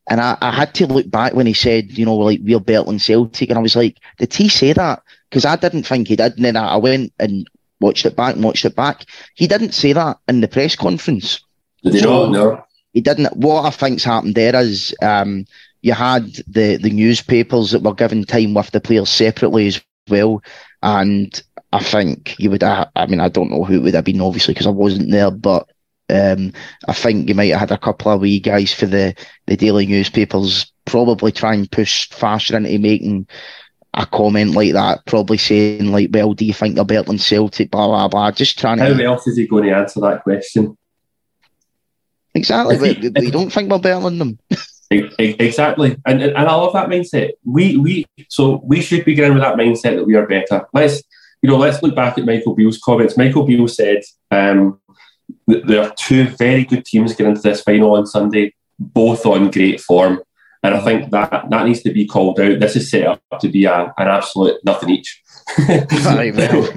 and 0.10 0.22
I, 0.22 0.38
I 0.42 0.52
had 0.52 0.74
to 0.76 0.88
look 0.88 1.10
back 1.10 1.34
when 1.34 1.48
he 1.48 1.54
said, 1.54 1.98
you 1.98 2.06
know, 2.06 2.16
like 2.16 2.40
we're 2.44 2.60
better 2.60 2.84
than 2.84 3.00
Celtic, 3.00 3.50
and 3.50 3.58
I 3.58 3.62
was 3.62 3.76
like, 3.76 3.98
did 4.18 4.34
he 4.34 4.50
say 4.50 4.74
that? 4.74 5.02
Because 5.30 5.46
I 5.46 5.56
didn't 5.56 5.84
think 5.84 6.08
he 6.08 6.16
did, 6.16 6.36
and 6.36 6.46
then 6.46 6.58
I 6.58 6.78
went 6.78 7.14
and 7.20 7.50
watched 7.80 8.06
it 8.06 8.16
back 8.16 8.36
and 8.36 8.44
watched 8.44 8.66
it 8.66 8.76
back. 8.76 9.06
He 9.36 9.48
didn't 9.48 9.74
say 9.74 9.94
that 9.94 10.18
in 10.28 10.42
the 10.42 10.48
press 10.48 10.76
conference. 10.76 11.42
Did 11.84 11.94
he 11.94 12.00
so 12.00 12.28
not? 12.28 12.32
No. 12.32 12.64
He 12.94 13.02
didn't. 13.02 13.36
What 13.36 13.66
I 13.66 13.72
think's 13.72 14.04
happened 14.04 14.36
there 14.36 14.56
is 14.56 14.96
um, 15.02 15.46
you 15.82 15.94
had 15.94 16.26
the 16.48 16.78
the 16.78 16.90
newspapers 16.90 17.72
that 17.72 17.84
were 17.84 17.94
given 17.94 18.24
time 18.24 18.54
with 18.54 18.72
the 18.72 18.80
players 18.80 19.10
separately 19.10 19.68
as 19.68 19.82
well, 20.10 20.42
and 20.82 21.44
I 21.72 21.84
think 21.84 22.36
you 22.40 22.50
would. 22.52 22.64
I, 22.64 22.88
I 22.96 23.06
mean, 23.08 23.20
I 23.20 23.30
don't 23.30 23.52
know 23.52 23.64
who 23.64 23.76
it 23.76 23.84
would 23.84 23.96
have 23.96 24.06
been, 24.06 24.22
obviously, 24.22 24.54
because 24.54 24.68
I 24.68 24.72
wasn't 24.72 25.12
there, 25.12 25.32
but 25.32 25.68
um, 26.10 26.54
I 26.88 26.94
think 26.94 27.28
you 27.28 27.36
might 27.36 27.52
have 27.52 27.60
had 27.60 27.72
a 27.72 27.78
couple 27.78 28.12
of 28.12 28.22
wee 28.22 28.40
guys 28.40 28.74
for 28.74 28.86
the 28.86 29.16
the 29.48 29.58
daily 29.58 29.86
newspapers 29.86 30.72
probably 30.86 31.32
try 31.32 31.54
and 31.54 31.70
push 31.70 32.08
faster 32.10 32.56
into 32.56 32.78
making 32.80 33.28
a 33.96 34.06
comment 34.06 34.52
like 34.52 34.74
that, 34.74 35.06
probably 35.06 35.38
saying 35.38 35.92
like, 35.92 36.10
"Well, 36.12 36.34
do 36.34 36.46
you 36.46 36.54
think 36.54 36.76
they're 36.76 36.86
better 36.86 37.04
than 37.04 37.18
Celtic?" 37.18 37.72
Blah 37.72 37.88
blah 37.88 38.08
blah. 38.08 38.32
Just 38.32 38.60
trying 38.60 38.78
How 38.78 38.90
to. 38.90 38.96
How 38.96 39.14
else 39.14 39.28
is 39.28 39.38
he 39.38 39.48
going 39.48 39.64
to 39.64 39.72
answer 39.76 40.00
that 40.02 40.24
question? 40.24 40.78
Exactly, 42.34 42.78
but 42.78 43.22
we 43.22 43.32
don't 43.32 43.50
think 43.50 43.72
we're 43.72 43.80
better 43.80 44.02
than 44.02 44.20
them. 44.20 44.40
exactly, 44.92 45.98
and 46.06 46.22
and 46.22 46.38
I 46.38 46.54
love 46.54 46.74
that 46.74 46.90
mindset. 46.90 47.32
We 47.46 47.78
we 47.78 48.06
so 48.30 48.62
we 48.64 48.82
should 48.82 49.06
begin 49.06 49.34
with 49.34 49.42
that 49.42 49.56
mindset 49.56 49.96
that 49.96 50.06
we 50.06 50.16
are 50.16 50.28
better. 50.28 50.66
Let's 50.74 51.02
you 51.46 51.52
know 51.52 51.58
let's 51.58 51.84
look 51.84 51.94
back 51.94 52.18
at 52.18 52.26
Michael 52.26 52.56
Beale's 52.56 52.80
comments. 52.80 53.18
Michael 53.18 53.46
Beale 53.46 53.68
said 53.68 54.02
um, 54.32 54.82
there 55.46 55.84
are 55.84 55.94
two 55.96 56.28
very 56.30 56.66
good 56.66 56.84
teams 56.84 57.12
getting 57.12 57.36
into 57.36 57.42
this 57.42 57.62
final 57.62 57.96
on 57.96 58.08
Sunday, 58.08 58.56
both 58.80 59.28
on 59.28 59.52
great 59.52 59.80
form. 59.80 60.22
And 60.64 60.74
I 60.74 60.80
think 60.84 61.12
that 61.12 61.46
that 61.52 61.66
needs 61.68 61.84
to 61.84 61.94
be 61.94 62.08
called 62.08 62.40
out. 62.40 62.60
This 62.60 62.76
is 62.76 62.90
set 62.90 63.06
up 63.06 63.22
to 63.42 63.48
be 63.48 63.66
a, 63.66 63.94
an 63.96 64.08
absolute 64.08 64.60
nothing 64.66 64.90
each. 64.90 65.22
right, 65.60 66.36
well, 66.36 66.68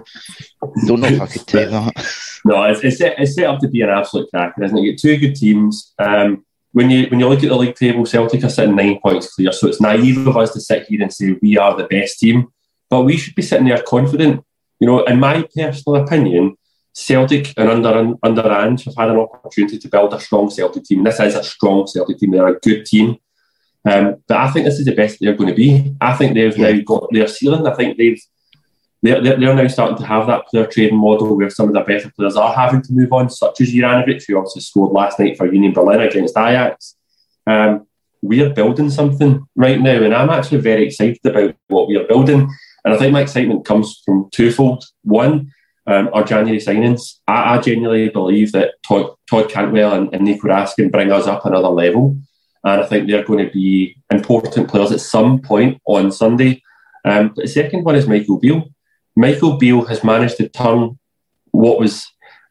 don't 0.87 1.01
know 1.01 1.09
if 1.09 1.23
I 1.23 1.27
could 1.29 1.47
take 1.47 1.71
that. 1.71 2.41
No, 2.45 2.65
it's, 2.65 2.85
it's, 2.85 2.99
set, 2.99 3.19
it's 3.19 3.35
set 3.35 3.47
up 3.47 3.61
to 3.61 3.69
be 3.69 3.81
an 3.81 3.89
absolute 3.89 4.29
cracker, 4.29 4.65
isn't 4.65 4.77
it? 4.77 4.83
You 4.83 4.93
get 4.93 5.01
two 5.01 5.17
good 5.17 5.35
teams. 5.35 5.95
Um, 5.99 6.45
when 6.73 6.91
you 6.91 7.07
when 7.07 7.21
you 7.21 7.27
look 7.27 7.43
at 7.43 7.49
the 7.49 7.57
league 7.57 7.75
table, 7.75 8.05
Celtic 8.05 8.45
are 8.45 8.51
sitting 8.51 8.77
nine 8.77 9.01
points 9.01 9.35
clear, 9.35 9.51
so 9.53 9.69
it's 9.69 9.81
naive 9.81 10.27
of 10.27 10.37
us 10.37 10.53
to 10.53 10.61
sit 10.61 10.85
here 10.89 11.01
and 11.01 11.11
say 11.11 11.39
we 11.41 11.57
are 11.57 11.75
the 11.75 11.85
best 11.85 12.19
team. 12.19 12.49
But 12.91 13.05
we 13.05 13.17
should 13.17 13.35
be 13.35 13.41
sitting 13.41 13.67
there 13.67 13.83
confident. 13.83 14.45
You 14.81 14.87
know, 14.87 15.05
in 15.05 15.19
my 15.19 15.47
personal 15.55 16.03
opinion, 16.03 16.57
Celtic 16.93 17.55
and 17.57 17.69
under 17.69 18.53
Ange 18.53 18.85
have 18.85 18.97
had 18.97 19.11
an 19.11 19.19
opportunity 19.19 19.79
to 19.79 19.89
build 19.89 20.13
a 20.15 20.21
strong 20.21 20.51
Celtic 20.51 20.85
team. 20.85 21.05
This 21.05 21.21
is 21.21 21.35
a 21.35 21.45
strong 21.45 21.87
Celtic 21.87 22.19
team. 22.19 22.33
They're 22.33 22.49
a 22.49 22.59
good 22.61 22.85
team. 22.87 23.19
Um, 23.89 24.17
but 24.27 24.37
I 24.37 24.51
think 24.51 24.67
this 24.67 24.79
is 24.79 24.85
the 24.85 24.95
best 24.95 25.19
they're 25.21 25.37
going 25.37 25.51
to 25.51 25.55
be. 25.55 25.95
I 26.01 26.15
think 26.15 26.35
they've 26.35 26.57
yeah. 26.57 26.73
now 26.73 26.81
got 26.85 27.09
their 27.13 27.29
ceiling. 27.29 27.67
I 27.67 27.75
think 27.75 27.97
they've 27.97 28.21
they're, 29.01 29.23
they're 29.23 29.55
now 29.55 29.69
starting 29.69 29.97
to 29.99 30.07
have 30.07 30.27
that 30.27 30.49
player 30.49 30.67
trading 30.67 30.99
model 30.99 31.37
where 31.37 31.51
some 31.51 31.69
of 31.69 31.75
the 31.75 31.81
better 31.83 32.11
players 32.17 32.37
are 32.37 32.53
having 32.53 32.83
to 32.83 32.93
move 32.93 33.13
on, 33.13 33.31
such 33.31 33.61
as 33.61 33.73
Juranovic, 33.73 34.25
who 34.27 34.37
also 34.37 34.59
scored 34.59 34.93
last 34.93 35.21
night 35.21 35.37
for 35.39 35.53
Union 35.53 35.73
Berlin 35.73 36.01
against 36.01 36.37
Ajax. 36.37 36.97
Um, 37.47 37.87
we're 38.21 38.51
building 38.51 38.91
something 38.91 39.47
right 39.55 39.81
now, 39.81 40.03
and 40.03 40.13
I'm 40.13 40.31
actually 40.31 40.61
very 40.61 40.89
excited 40.89 41.25
about 41.25 41.55
what 41.69 41.87
we 41.87 41.97
are 41.97 42.09
building. 42.09 42.51
And 42.85 42.95
I 42.95 42.97
think 42.97 43.13
my 43.13 43.23
excitement 43.23 43.65
comes 43.65 44.03
from 44.05 44.29
twofold. 44.31 44.85
One, 45.03 45.53
um, 45.87 46.11
our 46.13 46.23
January 46.23 46.59
signings. 46.59 47.15
I, 47.27 47.57
I 47.57 47.61
genuinely 47.61 48.09
believe 48.11 48.53
that 48.53 48.75
Todd, 48.87 49.15
Todd 49.29 49.51
Cantwell 49.51 49.95
and, 49.95 50.15
and 50.15 50.25
Nico 50.25 50.49
Raskin 50.49 50.93
bring 50.93 51.11
us 51.11 51.27
up 51.27 51.45
another 51.45 51.69
level. 51.69 52.17
And 52.65 52.83
I 52.83 52.87
think 52.87 53.09
they're 53.09 53.25
going 53.25 53.45
to 53.45 53.53
be 53.53 53.97
important 54.11 54.69
players 54.69 54.93
at 54.93 55.01
some 55.01 55.41
point 55.41 55.81
on 55.87 56.13
Sunday. 56.13 56.63
Um, 57.05 57.29
but 57.29 57.43
the 57.43 57.49
second 57.49 57.85
one 57.85 57.97
is 57.97 58.07
Michael 58.07 58.39
Beale. 58.39 58.69
Michael 59.17 59.57
Beale 59.57 59.85
has 59.87 60.05
managed 60.05 60.37
to 60.37 60.49
turn 60.49 60.99
what 61.53 61.79
was 61.79 62.07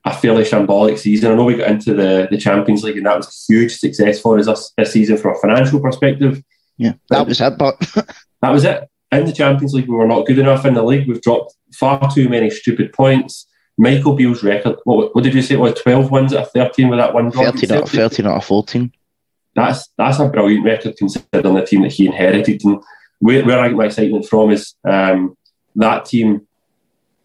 a 0.06 0.14
fairly 0.14 0.44
shambolic 0.44 0.98
season. 0.98 1.32
I 1.32 1.36
know 1.36 1.44
we 1.44 1.56
got 1.56 1.70
into 1.70 1.94
the, 1.94 2.28
the 2.32 2.38
Champions 2.38 2.84
League 2.84 2.98
and 2.98 3.06
that 3.06 3.18
was 3.18 3.28
a 3.28 3.54
huge 3.54 3.78
success 3.78 4.20
for 4.20 4.40
us 4.40 4.46
this, 4.46 4.74
this 4.78 4.92
season 4.94 5.18
from 5.18 5.36
a 5.36 5.40
financial 5.40 5.80
perspective. 5.80 6.42
Yeah, 6.78 6.94
that 7.10 7.28
was 7.28 7.40
it. 7.42 7.58
But 7.58 7.80
that 8.42 8.50
was 8.50 8.64
it. 8.64 8.90
In 9.18 9.26
the 9.26 9.34
Champions 9.34 9.74
League, 9.74 9.88
we 9.88 9.96
were 9.96 10.08
not 10.08 10.26
good 10.26 10.40
enough. 10.40 10.66
In 10.66 10.74
the 10.74 10.84
league, 10.84 11.08
we've 11.08 11.22
dropped 11.22 11.56
far 11.74 12.10
too 12.14 12.30
many 12.30 12.50
stupid 12.50 12.94
points. 12.94 13.48
Michael 13.78 14.16
Beale's 14.16 14.44
record, 14.44 14.78
what, 14.86 15.14
what 15.14 15.24
did 15.24 15.36
you 15.36 15.42
say? 15.42 15.56
It 15.56 15.60
was 15.60 15.80
12 15.82 16.10
wins 16.10 16.34
at 16.34 16.52
13 16.52 16.90
with 16.90 17.00
that 17.00 17.14
one 17.14 17.30
draw? 17.30 17.52
13 17.52 17.72
out, 17.72 17.84
of 17.84 17.90
13 17.90 18.26
out 18.26 18.38
of 18.38 18.46
14. 18.46 18.92
That's, 19.56 19.90
that's 19.98 20.20
a 20.20 20.28
brilliant 20.30 20.66
record 20.66 20.96
considering 20.98 21.54
the 21.54 21.66
team 21.66 21.84
that 21.84 21.92
he 21.92 22.08
inherited. 22.08 22.64
And 22.64 22.82
where, 23.20 23.46
where 23.46 23.60
I 23.60 23.68
get 23.68 23.78
my 23.78 23.86
excitement 23.86 24.26
from 24.26 24.52
is 24.52 24.74
um, 24.84 25.38
that 25.76 26.06
team 26.06 26.48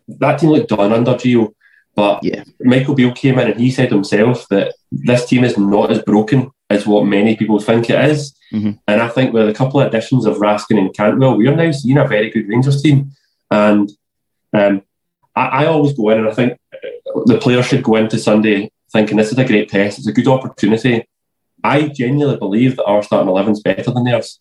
that 0.08 0.38
team 0.38 0.50
looked 0.50 0.68
done 0.68 0.92
under 0.92 1.14
Gio. 1.14 1.54
But 1.94 2.24
yeah. 2.24 2.44
Michael 2.60 2.94
Beale 2.94 3.12
came 3.12 3.38
in 3.38 3.50
and 3.50 3.60
he 3.60 3.70
said 3.70 3.90
himself 3.90 4.48
that 4.48 4.74
this 4.90 5.26
team 5.26 5.44
is 5.44 5.58
not 5.58 5.90
as 5.90 6.02
broken 6.02 6.50
as 6.70 6.86
what 6.86 7.04
many 7.04 7.36
people 7.36 7.58
think 7.60 7.90
it 7.90 8.02
is. 8.10 8.34
Mm-hmm. 8.52 8.72
And 8.88 9.02
I 9.02 9.08
think 9.08 9.32
with 9.32 9.48
a 9.48 9.54
couple 9.54 9.80
of 9.80 9.88
additions 9.88 10.24
of 10.24 10.38
Raskin 10.38 10.78
and 10.78 10.94
Cantwell, 10.94 11.36
we 11.36 11.48
are 11.48 11.56
now 11.56 11.70
seeing 11.70 11.98
a 11.98 12.06
very 12.06 12.30
good 12.30 12.48
Rangers 12.48 12.82
team. 12.82 13.12
And 13.50 13.90
um, 14.54 14.82
I, 15.36 15.46
I, 15.46 15.66
always 15.66 15.94
go 15.94 16.10
in 16.10 16.18
and 16.18 16.28
I 16.28 16.32
think 16.32 16.58
the 17.26 17.38
players 17.38 17.66
should 17.66 17.82
go 17.82 17.96
into 17.96 18.18
Sunday 18.18 18.70
thinking 18.92 19.16
this 19.16 19.32
is 19.32 19.38
a 19.38 19.44
great 19.44 19.68
test, 19.68 19.98
it's 19.98 20.06
a 20.06 20.12
good 20.12 20.28
opportunity. 20.28 21.06
I 21.64 21.88
genuinely 21.88 22.38
believe 22.38 22.76
that 22.76 22.84
our 22.84 23.02
starting 23.02 23.28
11 23.28 23.52
is 23.52 23.62
better 23.62 23.90
than 23.90 24.04
theirs. 24.04 24.40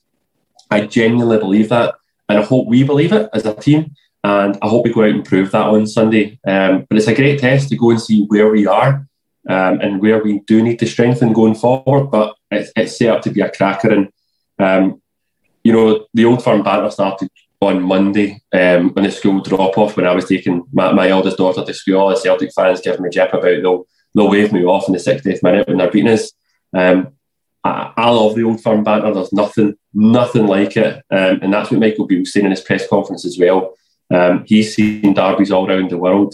I 0.69 0.85
genuinely 0.87 1.37
believe 1.37 1.69
that. 1.69 1.95
And 2.27 2.39
I 2.39 2.43
hope 2.43 2.67
we 2.67 2.83
believe 2.83 3.11
it 3.11 3.29
as 3.33 3.45
a 3.45 3.53
team. 3.53 3.93
And 4.23 4.57
I 4.61 4.67
hope 4.67 4.85
we 4.85 4.93
go 4.93 5.03
out 5.03 5.09
and 5.09 5.25
prove 5.25 5.51
that 5.51 5.67
on 5.67 5.87
Sunday. 5.87 6.39
Um, 6.45 6.85
but 6.87 6.97
it's 6.97 7.07
a 7.07 7.15
great 7.15 7.39
test 7.39 7.69
to 7.69 7.77
go 7.77 7.91
and 7.91 8.01
see 8.01 8.25
where 8.25 8.49
we 8.49 8.67
are 8.67 9.07
um, 9.49 9.81
and 9.81 10.01
where 10.01 10.23
we 10.23 10.39
do 10.41 10.61
need 10.61 10.79
to 10.79 10.87
strengthen 10.87 11.33
going 11.33 11.55
forward. 11.55 12.11
But 12.11 12.35
it's, 12.51 12.71
it's 12.75 12.97
set 12.97 13.09
up 13.09 13.21
to 13.23 13.31
be 13.31 13.41
a 13.41 13.51
cracker. 13.51 13.91
And, 13.91 14.09
um, 14.59 15.01
you 15.63 15.73
know, 15.73 16.05
the 16.13 16.25
old 16.25 16.43
firm 16.43 16.63
banter 16.63 16.91
started 16.91 17.29
on 17.61 17.81
Monday 17.81 18.41
um, 18.53 18.89
when 18.93 19.05
the 19.05 19.11
school 19.11 19.41
drop 19.41 19.77
off 19.77 19.95
when 19.95 20.07
I 20.07 20.15
was 20.15 20.25
taking 20.25 20.63
my, 20.73 20.91
my 20.91 21.09
eldest 21.09 21.37
daughter 21.37 21.63
to 21.63 21.73
school. 21.73 21.97
All 21.97 22.09
the 22.09 22.15
Celtic 22.15 22.51
fans 22.53 22.81
giving 22.81 23.01
me 23.01 23.09
a 23.09 23.11
jip 23.11 23.33
about 23.33 23.43
they'll, 23.43 23.85
they'll 24.13 24.29
wave 24.29 24.51
me 24.51 24.65
off 24.65 24.87
in 24.87 24.93
the 24.93 24.99
60th 24.99 25.43
minute 25.43 25.67
when 25.67 25.77
they're 25.77 25.91
beating 25.91 26.11
us. 26.11 26.31
Um, 26.73 27.13
I, 27.63 27.93
I, 27.95 28.09
love 28.09 28.35
the 28.35 28.43
old 28.43 28.61
firm 28.63 28.83
banter. 28.83 29.13
There's 29.13 29.33
nothing, 29.33 29.75
nothing 29.93 30.47
like 30.47 30.75
it, 30.77 31.03
um, 31.11 31.39
and 31.41 31.53
that's 31.53 31.69
what 31.69 31.79
Michael 31.79 32.07
Beale 32.07 32.21
was 32.21 32.33
saying 32.33 32.45
in 32.45 32.51
his 32.51 32.61
press 32.61 32.87
conference 32.87 33.25
as 33.25 33.37
well. 33.37 33.75
Um, 34.11 34.43
he's 34.45 34.75
seen 34.75 35.13
derbies 35.13 35.51
all 35.51 35.69
around 35.69 35.89
the 35.89 35.97
world. 35.97 36.33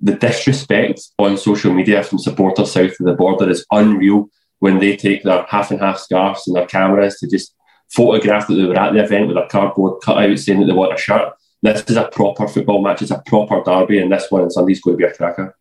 The 0.00 0.14
disrespect 0.14 1.00
on 1.18 1.36
social 1.36 1.72
media 1.72 2.02
from 2.04 2.18
supporters 2.18 2.72
south 2.72 3.00
of 3.00 3.06
the 3.06 3.14
border 3.14 3.50
is 3.50 3.66
unreal 3.72 4.30
when 4.60 4.78
they 4.78 4.96
take 4.96 5.22
their 5.22 5.42
half 5.44 5.70
and 5.70 5.80
half 5.80 5.98
scarves 5.98 6.46
and 6.46 6.56
their 6.56 6.66
cameras 6.66 7.18
to 7.18 7.28
just 7.28 7.54
photograph 7.90 8.46
that 8.46 8.54
they 8.54 8.64
were 8.64 8.78
at 8.78 8.92
the 8.92 9.02
event 9.02 9.28
with 9.28 9.36
a 9.36 9.46
cardboard 9.50 10.00
cutout 10.02 10.38
saying 10.38 10.60
that 10.60 10.66
they 10.66 10.72
want 10.72 10.94
a 10.94 10.96
shirt. 10.96 11.32
This 11.62 11.82
is 11.88 11.96
a 11.96 12.08
proper 12.08 12.46
football 12.46 12.82
match. 12.82 13.02
It's 13.02 13.10
a 13.10 13.22
proper 13.26 13.62
derby, 13.64 13.98
and 13.98 14.12
this 14.12 14.30
one 14.30 14.42
on 14.42 14.50
Sunday's 14.50 14.80
going 14.80 14.96
to 14.96 14.98
be 14.98 15.10
a 15.10 15.14
cracker. 15.14 15.56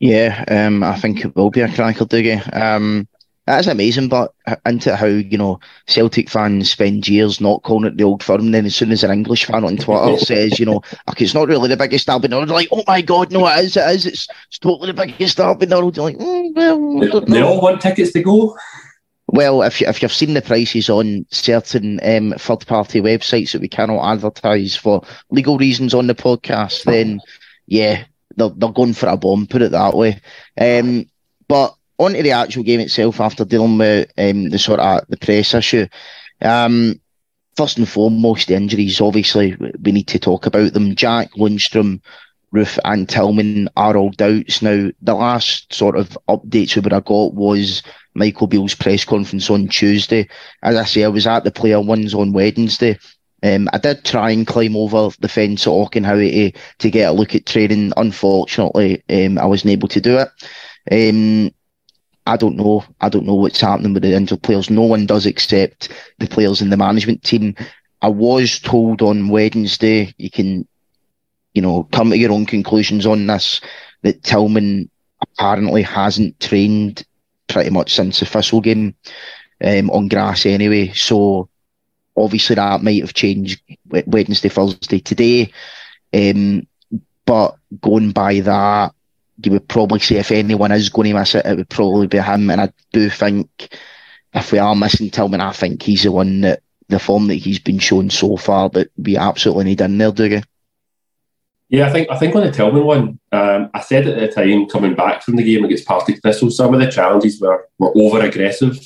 Yeah, 0.00 0.44
um, 0.48 0.82
I 0.82 0.98
think 0.98 1.24
it 1.24 1.36
will 1.36 1.50
be 1.50 1.60
a 1.60 1.72
cracker, 1.72 2.04
Dougie. 2.04 2.54
Um, 2.54 3.06
that's 3.46 3.66
amazing, 3.66 4.08
but 4.08 4.34
into 4.64 4.96
how 4.96 5.06
you 5.06 5.36
know 5.36 5.60
Celtic 5.86 6.30
fans 6.30 6.70
spend 6.70 7.06
years 7.06 7.40
not 7.40 7.62
calling 7.62 7.86
it 7.86 7.96
the 7.96 8.04
old 8.04 8.22
firm, 8.22 8.50
then 8.52 8.64
as 8.64 8.74
soon 8.74 8.90
as 8.90 9.04
an 9.04 9.10
English 9.10 9.44
fan 9.44 9.64
on 9.64 9.76
Twitter 9.76 10.16
says, 10.24 10.58
you 10.58 10.66
know, 10.66 10.82
okay, 11.10 11.24
it's 11.24 11.34
not 11.34 11.48
really 11.48 11.68
the 11.68 11.76
biggest 11.76 12.06
derby 12.06 12.24
in 12.24 12.30
the 12.30 12.36
world, 12.36 12.48
they're 12.48 12.56
like, 12.56 12.68
oh 12.72 12.84
my 12.86 13.02
god, 13.02 13.30
no, 13.30 13.46
it 13.46 13.64
is, 13.64 13.76
it 13.76 13.90
is, 13.90 14.06
it's, 14.06 14.28
it's 14.48 14.58
totally 14.58 14.92
the 14.92 15.06
biggest 15.06 15.36
derby 15.36 15.64
in 15.64 15.68
the 15.68 15.76
world. 15.76 15.96
You're 15.96 16.06
like, 16.06 16.18
mm, 16.18 16.54
well, 16.54 17.20
they, 17.20 17.32
they 17.32 17.42
all 17.42 17.60
want 17.60 17.82
tickets 17.82 18.12
to 18.12 18.22
go. 18.22 18.56
Well, 19.26 19.62
if 19.62 19.80
you, 19.80 19.88
if 19.88 20.00
you've 20.00 20.12
seen 20.12 20.34
the 20.34 20.42
prices 20.42 20.88
on 20.88 21.26
certain 21.30 21.98
um, 22.02 22.34
third 22.38 22.66
party 22.66 23.00
websites 23.00 23.52
that 23.52 23.60
we 23.60 23.68
cannot 23.68 24.12
advertise 24.12 24.76
for 24.76 25.02
legal 25.30 25.58
reasons 25.58 25.92
on 25.92 26.06
the 26.06 26.14
podcast, 26.14 26.84
then 26.84 27.20
yeah, 27.66 28.04
they're, 28.36 28.50
they're 28.50 28.70
going 28.70 28.92
for 28.92 29.08
a 29.08 29.16
bomb. 29.16 29.46
Put 29.46 29.62
it 29.62 29.72
that 29.72 29.94
way. 29.94 30.20
Um, 30.58 31.06
but 31.48 31.74
on 31.98 32.12
to 32.12 32.22
the 32.22 32.32
actual 32.32 32.62
game 32.62 32.80
itself 32.80 33.20
after 33.20 33.44
dealing 33.44 33.78
with 33.78 34.10
um, 34.18 34.50
the 34.50 34.58
sort 34.58 34.80
of 34.80 35.06
the 35.08 35.16
press 35.16 35.54
issue. 35.54 35.86
Um, 36.40 37.00
first 37.56 37.78
and 37.78 37.88
foremost, 37.88 38.48
the 38.48 38.54
injuries. 38.54 39.00
Obviously, 39.00 39.56
we 39.82 39.92
need 39.92 40.08
to 40.08 40.18
talk 40.18 40.46
about 40.46 40.72
them. 40.72 40.94
Jack 40.94 41.32
Lundstram, 41.32 42.00
Roofe, 42.54 42.78
and 42.84 43.08
Tillman 43.08 43.68
are 43.76 43.96
all 43.96 44.10
doubts 44.10 44.62
now. 44.62 44.90
The 45.02 45.14
last 45.14 45.72
sort 45.72 45.96
of 45.96 46.18
updates 46.28 46.74
we 46.76 46.80
would 46.80 46.92
have 46.92 47.04
got 47.04 47.34
was 47.34 47.82
Michael 48.14 48.46
Beale's 48.46 48.74
press 48.74 49.04
conference 49.04 49.50
on 49.50 49.68
Tuesday. 49.68 50.28
As 50.62 50.76
I 50.76 50.84
say, 50.84 51.04
I 51.04 51.08
was 51.08 51.26
at 51.26 51.44
the 51.44 51.50
player 51.50 51.80
ones 51.80 52.14
on 52.14 52.32
Wednesday. 52.32 52.98
Um, 53.42 53.68
I 53.74 53.78
did 53.78 54.04
try 54.04 54.30
and 54.30 54.46
climb 54.46 54.74
over 54.74 55.14
the 55.20 55.28
fence 55.28 55.66
at 55.66 55.70
Auchenhowie 55.70 56.54
to, 56.54 56.60
to 56.78 56.90
get 56.90 57.10
a 57.10 57.12
look 57.12 57.34
at 57.34 57.44
training. 57.44 57.92
Unfortunately, 57.96 59.02
um, 59.10 59.38
I 59.38 59.44
wasn't 59.44 59.72
able 59.72 59.88
to 59.88 60.00
do 60.00 60.18
it. 60.18 60.28
Um, 60.90 61.50
I 62.26 62.36
don't 62.36 62.56
know. 62.56 62.84
I 63.00 63.08
don't 63.08 63.26
know 63.26 63.34
what's 63.34 63.60
happening 63.60 63.92
with 63.92 64.02
the 64.02 64.14
injured 64.14 64.42
players. 64.42 64.70
No 64.70 64.82
one 64.82 65.06
does 65.06 65.26
except 65.26 65.90
the 66.18 66.26
players 66.26 66.62
in 66.62 66.70
the 66.70 66.76
management 66.76 67.22
team. 67.22 67.54
I 68.00 68.08
was 68.08 68.58
told 68.58 69.02
on 69.02 69.28
Wednesday 69.28 70.14
you 70.16 70.30
can, 70.30 70.66
you 71.52 71.62
know, 71.62 71.84
come 71.92 72.10
to 72.10 72.18
your 72.18 72.32
own 72.32 72.46
conclusions 72.46 73.06
on 73.06 73.26
this. 73.26 73.60
That 74.02 74.22
Tillman 74.22 74.90
apparently 75.22 75.82
hasn't 75.82 76.38
trained 76.40 77.06
pretty 77.48 77.70
much 77.70 77.94
since 77.94 78.20
the 78.20 78.26
Thistle 78.26 78.60
game 78.60 78.94
um, 79.64 79.90
on 79.90 80.08
grass 80.08 80.46
anyway. 80.46 80.92
So 80.92 81.48
obviously 82.16 82.56
that 82.56 82.82
might 82.82 83.00
have 83.00 83.14
changed 83.14 83.60
Wednesday, 83.86 84.48
Thursday, 84.48 85.00
today. 85.00 85.52
Um, 86.12 86.66
but 87.26 87.56
going 87.80 88.12
by 88.12 88.40
that, 88.40 88.94
you 89.42 89.52
would 89.52 89.68
probably 89.68 90.00
say 90.00 90.16
if 90.16 90.30
anyone 90.30 90.72
is 90.72 90.88
going 90.88 91.08
to 91.08 91.18
miss 91.18 91.34
it, 91.34 91.46
it 91.46 91.56
would 91.56 91.68
probably 91.68 92.06
be 92.06 92.18
him. 92.18 92.50
And 92.50 92.60
I 92.60 92.72
do 92.92 93.10
think 93.10 93.76
if 94.32 94.52
we 94.52 94.58
are 94.58 94.74
missing 94.74 95.10
Tillman, 95.10 95.40
I 95.40 95.52
think 95.52 95.82
he's 95.82 96.02
the 96.02 96.12
one 96.12 96.42
that 96.42 96.62
the 96.88 96.98
form 96.98 97.28
that 97.28 97.36
he's 97.36 97.58
been 97.58 97.78
shown 97.78 98.10
so 98.10 98.36
far 98.36 98.68
that 98.70 98.90
we 98.96 99.16
absolutely 99.16 99.64
need 99.64 99.80
in 99.80 99.98
there, 99.98 100.12
do 100.12 100.26
you? 100.26 100.42
Yeah, 101.70 101.88
I 101.88 101.92
think 101.92 102.10
I 102.10 102.18
think 102.18 102.34
on 102.36 102.44
the 102.44 102.52
Tillman 102.52 102.84
one, 102.84 103.18
um, 103.32 103.70
I 103.72 103.80
said 103.80 104.06
at 104.06 104.18
the 104.18 104.28
time 104.28 104.66
coming 104.66 104.94
back 104.94 105.22
from 105.22 105.36
the 105.36 105.42
game 105.42 105.64
against 105.64 105.86
Partick 105.86 106.20
Thistle, 106.22 106.50
some 106.50 106.74
of 106.74 106.80
the 106.80 106.90
challenges 106.90 107.40
were, 107.40 107.68
were 107.78 107.92
over 107.96 108.20
aggressive. 108.20 108.78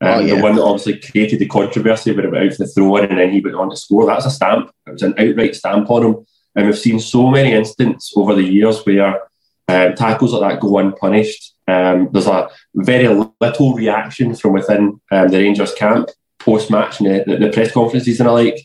Um, 0.00 0.08
oh, 0.08 0.18
yeah. 0.20 0.34
The 0.34 0.42
one 0.42 0.56
that 0.56 0.62
obviously 0.62 0.98
created 0.98 1.38
the 1.38 1.46
controversy 1.46 2.12
where 2.12 2.26
it 2.26 2.32
went 2.32 2.44
out 2.44 2.56
for 2.56 2.64
the 2.64 2.70
throw 2.70 2.96
in 2.96 3.06
and 3.06 3.18
then 3.18 3.30
he 3.30 3.40
went 3.40 3.56
on 3.56 3.70
to 3.70 3.76
score. 3.76 4.04
That's 4.06 4.26
a 4.26 4.30
stamp. 4.30 4.70
It 4.86 4.90
was 4.92 5.02
an 5.02 5.14
outright 5.16 5.54
stamp 5.54 5.88
on 5.90 6.04
him. 6.04 6.26
And 6.56 6.66
we've 6.66 6.78
seen 6.78 7.00
so 7.00 7.30
many 7.30 7.52
instances 7.52 8.12
over 8.16 8.34
the 8.34 8.42
years 8.42 8.84
where 8.84 9.22
um, 9.68 9.94
tackles 9.94 10.32
like 10.32 10.54
that 10.54 10.60
go 10.60 10.78
unpunished. 10.78 11.54
Um, 11.66 12.10
there's 12.12 12.26
a 12.26 12.48
very 12.74 13.08
little 13.08 13.74
reaction 13.74 14.34
from 14.34 14.52
within 14.52 15.00
um, 15.10 15.28
the 15.28 15.38
Rangers 15.38 15.72
camp 15.74 16.10
post 16.38 16.70
match 16.70 17.00
and 17.00 17.24
the, 17.26 17.36
the, 17.36 17.50
press 17.50 17.72
conferences 17.72 18.20
and 18.20 18.28
the 18.28 18.32
like, 18.32 18.60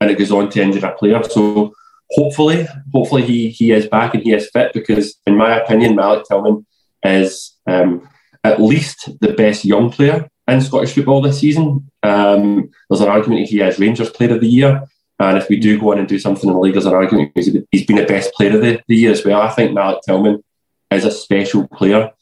and 0.00 0.10
it 0.10 0.18
goes 0.18 0.32
on 0.32 0.48
to 0.50 0.62
injure 0.62 0.86
a 0.86 0.92
player. 0.92 1.22
So 1.24 1.74
hopefully, 2.12 2.66
hopefully 2.92 3.22
he 3.22 3.50
he 3.50 3.72
is 3.72 3.86
back 3.86 4.14
and 4.14 4.22
he 4.22 4.32
is 4.32 4.48
fit 4.50 4.72
because, 4.72 5.16
in 5.26 5.36
my 5.36 5.60
opinion, 5.60 5.94
Malik 5.94 6.24
Tillman 6.26 6.66
is 7.04 7.56
um, 7.66 8.08
at 8.44 8.60
least 8.60 9.10
the 9.20 9.34
best 9.34 9.64
young 9.64 9.90
player 9.90 10.28
in 10.46 10.60
Scottish 10.62 10.94
football 10.94 11.20
this 11.20 11.40
season. 11.40 11.90
Um, 12.02 12.70
there's 12.88 13.02
an 13.02 13.08
argument 13.08 13.48
he 13.48 13.60
is 13.60 13.78
Rangers 13.78 14.10
Player 14.10 14.34
of 14.34 14.40
the 14.40 14.48
Year. 14.48 14.82
And 15.20 15.36
if 15.36 15.48
we 15.48 15.58
do 15.58 15.80
go 15.80 15.92
on 15.92 15.98
and 15.98 16.08
do 16.08 16.18
something 16.18 16.48
in 16.48 16.54
the 16.54 16.60
league, 16.60 16.74
there's 16.74 16.86
an 16.86 16.94
argument 16.94 17.32
he's 17.34 17.86
been 17.86 17.96
the 17.96 18.04
best 18.04 18.32
player 18.34 18.54
of 18.54 18.62
the, 18.62 18.80
the 18.86 18.96
year 18.96 19.10
as 19.10 19.24
well. 19.24 19.40
I 19.40 19.50
think 19.50 19.72
Malik 19.72 20.00
Tillman 20.06 20.44
is 20.92 21.04
a 21.04 21.10
special 21.10 21.66
player. 21.68 22.12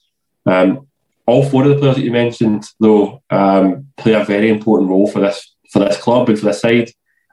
Um, 0.46 0.86
all 1.26 1.44
four 1.44 1.64
of 1.64 1.68
the 1.70 1.76
players 1.76 1.96
that 1.96 2.04
you 2.04 2.12
mentioned, 2.12 2.64
though, 2.80 3.22
um, 3.30 3.88
play 3.96 4.12
a 4.12 4.24
very 4.24 4.48
important 4.48 4.90
role 4.90 5.06
for 5.06 5.20
this 5.20 5.54
for 5.72 5.80
this 5.80 5.98
club 5.98 6.28
and 6.28 6.38
for 6.38 6.46
this 6.46 6.60
side, 6.60 6.90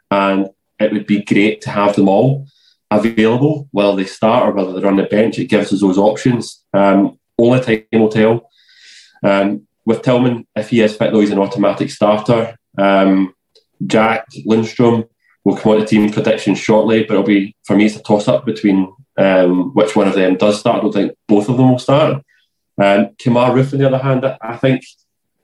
and 0.09 0.49
it 0.80 0.91
would 0.91 1.05
be 1.05 1.24
great 1.24 1.61
to 1.61 1.70
have 1.70 1.95
them 1.95 2.09
all 2.09 2.47
available 2.89 3.68
whether 3.72 3.95
they 3.95 4.05
start 4.05 4.47
or 4.47 4.51
whether 4.51 4.74
they're 4.74 4.89
on 4.89 4.97
the 4.97 5.03
bench. 5.03 5.39
It 5.39 5.45
gives 5.45 5.72
us 5.72 5.82
those 5.82 5.97
options. 5.97 6.64
Um, 6.74 7.20
only 7.38 7.61
time 7.61 7.86
will 7.93 8.09
tell. 8.09 8.49
Um, 9.24 9.68
with 9.86 10.01
Tillman, 10.01 10.47
if 10.55 10.70
he 10.70 10.82
is 10.82 10.95
fit, 10.95 11.11
though, 11.11 11.20
he's 11.20 11.32
an 11.32 11.39
automatic 11.39 11.89
starter. 11.89 12.55
Um, 12.78 13.34
Jack 13.86 14.26
Lundstram 14.47 15.07
will 15.44 15.58
come 15.58 15.74
on 15.74 15.80
to 15.80 15.86
team 15.86 16.12
predictions 16.12 16.60
shortly, 16.60 17.04
but 17.04 17.14
it'll 17.14 17.24
be 17.24 17.56
for 17.64 17.76
me 17.76 17.86
it's 17.86 17.96
a 17.96 18.02
toss 18.02 18.28
up 18.28 18.46
between 18.46 18.94
um, 19.18 19.74
which 19.74 19.96
one 19.96 20.08
of 20.08 20.16
them 20.16 20.36
does 20.36 20.60
start. 20.60 20.78
I 20.78 20.82
don't 20.82 20.91
think 20.94 21.14
both 21.28 21.50
of 21.50 21.58
them 21.58 21.72
will 21.72 21.80
start. 21.80 22.24
Um, 22.82 23.10
Kemar 23.18 23.54
Roofe, 23.54 23.74
on 23.74 23.80
the 23.80 23.88
other 23.88 23.98
hand, 23.98 24.26
I 24.41 24.58
think 24.58 24.84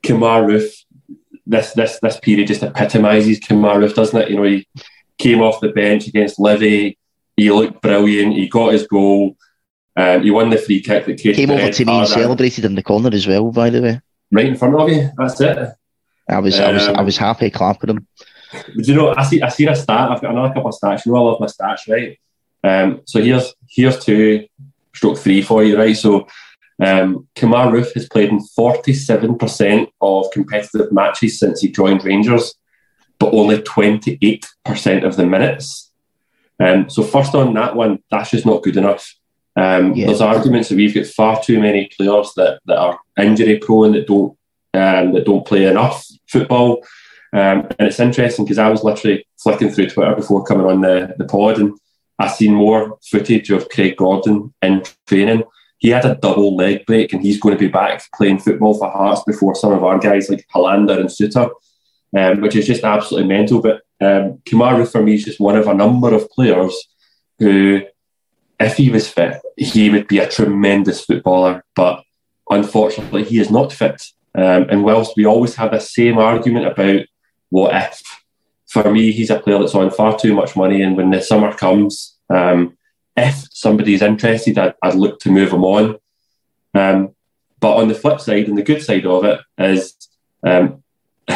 Kemar 0.02 0.44
Roofe, 0.44 0.84
this 1.46 1.72
this 1.72 1.98
this 2.00 2.18
period 2.20 2.48
just 2.48 2.62
epitomises 2.62 3.40
Kemar 3.40 3.76
Roofe, 3.76 3.94
doesn't 3.94 4.20
it? 4.20 4.30
You 4.30 4.36
know, 4.36 4.44
he 4.44 4.66
came 5.18 5.40
off 5.40 5.60
the 5.60 5.68
bench 5.68 6.08
against 6.08 6.38
Livi, 6.38 6.96
he 7.36 7.50
looked 7.50 7.82
brilliant, 7.82 8.34
he 8.34 8.48
got 8.48 8.72
his 8.72 8.86
goal, 8.86 9.36
um, 9.96 10.22
he 10.22 10.30
won 10.30 10.50
the 10.50 10.56
free 10.56 10.80
kick 10.80 11.06
that 11.06 11.18
came 11.18 11.50
over 11.50 11.70
to 11.70 11.84
me 11.84 11.98
and 11.98 12.08
celebrated 12.08 12.64
in 12.64 12.74
the 12.74 12.82
corner 12.82 13.10
as 13.12 13.26
well, 13.26 13.50
by 13.52 13.70
the 13.70 13.82
way. 13.82 14.00
Right 14.32 14.46
in 14.46 14.56
front 14.56 14.74
of 14.74 14.88
you, 14.88 15.10
that's 15.16 15.40
it. 15.40 15.74
I 16.28 16.38
was 16.38 16.58
um, 16.58 16.64
I 16.64 16.72
was 16.72 16.88
I 16.88 17.02
was 17.02 17.16
happy 17.16 17.50
clapping 17.50 17.90
him. 17.90 18.06
But 18.52 18.86
you 18.86 18.94
know, 18.94 19.14
I 19.14 19.24
see 19.24 19.42
I 19.42 19.48
see 19.48 19.66
a 19.66 19.76
stat. 19.76 20.10
I've 20.10 20.20
got 20.20 20.32
another 20.32 20.52
couple 20.52 20.70
of 20.70 20.74
stats. 20.74 21.06
You 21.06 21.12
know, 21.12 21.18
I 21.18 21.30
love 21.30 21.40
my 21.40 21.46
stats, 21.46 21.88
right? 21.88 22.18
Um, 22.62 23.02
so 23.04 23.22
here's 23.22 23.54
here's 23.68 24.04
two 24.04 24.46
stroke 24.94 25.18
three 25.18 25.42
for 25.42 25.62
you, 25.62 25.78
right? 25.78 25.96
So 25.96 26.26
um, 26.80 27.28
Kemar 27.34 27.70
Roofe 27.70 27.94
has 27.94 28.08
played 28.08 28.30
in 28.30 28.40
47% 28.58 29.88
of 30.00 30.30
competitive 30.32 30.90
matches 30.92 31.38
since 31.38 31.60
he 31.60 31.70
joined 31.70 32.04
Rangers, 32.04 32.54
but 33.18 33.34
only 33.34 33.58
28% 33.58 35.04
of 35.04 35.16
the 35.16 35.26
minutes. 35.26 35.92
Um, 36.58 36.88
so 36.88 37.02
first 37.02 37.34
on 37.34 37.54
that 37.54 37.76
one, 37.76 38.02
that's 38.10 38.30
just 38.30 38.46
not 38.46 38.62
good 38.62 38.76
enough. 38.76 39.14
Um, 39.56 39.94
yeah. 39.94 40.06
There's 40.06 40.20
arguments 40.20 40.68
that 40.68 40.76
we've 40.76 40.94
got 40.94 41.06
far 41.06 41.42
too 41.42 41.60
many 41.60 41.90
players 41.96 42.32
that, 42.36 42.60
that 42.66 42.78
are 42.78 42.98
injury 43.18 43.58
prone 43.58 43.92
that 43.92 44.06
don't 44.06 44.36
um, 44.72 45.12
that 45.12 45.24
don't 45.26 45.46
play 45.46 45.66
enough 45.66 46.06
football. 46.28 46.82
Um, 47.32 47.68
and 47.78 47.88
it's 47.88 48.00
interesting 48.00 48.44
because 48.44 48.58
I 48.58 48.68
was 48.68 48.82
literally 48.82 49.26
flicking 49.38 49.70
through 49.70 49.90
Twitter 49.90 50.14
before 50.16 50.44
coming 50.44 50.66
on 50.66 50.80
the, 50.80 51.14
the 51.16 51.24
pod 51.24 51.58
and 51.58 51.78
I 52.18 52.28
seen 52.28 52.54
more 52.54 52.98
footage 53.02 53.50
of 53.50 53.68
Craig 53.68 53.96
Gordon 53.96 54.52
in 54.62 54.82
training. 55.06 55.44
He 55.78 55.88
had 55.88 56.04
a 56.04 56.16
double 56.16 56.54
leg 56.54 56.84
break 56.84 57.12
and 57.12 57.22
he's 57.22 57.40
going 57.40 57.54
to 57.54 57.58
be 57.58 57.68
back 57.68 58.02
playing 58.14 58.40
football 58.40 58.74
for 58.74 58.90
Hearts 58.90 59.22
before 59.26 59.54
some 59.54 59.72
of 59.72 59.82
our 59.82 59.98
guys 59.98 60.28
like 60.28 60.46
Helander 60.54 61.00
and 61.00 61.08
Souttar, 61.08 61.50
um, 62.16 62.42
which 62.42 62.56
is 62.56 62.66
just 62.66 62.84
absolutely 62.84 63.28
mental. 63.28 63.62
But 63.62 63.82
um, 64.02 64.38
Kemar 64.44 64.86
for 64.90 65.02
me 65.02 65.14
is 65.14 65.24
just 65.24 65.40
one 65.40 65.56
of 65.56 65.66
a 65.66 65.74
number 65.74 66.12
of 66.12 66.30
players 66.30 66.76
who, 67.38 67.82
if 68.58 68.76
he 68.76 68.90
was 68.90 69.08
fit, 69.08 69.40
he 69.56 69.88
would 69.88 70.06
be 70.06 70.18
a 70.18 70.28
tremendous 70.28 71.02
footballer. 71.02 71.64
But 71.74 72.02
unfortunately, 72.50 73.24
he 73.24 73.38
is 73.38 73.50
not 73.50 73.72
fit. 73.72 74.02
Um, 74.34 74.66
and 74.68 74.84
whilst 74.84 75.16
we 75.16 75.24
always 75.24 75.54
have 75.54 75.70
the 75.70 75.80
same 75.80 76.18
argument 76.18 76.66
about 76.66 77.06
what 77.50 77.74
if, 77.74 78.02
for 78.66 78.90
me, 78.90 79.12
he's 79.12 79.30
a 79.30 79.38
player 79.38 79.58
that's 79.58 79.74
on 79.74 79.90
far 79.90 80.18
too 80.18 80.34
much 80.34 80.56
money. 80.56 80.82
And 80.82 80.96
when 80.96 81.10
the 81.10 81.20
summer 81.20 81.52
comes, 81.52 82.16
um, 82.30 82.78
if 83.16 83.48
somebody's 83.52 84.02
interested, 84.02 84.58
I'd, 84.58 84.74
I'd, 84.82 84.94
look 84.94 85.18
to 85.20 85.30
move 85.30 85.52
him 85.52 85.64
on. 85.64 85.98
Um, 86.74 87.14
but 87.58 87.76
on 87.76 87.88
the 87.88 87.94
flip 87.94 88.20
side, 88.20 88.48
and 88.48 88.56
the 88.56 88.62
good 88.62 88.82
side 88.82 89.04
of 89.06 89.24
it 89.24 89.40
is 89.58 90.08
um, 90.46 90.82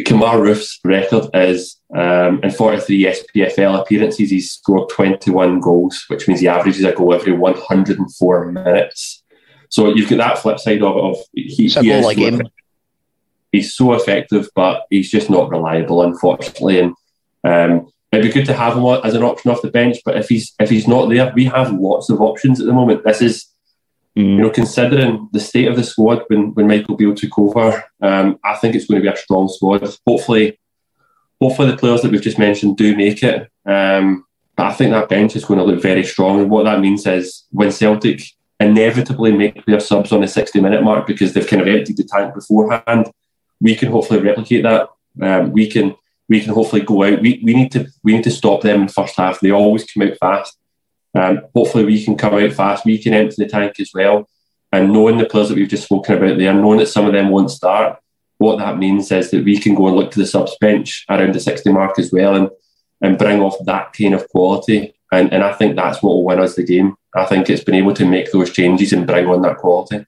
Kemar 0.00 0.40
Roofe's 0.40 0.80
record 0.84 1.28
is 1.34 1.76
um, 1.94 2.40
in 2.42 2.50
43 2.50 3.04
SPFL 3.04 3.80
appearances, 3.80 4.30
he's 4.30 4.52
scored 4.52 4.88
21 4.90 5.60
goals, 5.60 6.04
which 6.08 6.26
means 6.26 6.40
he 6.40 6.48
averages 6.48 6.84
a 6.84 6.92
goal 6.92 7.14
every 7.14 7.32
104 7.32 8.52
minutes. 8.52 9.22
So 9.68 9.94
you've 9.94 10.08
got 10.08 10.18
that 10.18 10.38
flip 10.38 10.58
side 10.58 10.82
of 10.82 10.96
it. 10.96 11.02
Of 11.02 11.16
he, 11.32 11.66
he 11.68 11.90
is 11.90 12.04
like 12.04 12.18
him. 12.18 12.42
He's 13.54 13.72
so 13.72 13.92
effective, 13.92 14.48
but 14.56 14.82
he's 14.90 15.08
just 15.08 15.30
not 15.30 15.48
reliable, 15.48 16.02
unfortunately. 16.02 16.80
And 16.80 16.94
um, 17.44 17.88
it'd 18.10 18.24
be 18.24 18.32
good 18.32 18.46
to 18.46 18.52
have 18.52 18.76
him 18.76 18.84
as 19.04 19.14
an 19.14 19.22
option 19.22 19.52
off 19.52 19.62
the 19.62 19.70
bench. 19.70 19.98
But 20.04 20.16
if 20.16 20.28
he's 20.28 20.52
if 20.58 20.70
he's 20.70 20.88
not 20.88 21.08
there, 21.08 21.32
we 21.36 21.44
have 21.44 21.72
lots 21.72 22.10
of 22.10 22.20
options 22.20 22.60
at 22.60 22.66
the 22.66 22.72
moment. 22.72 23.04
This 23.04 23.22
is, 23.22 23.46
mm. 24.18 24.24
you 24.24 24.40
know, 24.42 24.50
considering 24.50 25.28
the 25.32 25.38
state 25.38 25.68
of 25.68 25.76
the 25.76 25.84
squad 25.84 26.24
when 26.26 26.52
when 26.54 26.66
Michael 26.66 26.96
Beale 26.96 27.14
took 27.14 27.38
over, 27.38 27.84
um, 28.02 28.40
I 28.42 28.56
think 28.56 28.74
it's 28.74 28.86
going 28.86 29.00
to 29.00 29.08
be 29.08 29.14
a 29.14 29.16
strong 29.16 29.48
squad. 29.48 29.88
Hopefully, 30.04 30.58
hopefully 31.40 31.70
the 31.70 31.76
players 31.76 32.02
that 32.02 32.10
we've 32.10 32.20
just 32.20 32.40
mentioned 32.40 32.76
do 32.76 32.96
make 32.96 33.22
it. 33.22 33.48
Um, 33.64 34.24
but 34.56 34.66
I 34.66 34.72
think 34.72 34.90
that 34.90 35.08
bench 35.08 35.36
is 35.36 35.44
going 35.44 35.58
to 35.58 35.64
look 35.64 35.80
very 35.80 36.02
strong. 36.02 36.40
And 36.40 36.50
what 36.50 36.64
that 36.64 36.80
means 36.80 37.06
is 37.06 37.44
when 37.50 37.70
Celtic 37.70 38.22
inevitably 38.60 39.32
make 39.32 39.64
their 39.66 39.80
subs 39.80 40.12
on 40.12 40.20
the 40.20 40.28
60 40.28 40.60
minute 40.60 40.82
mark 40.82 41.06
because 41.06 41.32
they've 41.32 41.46
kind 41.46 41.62
of 41.62 41.68
emptied 41.68 41.96
the 41.96 42.04
tank 42.04 42.34
beforehand. 42.34 43.10
We 43.64 43.74
can 43.74 43.90
hopefully 43.90 44.20
replicate 44.20 44.62
that. 44.62 44.90
Um, 45.20 45.50
we 45.50 45.68
can 45.68 45.96
we 46.28 46.40
can 46.40 46.54
hopefully 46.54 46.82
go 46.82 47.02
out. 47.02 47.20
We, 47.20 47.40
we 47.42 47.54
need 47.54 47.72
to 47.72 47.88
we 48.04 48.12
need 48.12 48.24
to 48.24 48.30
stop 48.30 48.60
them 48.60 48.82
in 48.82 48.86
the 48.86 48.92
first 48.92 49.16
half. 49.16 49.40
They 49.40 49.50
always 49.50 49.90
come 49.90 50.02
out 50.06 50.18
fast. 50.18 50.56
Um, 51.14 51.40
hopefully 51.54 51.84
we 51.84 52.04
can 52.04 52.16
come 52.16 52.34
out 52.34 52.52
fast. 52.52 52.84
We 52.84 52.98
can 53.02 53.14
empty 53.14 53.36
the 53.38 53.48
tank 53.48 53.80
as 53.80 53.90
well. 53.94 54.28
And 54.70 54.92
knowing 54.92 55.18
the 55.18 55.26
players 55.26 55.48
that 55.48 55.56
we've 55.56 55.68
just 55.68 55.84
spoken 55.84 56.16
about 56.16 56.36
there, 56.36 56.52
knowing 56.52 56.78
that 56.80 56.88
some 56.88 57.06
of 57.06 57.12
them 57.12 57.30
won't 57.30 57.50
start, 57.50 57.98
what 58.38 58.58
that 58.58 58.76
means 58.76 59.10
is 59.12 59.30
that 59.30 59.44
we 59.44 59.58
can 59.58 59.74
go 59.74 59.86
and 59.86 59.96
look 59.96 60.10
to 60.10 60.18
the 60.18 60.26
subs 60.26 60.56
bench 60.60 61.04
around 61.08 61.34
the 61.34 61.40
60 61.40 61.72
mark 61.72 61.98
as 61.98 62.12
well 62.12 62.34
and, 62.34 62.50
and 63.00 63.16
bring 63.16 63.40
off 63.40 63.56
that 63.64 63.92
kind 63.92 64.14
of 64.14 64.28
quality. 64.28 64.94
And, 65.12 65.32
and 65.32 65.44
I 65.44 65.52
think 65.52 65.76
that's 65.76 66.02
what 66.02 66.10
will 66.10 66.24
win 66.24 66.40
us 66.40 66.56
the 66.56 66.64
game. 66.64 66.96
I 67.14 67.24
think 67.26 67.48
it's 67.48 67.62
been 67.62 67.76
able 67.76 67.94
to 67.94 68.04
make 68.04 68.32
those 68.32 68.50
changes 68.50 68.92
and 68.92 69.06
bring 69.06 69.26
on 69.26 69.42
that 69.42 69.58
quality. 69.58 70.04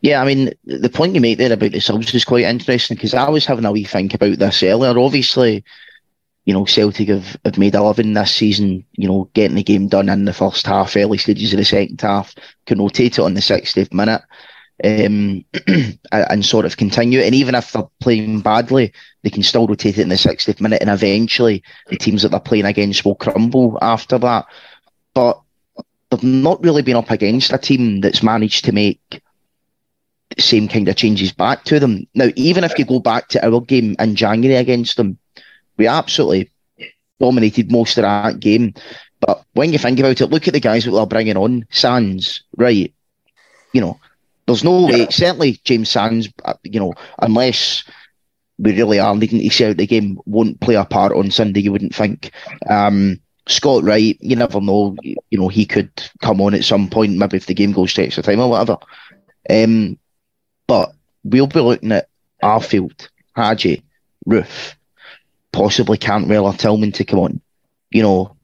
Yeah, 0.00 0.22
I 0.22 0.24
mean, 0.24 0.52
the 0.64 0.88
point 0.88 1.14
you 1.14 1.20
make 1.20 1.38
there 1.38 1.52
about 1.52 1.72
the 1.72 1.80
subs 1.80 2.14
is 2.14 2.24
quite 2.24 2.44
interesting 2.44 2.96
because 2.96 3.14
I 3.14 3.28
was 3.28 3.44
having 3.44 3.64
a 3.64 3.72
wee 3.72 3.84
think 3.84 4.14
about 4.14 4.38
this 4.38 4.62
earlier. 4.62 4.98
Obviously, 4.98 5.64
you 6.46 6.54
know, 6.54 6.64
Celtic 6.64 7.08
have, 7.08 7.36
have 7.44 7.58
made 7.58 7.74
11 7.74 8.14
this 8.14 8.34
season, 8.34 8.84
you 8.92 9.06
know, 9.06 9.28
getting 9.34 9.56
the 9.56 9.62
game 9.62 9.88
done 9.88 10.08
in 10.08 10.24
the 10.24 10.32
first 10.32 10.66
half, 10.66 10.96
early 10.96 11.18
stages 11.18 11.52
of 11.52 11.58
the 11.58 11.64
second 11.64 12.00
half, 12.00 12.34
can 12.64 12.78
rotate 12.78 13.18
it 13.18 13.22
on 13.22 13.34
the 13.34 13.40
60th 13.40 13.92
minute 13.92 14.22
um, 14.82 15.44
and 16.12 16.44
sort 16.46 16.64
of 16.64 16.78
continue. 16.78 17.20
And 17.20 17.34
even 17.34 17.54
if 17.54 17.72
they're 17.72 17.82
playing 18.00 18.40
badly, 18.40 18.94
they 19.22 19.30
can 19.30 19.42
still 19.42 19.66
rotate 19.66 19.98
it 19.98 20.02
in 20.02 20.08
the 20.08 20.14
60th 20.14 20.60
minute 20.60 20.80
and 20.80 20.90
eventually 20.90 21.62
the 21.88 21.98
teams 21.98 22.22
that 22.22 22.30
they're 22.30 22.40
playing 22.40 22.64
against 22.64 23.04
will 23.04 23.16
crumble 23.16 23.78
after 23.82 24.16
that. 24.18 24.46
But 25.12 25.42
they've 26.10 26.22
not 26.22 26.62
really 26.62 26.80
been 26.80 26.96
up 26.96 27.10
against 27.10 27.52
a 27.52 27.58
team 27.58 28.00
that's 28.00 28.22
managed 28.22 28.64
to 28.64 28.72
make 28.72 29.20
same 30.38 30.68
kind 30.68 30.88
of 30.88 30.96
changes 30.96 31.32
back 31.32 31.64
to 31.64 31.80
them. 31.80 32.06
Now, 32.14 32.28
even 32.36 32.64
if 32.64 32.78
you 32.78 32.84
go 32.84 33.00
back 33.00 33.28
to 33.28 33.44
our 33.44 33.60
game 33.60 33.96
in 33.98 34.16
January 34.16 34.56
against 34.56 34.96
them, 34.96 35.18
we 35.76 35.86
absolutely 35.86 36.50
dominated 37.20 37.70
most 37.70 37.98
of 37.98 38.02
that 38.02 38.40
game. 38.40 38.74
But 39.20 39.44
when 39.54 39.72
you 39.72 39.78
think 39.78 39.98
about 39.98 40.20
it, 40.20 40.26
look 40.26 40.46
at 40.46 40.54
the 40.54 40.60
guys 40.60 40.84
that 40.84 40.92
they're 40.92 41.06
bringing 41.06 41.36
on. 41.36 41.66
Sands, 41.70 42.44
right? 42.56 42.92
You 43.72 43.80
know, 43.80 44.00
there's 44.46 44.64
no 44.64 44.86
way, 44.86 45.08
certainly 45.10 45.60
James 45.64 45.90
Sands, 45.90 46.28
uh, 46.44 46.54
you 46.62 46.80
know, 46.80 46.94
unless 47.18 47.84
we 48.58 48.76
really 48.76 48.98
are 48.98 49.14
needing 49.14 49.40
to 49.40 49.50
see 49.50 49.66
out 49.66 49.76
the 49.76 49.86
game, 49.86 50.18
won't 50.24 50.60
play 50.60 50.74
a 50.74 50.84
part 50.84 51.12
on 51.12 51.30
Sunday, 51.30 51.60
you 51.60 51.72
wouldn't 51.72 51.94
think. 51.94 52.30
Um, 52.68 53.20
Scott 53.46 53.82
Wright, 53.82 54.16
you 54.20 54.36
never 54.36 54.60
know. 54.60 54.96
You 55.02 55.38
know, 55.38 55.48
he 55.48 55.64
could 55.64 55.90
come 56.20 56.40
on 56.40 56.54
at 56.54 56.64
some 56.64 56.88
point, 56.88 57.16
maybe 57.16 57.36
if 57.36 57.46
the 57.46 57.54
game 57.54 57.72
goes 57.72 57.94
to 57.94 58.04
extra 58.04 58.22
time 58.22 58.40
or 58.40 58.50
whatever. 58.50 58.76
Um, 59.50 59.98
but 60.68 60.94
we'll 61.24 61.48
be 61.48 61.60
looking 61.60 61.90
at 61.90 62.08
Arfield, 62.40 63.08
Hagi, 63.34 63.82
Roofe, 64.28 64.74
possibly 65.52 65.98
Cantwell 65.98 66.46
or 66.46 66.52
Tillman 66.52 66.92
to 66.92 67.04
come 67.04 67.18
on. 67.18 67.40
You 67.90 68.02
know, 68.02 68.36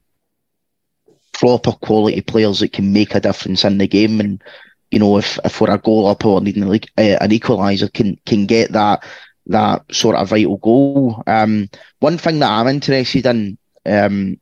proper 1.31 1.71
quality 1.71 2.21
players 2.21 2.59
that 2.59 2.73
can 2.73 2.91
make 2.91 3.15
a 3.15 3.21
difference 3.21 3.63
in 3.63 3.77
the 3.77 3.87
game. 3.87 4.19
And, 4.19 4.43
you 4.91 4.99
know, 4.99 5.17
if, 5.17 5.39
if 5.45 5.61
we're 5.61 5.71
a 5.71 5.77
goal 5.77 6.07
up 6.07 6.25
or 6.25 6.41
needing 6.41 6.63
uh, 6.63 6.77
an 6.97 7.29
equaliser, 7.29 7.93
can 7.93 8.19
can 8.25 8.45
get 8.45 8.71
that 8.73 9.03
that 9.47 9.83
sort 9.91 10.15
of 10.15 10.29
vital 10.29 10.57
goal. 10.57 11.23
Um, 11.27 11.69
one 11.99 12.17
thing 12.17 12.39
that 12.39 12.51
I'm 12.51 12.67
interested 12.67 13.25
in 13.27 13.57
um, 13.85 14.39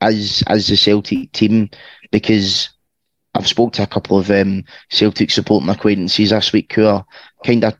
as 0.00 0.42
as 0.48 0.66
the 0.66 0.76
Celtic 0.76 1.30
team 1.32 1.70
because 2.10 2.70
I've 3.34 3.48
spoke 3.48 3.72
to 3.74 3.82
a 3.82 3.86
couple 3.86 4.18
of 4.18 4.30
um, 4.30 4.64
Celtic 4.90 5.30
supporting 5.30 5.68
acquaintances 5.68 6.30
this 6.30 6.52
week 6.52 6.72
who 6.74 6.86
are 6.86 7.04
kind 7.44 7.64
of, 7.64 7.74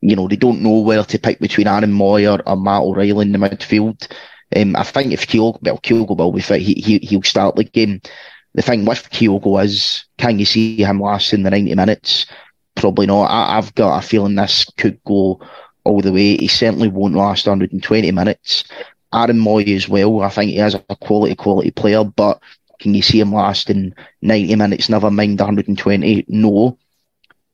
you 0.00 0.16
know, 0.16 0.28
they 0.28 0.36
don't 0.36 0.62
know 0.62 0.80
where 0.80 1.04
to 1.04 1.18
pick 1.18 1.40
between 1.40 1.66
Aaron 1.66 1.92
Mooy 1.92 2.26
or 2.26 2.56
Matt 2.56 2.82
O'Riley 2.82 3.26
in 3.26 3.32
the 3.32 3.38
midfield. 3.38 4.10
Um, 4.56 4.76
I 4.76 4.82
think 4.82 5.12
if 5.12 5.26
Kyogo, 5.26 5.60
well, 5.62 5.78
Kyogo 5.78 6.16
will 6.16 6.32
be 6.32 6.40
fit, 6.40 6.62
he, 6.62 6.74
he, 6.74 6.98
he'll 6.98 7.22
start 7.22 7.56
the 7.56 7.64
game. 7.64 8.00
the 8.54 8.62
thing 8.62 8.84
with 8.84 9.10
Kyogo 9.10 9.62
is, 9.62 10.04
can 10.16 10.38
you 10.38 10.44
see 10.44 10.82
him 10.82 11.00
lasting 11.00 11.42
the 11.42 11.50
90 11.50 11.74
minutes? 11.74 12.26
Probably 12.74 13.06
not. 13.06 13.30
I, 13.30 13.56
have 13.56 13.74
got 13.74 13.98
a 13.98 14.06
feeling 14.06 14.36
this 14.36 14.64
could 14.76 15.02
go 15.04 15.40
all 15.84 16.00
the 16.00 16.12
way. 16.12 16.36
He 16.36 16.48
certainly 16.48 16.88
won't 16.88 17.14
last 17.14 17.46
120 17.46 18.10
minutes. 18.10 18.64
Aaron 19.12 19.38
Mooy 19.38 19.76
as 19.76 19.88
well. 19.88 20.22
I 20.22 20.28
think 20.28 20.50
he 20.50 20.58
is 20.58 20.74
a 20.74 20.96
quality, 20.96 21.34
quality 21.34 21.70
player, 21.70 22.04
but 22.04 22.40
can 22.84 22.92
you 22.92 23.00
see 23.00 23.18
him 23.18 23.32
lasting 23.32 23.94
90 24.20 24.56
minutes, 24.56 24.90
never 24.90 25.10
mind 25.10 25.40
120? 25.40 26.26
No. 26.28 26.76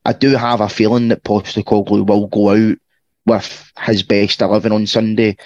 I 0.03 0.11
do 0.11 0.35
have 0.35 0.59
a 0.59 0.67
feeling 0.67 1.07
that 1.07 1.23
Postecoglou 1.23 2.05
will 2.05 2.27
go 2.27 2.49
out 2.49 2.77
with 3.25 3.71
his 3.79 4.03
best 4.03 4.41
11 4.41 4.73
on 4.73 4.85
Sunday 4.85 5.37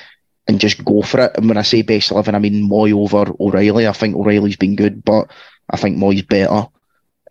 and 0.48 0.60
just 0.60 0.84
go 0.84 1.04
for 1.04 1.20
it. 1.20 1.34
And 1.38 1.48
when 1.48 1.60
I 1.60 1.62
say 1.62 1.84
best 1.84 2.10
11, 2.10 2.34
I 2.34 2.40
mean 2.40 2.68
Mooy 2.68 2.94
over 2.94 3.32
O'Riley. 3.40 3.88
I 3.88 3.92
think 3.92 4.16
O'Riley's 4.16 4.56
been 4.56 4.76
good, 4.76 5.06
but 5.06 5.30
I 5.70 5.78
think 5.78 5.98
Mooy's 5.98 6.24
better. 6.24 6.68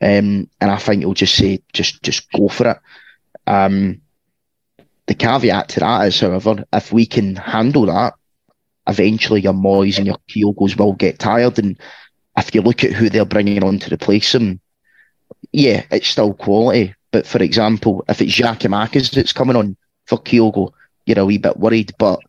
Um, 0.00 0.48
and 0.60 0.70
I 0.70 0.76
think 0.76 1.00
he'll 1.00 1.14
just 1.14 1.34
say, 1.34 1.60
just 1.72 2.04
just 2.04 2.30
go 2.30 2.46
for 2.46 2.70
it. 2.70 2.78
Um, 3.48 4.00
the 5.06 5.16
caveat 5.16 5.70
to 5.70 5.80
that 5.80 6.06
is, 6.06 6.20
however, 6.20 6.64
if 6.72 6.92
we 6.92 7.04
can 7.04 7.34
handle 7.34 7.86
that, 7.86 8.14
eventually 8.86 9.40
your 9.40 9.54
Mooys 9.54 9.96
and 9.98 10.06
your 10.06 10.18
Kyogos 10.28 10.78
will 10.78 10.92
get 10.92 11.18
tired. 11.18 11.58
And 11.58 11.80
if 12.36 12.54
you 12.54 12.62
look 12.62 12.84
at 12.84 12.92
who 12.92 13.08
they're 13.08 13.24
bringing 13.24 13.62
on 13.62 13.78
to 13.80 13.94
replace 13.94 14.34
him, 14.34 14.60
yeah, 15.52 15.84
it's 15.90 16.08
still 16.08 16.34
quality. 16.34 16.94
But 17.12 17.26
for 17.26 17.42
example, 17.42 18.04
if 18.08 18.20
it's 18.20 18.36
Giakoumakis 18.36 19.12
that's 19.12 19.32
coming 19.32 19.56
on 19.56 19.76
for 20.06 20.18
Kyogo, 20.18 20.72
you're 21.06 21.20
a 21.20 21.24
wee 21.24 21.38
bit 21.38 21.58
worried. 21.58 21.92
But 21.98 22.20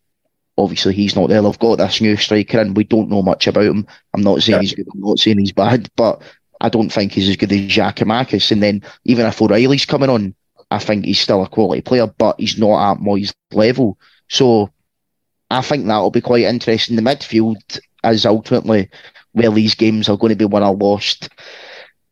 obviously 0.57 0.93
he's 0.93 1.15
not 1.15 1.29
there. 1.29 1.41
They've 1.41 1.59
got 1.59 1.77
this 1.77 2.01
new 2.01 2.15
striker 2.17 2.59
and 2.59 2.75
we 2.75 2.83
don't 2.83 3.09
know 3.09 3.21
much 3.21 3.47
about 3.47 3.65
him. 3.65 3.87
I'm 4.13 4.21
not 4.21 4.41
saying 4.41 4.57
yeah. 4.57 4.61
he's 4.61 4.73
good, 4.73 4.87
I'm 4.93 5.01
not 5.01 5.19
saying 5.19 5.39
he's 5.39 5.51
bad, 5.51 5.89
but 5.95 6.21
I 6.61 6.69
don't 6.69 6.91
think 6.91 7.11
he's 7.11 7.29
as 7.29 7.35
good 7.35 7.51
as 7.51 7.59
Giakoumakis. 7.59 8.51
And 8.51 8.61
then 8.63 8.83
even 9.03 9.25
if 9.25 9.41
O'Riley's 9.41 9.85
coming 9.85 10.09
on, 10.09 10.35
I 10.71 10.79
think 10.79 11.05
he's 11.05 11.19
still 11.19 11.43
a 11.43 11.49
quality 11.49 11.81
player, 11.81 12.07
but 12.07 12.39
he's 12.39 12.57
not 12.57 12.91
at 12.91 12.99
Mooy's 12.99 13.33
level. 13.51 13.97
So 14.29 14.71
I 15.49 15.61
think 15.61 15.85
that'll 15.85 16.11
be 16.11 16.21
quite 16.21 16.43
interesting. 16.43 16.95
The 16.95 17.01
midfield 17.01 17.79
is 18.03 18.25
ultimately 18.25 18.89
where 19.35 19.51
these 19.51 19.75
games 19.75 20.07
are 20.07 20.17
going 20.17 20.29
to 20.29 20.35
be 20.35 20.45
won 20.45 20.63
or 20.63 20.73
lost. 20.73 21.29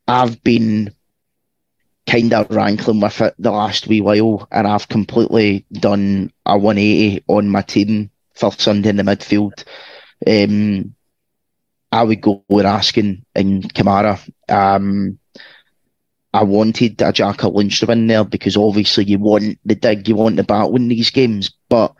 I've 0.06 0.42
been 0.44 0.94
kind 2.06 2.34
of 2.34 2.50
rankling 2.50 3.00
with 3.00 3.20
it 3.22 3.34
the 3.38 3.50
last 3.50 3.86
wee 3.86 4.02
while, 4.02 4.46
and 4.52 4.66
I've 4.66 4.88
completely 4.88 5.64
done 5.72 6.30
a 6.44 6.58
180 6.58 7.24
on 7.28 7.48
my 7.48 7.62
team 7.62 8.10
for 8.34 8.52
Sunday 8.52 8.90
in 8.90 8.96
the 8.96 9.02
midfield. 9.02 9.64
Um, 10.26 10.94
I 11.90 12.02
would 12.02 12.20
go 12.20 12.44
with 12.50 12.66
Raskin 12.66 13.22
and 13.34 13.72
Kamara. 13.72 14.20
Um, 14.50 15.18
I 16.34 16.42
wanted 16.42 17.00
a 17.00 17.10
Jakob 17.10 17.54
Lundstram 17.54 17.90
in 17.90 18.06
there 18.06 18.24
because 18.24 18.56
obviously 18.56 19.04
you 19.04 19.18
want 19.18 19.58
the 19.64 19.74
dig, 19.74 20.06
you 20.08 20.16
want 20.16 20.36
the 20.36 20.44
battle 20.44 20.76
in 20.76 20.88
these 20.88 21.10
games, 21.10 21.52
but 21.70 21.94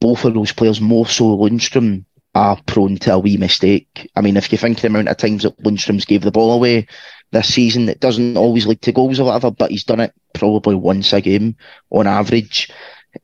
both 0.00 0.24
of 0.24 0.32
those 0.32 0.52
players, 0.52 0.80
more 0.80 1.06
so 1.06 1.36
Lundstram, 1.36 2.06
are 2.34 2.60
prone 2.66 2.96
to 2.98 3.14
a 3.14 3.18
wee 3.18 3.36
mistake. 3.36 4.10
I 4.14 4.20
mean, 4.20 4.36
if 4.36 4.52
you 4.52 4.58
think 4.58 4.80
the 4.80 4.86
amount 4.86 5.08
of 5.08 5.16
times 5.16 5.42
that 5.42 5.58
Lundstram's 5.62 6.04
gave 6.04 6.22
the 6.22 6.30
ball 6.30 6.52
away 6.52 6.86
this 7.32 7.54
season, 7.54 7.88
it 7.88 8.00
doesn't 8.00 8.36
always 8.36 8.66
lead 8.66 8.82
to 8.82 8.92
goals 8.92 9.18
or 9.18 9.24
whatever, 9.24 9.50
but 9.50 9.70
he's 9.70 9.84
done 9.84 10.00
it 10.00 10.14
probably 10.34 10.74
once 10.74 11.12
a 11.12 11.20
game 11.20 11.56
on 11.90 12.06
average. 12.06 12.70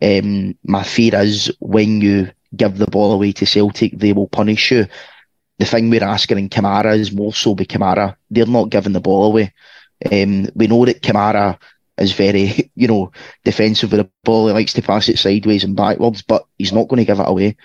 Um, 0.03 0.57
my 0.65 0.83
fear 0.83 1.15
is 1.17 1.53
when 1.61 2.01
you 2.01 2.31
give 2.55 2.79
the 2.79 2.87
ball 2.87 3.13
away 3.13 3.33
to 3.33 3.47
Celtic, 3.47 3.93
they 3.97 4.13
will 4.13 4.29
punish 4.29 4.73
you. 4.73 4.87
The 5.59 5.65
thing 5.65 5.89
we're 5.89 6.05
asking 6.05 6.39
in 6.39 6.49
Kamara 6.49 6.97
is 6.99 7.13
more 7.13 7.33
so 7.33 7.55
be 7.55 7.65
Kamara. 7.65 8.17
They're 8.31 8.47
not 8.47 8.71
giving 8.71 8.93
the 8.93 9.01
ball 9.01 9.25
away. 9.25 9.55
Um, 10.13 10.49
we 10.55 10.67
know 10.67 10.85
that 10.85 11.03
Kamara 11.03 11.59
is 11.99 12.13
very, 12.13 12.71
you 12.75 12.89
know, 12.89 13.13
defensive 13.45 13.93
with 13.93 14.01
the 14.01 14.11
ball. 14.25 14.49
He 14.49 14.53
likes 14.53 14.75
to 14.75 14.83
pass 14.83 15.09
it 15.09 15.19
sideways 15.19 15.65
and 15.65 15.77
backwards, 15.77 16.23
but 16.23 16.47
he's 16.59 16.73
not 16.73 16.89
going 16.89 16.99
to 16.99 17.05
give 17.07 17.21
it 17.21 17.29
away. 17.29 17.57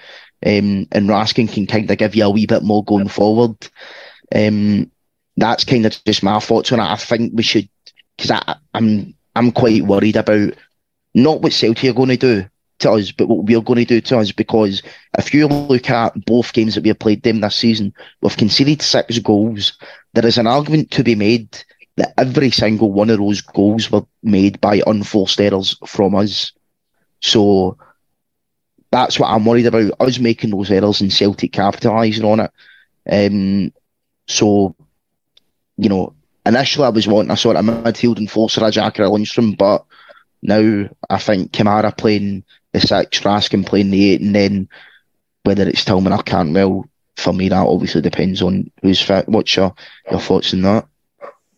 Um, 0.45 0.87
and 0.91 1.09
Raskin 1.09 1.51
can 1.51 1.67
kind 1.67 1.89
of 1.89 1.97
give 1.97 2.15
you 2.15 2.25
a 2.25 2.29
wee 2.29 2.45
bit 2.47 2.63
more 2.63 2.83
going 2.83 3.07
forward. 3.09 3.55
Um, 4.33 4.91
that's 5.37 5.63
kind 5.63 5.85
of 5.85 6.03
just 6.03 6.23
my 6.23 6.39
thoughts 6.39 6.71
on 6.71 6.79
it. 6.79 6.83
I 6.83 6.95
think 6.95 7.33
we 7.35 7.43
should, 7.43 7.69
because 8.17 8.41
I'm 8.73 9.13
I'm 9.35 9.51
quite 9.51 9.83
worried 9.83 10.15
about 10.15 10.53
not 11.13 11.41
what 11.41 11.53
Celtic 11.53 11.89
are 11.89 11.93
going 11.93 12.09
to 12.09 12.17
do 12.17 12.45
to 12.79 12.91
us, 12.91 13.11
but 13.11 13.27
what 13.27 13.45
we're 13.45 13.61
going 13.61 13.79
to 13.79 13.85
do 13.85 14.01
to 14.01 14.17
us. 14.17 14.31
Because 14.31 14.81
if 15.17 15.33
you 15.33 15.47
look 15.47 15.89
at 15.89 16.25
both 16.25 16.53
games 16.53 16.75
that 16.75 16.83
we 16.83 16.89
have 16.89 16.99
played 16.99 17.23
them 17.23 17.41
this 17.41 17.55
season, 17.55 17.93
we've 18.21 18.37
conceded 18.37 18.81
six 18.81 19.19
goals. 19.19 19.77
There 20.13 20.25
is 20.25 20.37
an 20.37 20.47
argument 20.47 20.91
to 20.91 21.03
be 21.03 21.15
made 21.15 21.57
that 21.97 22.13
every 22.17 22.51
single 22.51 22.91
one 22.91 23.09
of 23.09 23.19
those 23.19 23.41
goals 23.41 23.91
were 23.91 24.05
made 24.23 24.59
by 24.61 24.81
unforced 24.87 25.39
errors 25.39 25.77
from 25.85 26.15
us. 26.15 26.51
So 27.19 27.77
that's 28.91 29.17
what 29.17 29.29
I'm 29.29 29.45
worried 29.45 29.65
about, 29.65 29.93
us 29.99 30.19
making 30.19 30.51
those 30.51 30.69
errors 30.69 31.01
and 31.01 31.11
Celtic 31.11 31.53
capitalising 31.53 32.25
on 32.25 32.41
it. 32.41 32.51
Um, 33.09 33.73
so, 34.27 34.75
you 35.77 35.89
know, 35.89 36.13
initially 36.45 36.85
I 36.85 36.89
was 36.89 37.07
wanting 37.07 37.31
a 37.31 37.37
sort 37.37 37.55
of 37.55 37.65
midfield 37.65 38.19
enforcer, 38.19 38.63
a 38.63 38.69
Jack 38.69 38.99
or 38.99 39.03
a 39.03 39.09
Lundstram, 39.09 39.57
but 39.57 39.85
now 40.41 40.89
I 41.09 41.17
think 41.17 41.51
Kamara 41.51 41.95
playing 41.97 42.43
the 42.73 42.81
six, 42.81 43.21
Raskin 43.21 43.65
playing 43.65 43.91
the 43.91 44.11
eight, 44.11 44.21
and 44.21 44.35
then 44.35 44.69
whether 45.43 45.67
it's 45.67 45.85
Tillman 45.85 46.13
or 46.13 46.21
Cantwell, 46.23 46.85
for 47.15 47.33
me 47.33 47.49
that 47.49 47.65
obviously 47.65 48.01
depends 48.01 48.41
on 48.41 48.71
who's 48.81 49.01
fit. 49.01 49.27
What's 49.29 49.55
your, 49.55 49.73
your 50.09 50.19
thoughts 50.19 50.53
on 50.53 50.61
that? 50.63 50.87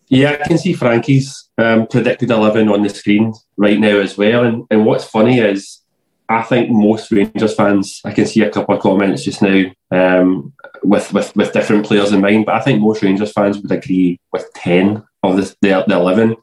Yeah, 0.08 0.38
I 0.40 0.48
can 0.48 0.58
see 0.58 0.74
Frankie's 0.74 1.48
um, 1.58 1.86
predicted 1.86 2.30
11 2.30 2.68
on 2.68 2.82
the 2.82 2.90
screen 2.90 3.32
right 3.56 3.78
now 3.78 3.98
as 3.98 4.16
well. 4.16 4.44
And, 4.44 4.64
and 4.70 4.84
what's 4.84 5.04
funny 5.04 5.40
is 5.40 5.80
I 6.28 6.42
think 6.42 6.70
most 6.70 7.10
Rangers 7.12 7.54
fans, 7.54 8.00
I 8.04 8.12
can 8.12 8.26
see 8.26 8.42
a 8.42 8.50
couple 8.50 8.74
of 8.74 8.80
comments 8.80 9.24
just 9.24 9.42
now 9.42 9.64
um, 9.90 10.52
with, 10.82 11.12
with, 11.12 11.36
with 11.36 11.52
different 11.52 11.86
players 11.86 12.12
in 12.12 12.20
mind, 12.20 12.46
but 12.46 12.54
I 12.54 12.60
think 12.60 12.80
most 12.80 13.02
Rangers 13.02 13.32
fans 13.32 13.58
would 13.58 13.70
agree 13.70 14.18
with 14.32 14.50
10 14.54 15.02
of 15.22 15.36
the, 15.36 15.54
the, 15.60 15.84
the 15.86 15.94
11. 15.94 16.36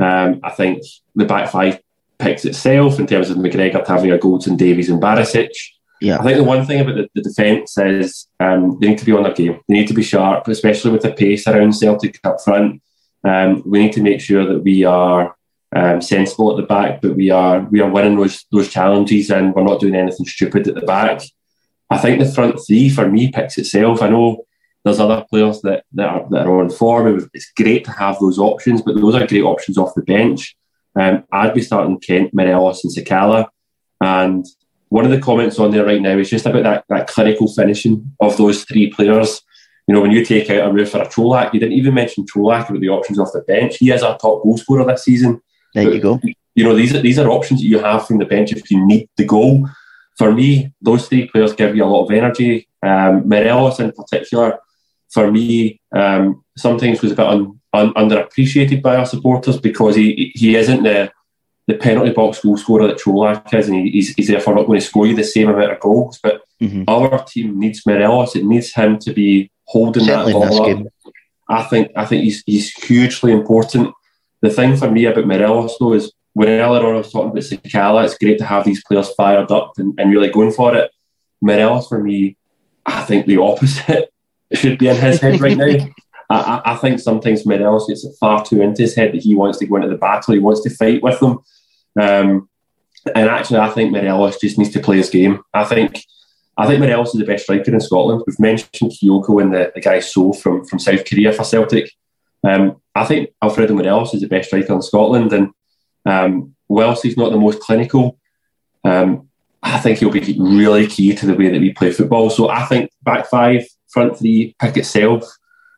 Um, 0.00 0.40
I 0.44 0.50
think 0.50 0.82
the 1.14 1.24
back 1.24 1.50
five 1.50 1.80
picks 2.18 2.44
itself 2.44 3.00
in 3.00 3.06
terms 3.06 3.30
of 3.30 3.38
McGregor 3.38 3.86
having 3.86 4.12
a 4.12 4.18
Goldson, 4.18 4.56
Davies, 4.56 4.90
and 4.90 5.02
Barisic. 5.02 5.50
Yeah. 6.00 6.18
I 6.18 6.22
think 6.22 6.38
the 6.38 6.44
one 6.44 6.64
thing 6.64 6.80
about 6.80 6.94
the, 6.94 7.08
the 7.14 7.22
defence 7.22 7.76
is 7.78 8.26
um, 8.38 8.78
they 8.80 8.88
need 8.88 8.98
to 8.98 9.04
be 9.04 9.12
on 9.12 9.24
their 9.24 9.34
game. 9.34 9.60
They 9.68 9.74
need 9.74 9.88
to 9.88 9.94
be 9.94 10.02
sharp, 10.02 10.46
especially 10.48 10.92
with 10.92 11.02
the 11.02 11.12
pace 11.12 11.46
around 11.46 11.72
Celtic 11.72 12.20
up 12.24 12.40
front. 12.42 12.80
Um, 13.24 13.62
we 13.66 13.80
need 13.80 13.92
to 13.94 14.02
make 14.02 14.20
sure 14.20 14.46
that 14.46 14.60
we 14.60 14.84
are 14.84 15.36
um, 15.74 16.00
sensible 16.00 16.50
at 16.50 16.56
the 16.56 16.66
back, 16.66 17.00
but 17.00 17.16
we 17.16 17.30
are 17.30 17.60
we 17.70 17.80
are 17.80 17.90
winning 17.90 18.16
those 18.16 18.44
those 18.50 18.68
challenges 18.68 19.30
and 19.30 19.54
we're 19.54 19.64
not 19.64 19.80
doing 19.80 19.94
anything 19.94 20.26
stupid 20.26 20.66
at 20.68 20.74
the 20.74 20.82
back. 20.82 21.22
I 21.90 21.98
think 21.98 22.20
the 22.20 22.30
front 22.30 22.60
three 22.66 22.88
for 22.88 23.08
me 23.08 23.30
picks 23.32 23.58
itself. 23.58 24.02
I 24.02 24.08
know 24.08 24.44
there's 24.84 25.00
other 25.00 25.24
players 25.28 25.60
that, 25.62 25.84
that, 25.92 26.08
are, 26.08 26.26
that 26.30 26.46
are 26.46 26.60
on 26.60 26.70
form. 26.70 27.28
It's 27.34 27.52
great 27.52 27.84
to 27.84 27.90
have 27.90 28.18
those 28.18 28.38
options, 28.38 28.80
but 28.80 28.94
those 28.94 29.14
are 29.14 29.26
great 29.26 29.42
options 29.42 29.76
off 29.76 29.94
the 29.94 30.02
bench. 30.02 30.56
Um, 30.98 31.24
I'd 31.30 31.54
be 31.54 31.60
starting 31.60 31.98
Kent, 31.98 32.32
Morelos, 32.32 32.84
and 32.84 32.92
Sakala. 32.94 33.48
And 34.00 34.46
one 34.88 35.04
of 35.04 35.10
the 35.10 35.20
comments 35.20 35.58
on 35.58 35.70
there 35.70 35.84
right 35.84 36.00
now 36.00 36.16
is 36.16 36.30
just 36.30 36.46
about 36.46 36.62
that, 36.62 36.84
that 36.88 37.08
clinical 37.08 37.52
finishing 37.52 38.12
of 38.20 38.36
those 38.36 38.64
three 38.64 38.90
players. 38.90 39.42
You 39.86 39.94
know, 39.94 40.00
when 40.00 40.12
you 40.12 40.24
take 40.24 40.48
out 40.50 40.68
a 40.68 40.72
Roofe 40.72 40.88
for 40.88 41.02
a 41.02 41.08
Čolak, 41.08 41.52
you 41.52 41.60
didn't 41.60 41.76
even 41.76 41.94
mention 41.94 42.24
Čolak 42.24 42.68
about 42.70 42.80
the 42.80 42.88
options 42.88 43.18
off 43.18 43.32
the 43.32 43.40
bench. 43.40 43.76
He 43.76 43.90
is 43.90 44.02
our 44.02 44.16
top 44.16 44.42
goal 44.42 44.56
scorer 44.56 44.86
this 44.86 45.04
season. 45.04 45.42
There 45.74 45.84
but, 45.84 45.94
you 45.94 46.00
go. 46.00 46.20
You 46.54 46.64
know, 46.64 46.74
these 46.74 46.94
are 46.94 47.00
these 47.00 47.18
are 47.18 47.28
options 47.28 47.60
that 47.60 47.66
you 47.66 47.78
have 47.78 48.06
from 48.06 48.18
the 48.18 48.24
bench 48.24 48.52
if 48.52 48.70
you 48.70 48.84
need 48.86 49.08
the 49.16 49.24
goal. 49.24 49.68
For 50.18 50.32
me, 50.32 50.72
those 50.82 51.08
three 51.08 51.28
players 51.28 51.54
give 51.54 51.74
you 51.76 51.84
a 51.84 51.86
lot 51.86 52.04
of 52.04 52.10
energy. 52.10 52.68
Um, 52.82 53.28
Morelos 53.28 53.80
in 53.80 53.92
particular, 53.92 54.58
for 55.10 55.30
me, 55.30 55.80
um, 55.92 56.44
sometimes 56.56 57.02
was 57.02 57.12
a 57.12 57.14
bit 57.14 57.26
un, 57.26 57.60
un, 57.72 57.94
underappreciated 57.94 58.82
by 58.82 58.96
our 58.96 59.06
supporters 59.06 59.60
because 59.60 59.96
he 59.96 60.32
he 60.34 60.56
isn't 60.56 60.82
the 60.82 61.10
the 61.66 61.74
penalty 61.78 62.10
box 62.10 62.40
goal 62.40 62.56
scorer 62.56 62.88
that 62.88 62.98
Čolak 62.98 63.54
is, 63.54 63.68
and 63.68 63.86
he's, 63.86 64.12
he's 64.14 64.28
therefore 64.28 64.56
not 64.56 64.66
going 64.66 64.80
to 64.80 64.84
score 64.84 65.06
you 65.06 65.14
the 65.14 65.22
same 65.22 65.48
amount 65.48 65.72
of 65.72 65.80
goals. 65.80 66.18
But 66.20 66.42
mm-hmm. 66.60 66.84
our 66.88 67.22
team 67.24 67.58
needs 67.58 67.86
Morelos; 67.86 68.34
it 68.34 68.44
needs 68.44 68.74
him 68.74 68.98
to 68.98 69.12
be 69.12 69.50
holding 69.64 70.04
Certainly 70.04 70.32
that 70.32 70.50
ball 70.50 70.70
up. 70.70 70.86
I 71.48 71.62
think 71.64 71.90
I 71.96 72.04
think 72.04 72.24
he's 72.24 72.42
he's 72.44 72.72
hugely 72.74 73.32
important. 73.32 73.94
The 74.42 74.50
thing 74.50 74.76
for 74.76 74.90
me 74.90 75.04
about 75.04 75.26
Morelos 75.26 75.76
though 75.78 75.94
is 75.94 76.12
when 76.32 76.48
earlier 76.48 76.86
on 76.86 76.94
I 76.94 76.98
was 76.98 77.12
talking 77.12 77.30
about 77.30 77.42
Sakala, 77.42 78.04
it's 78.04 78.18
great 78.18 78.38
to 78.38 78.44
have 78.44 78.64
these 78.64 78.82
players 78.84 79.12
fired 79.14 79.50
up 79.50 79.72
and, 79.78 79.98
and 79.98 80.10
really 80.10 80.30
going 80.30 80.52
for 80.52 80.74
it. 80.76 80.90
Morelos 81.40 81.88
for 81.88 82.02
me, 82.02 82.36
I 82.86 83.02
think 83.02 83.26
the 83.26 83.38
opposite 83.38 84.12
should 84.52 84.78
be 84.78 84.88
in 84.88 84.96
his 84.96 85.20
head 85.20 85.40
right 85.40 85.56
now. 85.56 85.88
I, 86.30 86.62
I, 86.64 86.76
think 86.76 87.00
sometimes 87.00 87.44
Morelos 87.44 87.88
gets 87.88 88.04
it 88.04 88.14
far 88.20 88.44
too 88.44 88.62
into 88.62 88.82
his 88.82 88.94
head 88.94 89.12
that 89.12 89.22
he 89.22 89.34
wants 89.34 89.58
to 89.58 89.66
go 89.66 89.76
into 89.76 89.88
the 89.88 89.96
battle, 89.96 90.32
he 90.32 90.38
wants 90.38 90.62
to 90.62 90.70
fight 90.70 91.02
with 91.02 91.18
them. 91.18 91.40
Um, 92.00 92.48
and 93.16 93.28
actually, 93.28 93.58
I 93.58 93.70
think 93.70 93.90
Morelos 93.90 94.38
just 94.38 94.56
needs 94.56 94.70
to 94.74 94.80
play 94.80 94.98
his 94.98 95.10
game. 95.10 95.42
I 95.52 95.64
think 95.64 96.04
I 96.56 96.66
think 96.66 96.80
Morelos 96.80 97.14
is 97.14 97.20
the 97.20 97.26
best 97.26 97.44
striker 97.44 97.72
in 97.72 97.80
Scotland. 97.80 98.22
We've 98.26 98.38
mentioned 98.38 98.92
Kyogo 98.92 99.42
and 99.42 99.54
the, 99.54 99.72
the 99.74 99.80
guy 99.80 100.00
So 100.00 100.32
from, 100.32 100.64
from 100.66 100.78
South 100.78 101.04
Korea 101.08 101.32
for 101.32 101.42
Celtic. 101.42 101.90
Um, 102.42 102.80
I 102.94 103.04
think 103.04 103.30
Alfredo 103.42 103.74
Morelos 103.74 104.14
is 104.14 104.22
the 104.22 104.28
best 104.28 104.48
striker 104.48 104.72
in 104.72 104.82
Scotland, 104.82 105.32
and 105.32 105.50
um, 106.06 106.54
whilst 106.68 107.02
he's 107.02 107.16
not 107.16 107.30
the 107.30 107.38
most 107.38 107.60
clinical, 107.60 108.18
um, 108.84 109.28
I 109.62 109.78
think 109.78 109.98
he'll 109.98 110.10
be 110.10 110.36
really 110.38 110.86
key 110.86 111.14
to 111.14 111.26
the 111.26 111.34
way 111.34 111.50
that 111.50 111.60
we 111.60 111.72
play 111.72 111.92
football. 111.92 112.30
So 112.30 112.48
I 112.48 112.64
think 112.64 112.90
back 113.02 113.26
five, 113.26 113.66
front 113.88 114.18
three, 114.18 114.54
pick 114.58 114.76
itself. 114.76 115.24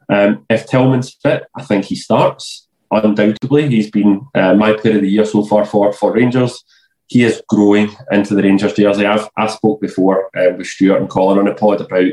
Um, 0.09 0.45
if 0.49 0.67
Tillman's 0.67 1.15
fit, 1.23 1.45
I 1.57 1.63
think 1.65 1.87
he 1.87 1.97
starts. 1.97 2.69
Undoubtedly, 2.91 3.69
he's 3.69 3.91
been 3.91 4.27
uh, 4.35 4.55
my 4.55 4.75
player 4.75 4.97
of 4.97 5.03
the 5.03 5.09
year 5.09 5.25
so 5.25 5.45
far 5.45 5.65
for, 5.65 5.93
for 5.93 6.13
Rangers. 6.13 6.63
He 7.07 7.25
is 7.25 7.43
growing 7.49 7.91
into 8.11 8.35
the 8.35 8.43
Rangers 8.43 8.75
jersey. 8.75 9.07
I've 9.07 9.29
I 9.37 9.47
spoke 9.47 9.81
before 9.81 10.31
uh, 10.37 10.55
with 10.57 10.67
Stuart 10.67 11.01
and 11.01 11.11
Colin 11.11 11.39
on 11.39 11.47
the 11.47 11.55
pod 11.55 11.81
about 11.81 12.13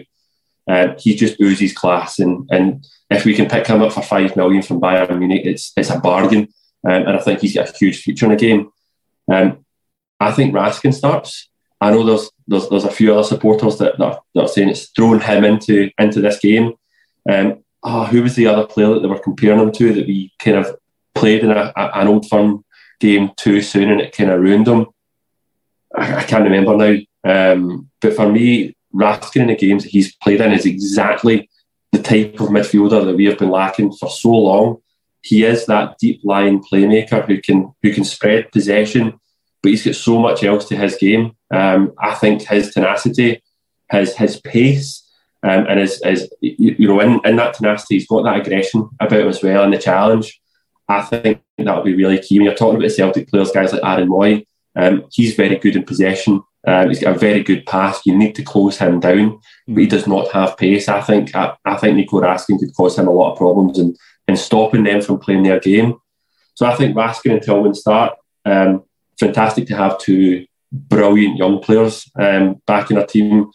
uh, 0.69 0.93
he 0.99 1.15
just 1.15 1.41
oozes 1.41 1.73
class, 1.73 2.19
and 2.19 2.47
and 2.51 2.85
if 3.09 3.25
we 3.25 3.33
can 3.33 3.49
pick 3.49 3.65
him 3.65 3.81
up 3.81 3.91
for 3.91 4.03
five 4.03 4.35
million 4.35 4.61
from 4.61 4.79
Bayern 4.79 5.17
Munich, 5.17 5.41
it's 5.43 5.73
it's 5.75 5.89
a 5.89 5.99
bargain, 5.99 6.47
um, 6.87 7.07
and 7.07 7.17
I 7.17 7.19
think 7.19 7.39
he's 7.39 7.55
got 7.55 7.69
a 7.69 7.77
huge 7.77 8.01
future 8.01 8.25
in 8.27 8.31
the 8.31 8.37
game. 8.37 8.71
Um, 9.31 9.65
I 10.19 10.31
think 10.31 10.53
Raskin 10.53 10.93
starts. 10.93 11.49
I 11.81 11.91
know 11.91 12.03
there's 12.03 12.29
there's, 12.47 12.69
there's 12.69 12.83
a 12.83 12.91
few 12.91 13.13
other 13.13 13.23
supporters 13.23 13.77
that, 13.79 13.97
that, 13.97 14.03
are, 14.03 14.21
that 14.35 14.41
are 14.41 14.47
saying 14.47 14.69
it's 14.69 14.89
thrown 14.89 15.19
him 15.19 15.43
into 15.43 15.89
into 15.97 16.21
this 16.21 16.39
game. 16.39 16.73
Um, 17.27 17.63
oh, 17.83 18.05
who 18.05 18.21
was 18.21 18.35
the 18.35 18.47
other 18.47 18.67
player 18.67 18.93
that 18.93 18.99
they 18.99 19.07
were 19.07 19.19
comparing 19.19 19.59
him 19.59 19.71
to 19.71 19.93
that 19.93 20.07
we 20.07 20.31
kind 20.39 20.57
of 20.57 20.75
played 21.15 21.43
in 21.43 21.51
a, 21.51 21.73
a, 21.75 21.91
an 21.95 22.07
old 22.07 22.29
firm 22.29 22.63
game 22.99 23.31
too 23.37 23.61
soon 23.61 23.89
and 23.89 24.01
it 24.01 24.15
kind 24.15 24.29
of 24.29 24.39
ruined 24.39 24.67
him? 24.67 24.87
I, 25.95 26.17
I 26.17 26.23
can't 26.23 26.43
remember 26.43 26.75
now. 26.75 26.97
Um, 27.23 27.89
but 28.01 28.13
for 28.13 28.29
me, 28.29 28.75
Raskin 28.93 29.41
in 29.41 29.47
the 29.47 29.55
games 29.55 29.83
that 29.83 29.91
he's 29.91 30.15
played 30.15 30.41
in 30.41 30.51
is 30.51 30.65
exactly 30.65 31.49
the 31.91 32.01
type 32.01 32.39
of 32.39 32.49
midfielder 32.49 33.05
that 33.05 33.15
we 33.15 33.25
have 33.25 33.37
been 33.37 33.49
lacking 33.49 33.91
for 33.93 34.09
so 34.09 34.29
long. 34.29 34.77
He 35.21 35.43
is 35.43 35.65
that 35.65 35.97
deep 35.99 36.21
lying 36.23 36.63
playmaker 36.63 37.25
who 37.25 37.41
can 37.41 37.73
who 37.81 37.93
can 37.93 38.03
spread 38.03 38.51
possession, 38.51 39.19
but 39.61 39.69
he's 39.69 39.85
got 39.85 39.95
so 39.95 40.19
much 40.19 40.43
else 40.43 40.65
to 40.69 40.77
his 40.77 40.95
game. 40.95 41.35
Um, 41.51 41.93
I 41.99 42.15
think 42.15 42.43
his 42.43 42.73
tenacity, 42.73 43.43
his 43.91 44.15
his 44.15 44.39
pace, 44.39 45.09
um, 45.43 45.65
and 45.67 45.79
his, 45.79 46.01
his 46.03 46.31
you 46.41 46.87
know 46.87 46.99
in, 47.01 47.19
in 47.25 47.35
that 47.35 47.55
tenacity, 47.55 47.95
he's 47.95 48.07
got 48.07 48.23
that 48.23 48.39
aggression 48.39 48.89
about 48.99 49.19
him 49.19 49.27
as 49.27 49.43
well, 49.43 49.63
and 49.63 49.73
the 49.73 49.77
challenge. 49.77 50.39
I 50.87 51.01
think 51.01 51.41
that 51.57 51.75
will 51.75 51.83
be 51.83 51.95
really 51.95 52.19
key. 52.19 52.39
When 52.39 52.45
you're 52.45 52.55
talking 52.55 52.79
about 52.79 52.91
Celtic 52.91 53.29
players, 53.29 53.51
guys 53.51 53.73
like 53.73 53.83
Aaron 53.83 54.09
Mooy, 54.09 54.47
um, 54.75 55.05
he's 55.11 55.35
very 55.35 55.57
good 55.57 55.75
in 55.75 55.83
possession. 55.83 56.41
Um, 56.67 56.89
he's 56.89 56.99
got 56.99 57.15
a 57.15 57.19
very 57.19 57.41
good 57.43 57.65
pass. 57.65 58.05
You 58.05 58.17
need 58.17 58.35
to 58.35 58.43
close 58.43 58.77
him 58.77 58.99
down, 58.99 59.39
but 59.67 59.81
he 59.81 59.87
does 59.87 60.07
not 60.07 60.31
have 60.31 60.57
pace. 60.57 60.89
I 60.89 61.01
think 61.01 61.35
I, 61.35 61.55
I 61.65 61.77
think 61.77 61.95
Nico 61.95 62.21
Raskin 62.21 62.59
could 62.59 62.75
cause 62.75 62.97
him 62.97 63.07
a 63.07 63.11
lot 63.11 63.31
of 63.31 63.37
problems 63.37 63.79
and 63.79 63.97
in 64.27 64.37
stopping 64.37 64.83
them 64.83 65.01
from 65.01 65.19
playing 65.19 65.43
their 65.43 65.59
game. 65.59 65.95
So 66.53 66.65
I 66.65 66.75
think 66.75 66.95
Raskin 66.95 67.33
and 67.33 67.41
Tillman 67.41 67.73
start. 67.73 68.13
Um, 68.45 68.83
fantastic 69.19 69.67
to 69.67 69.75
have 69.75 69.99
two 69.99 70.45
brilliant 70.71 71.37
young 71.37 71.59
players 71.59 72.09
um, 72.19 72.61
back 72.67 72.91
in 72.91 72.97
our 72.97 73.05
team 73.05 73.49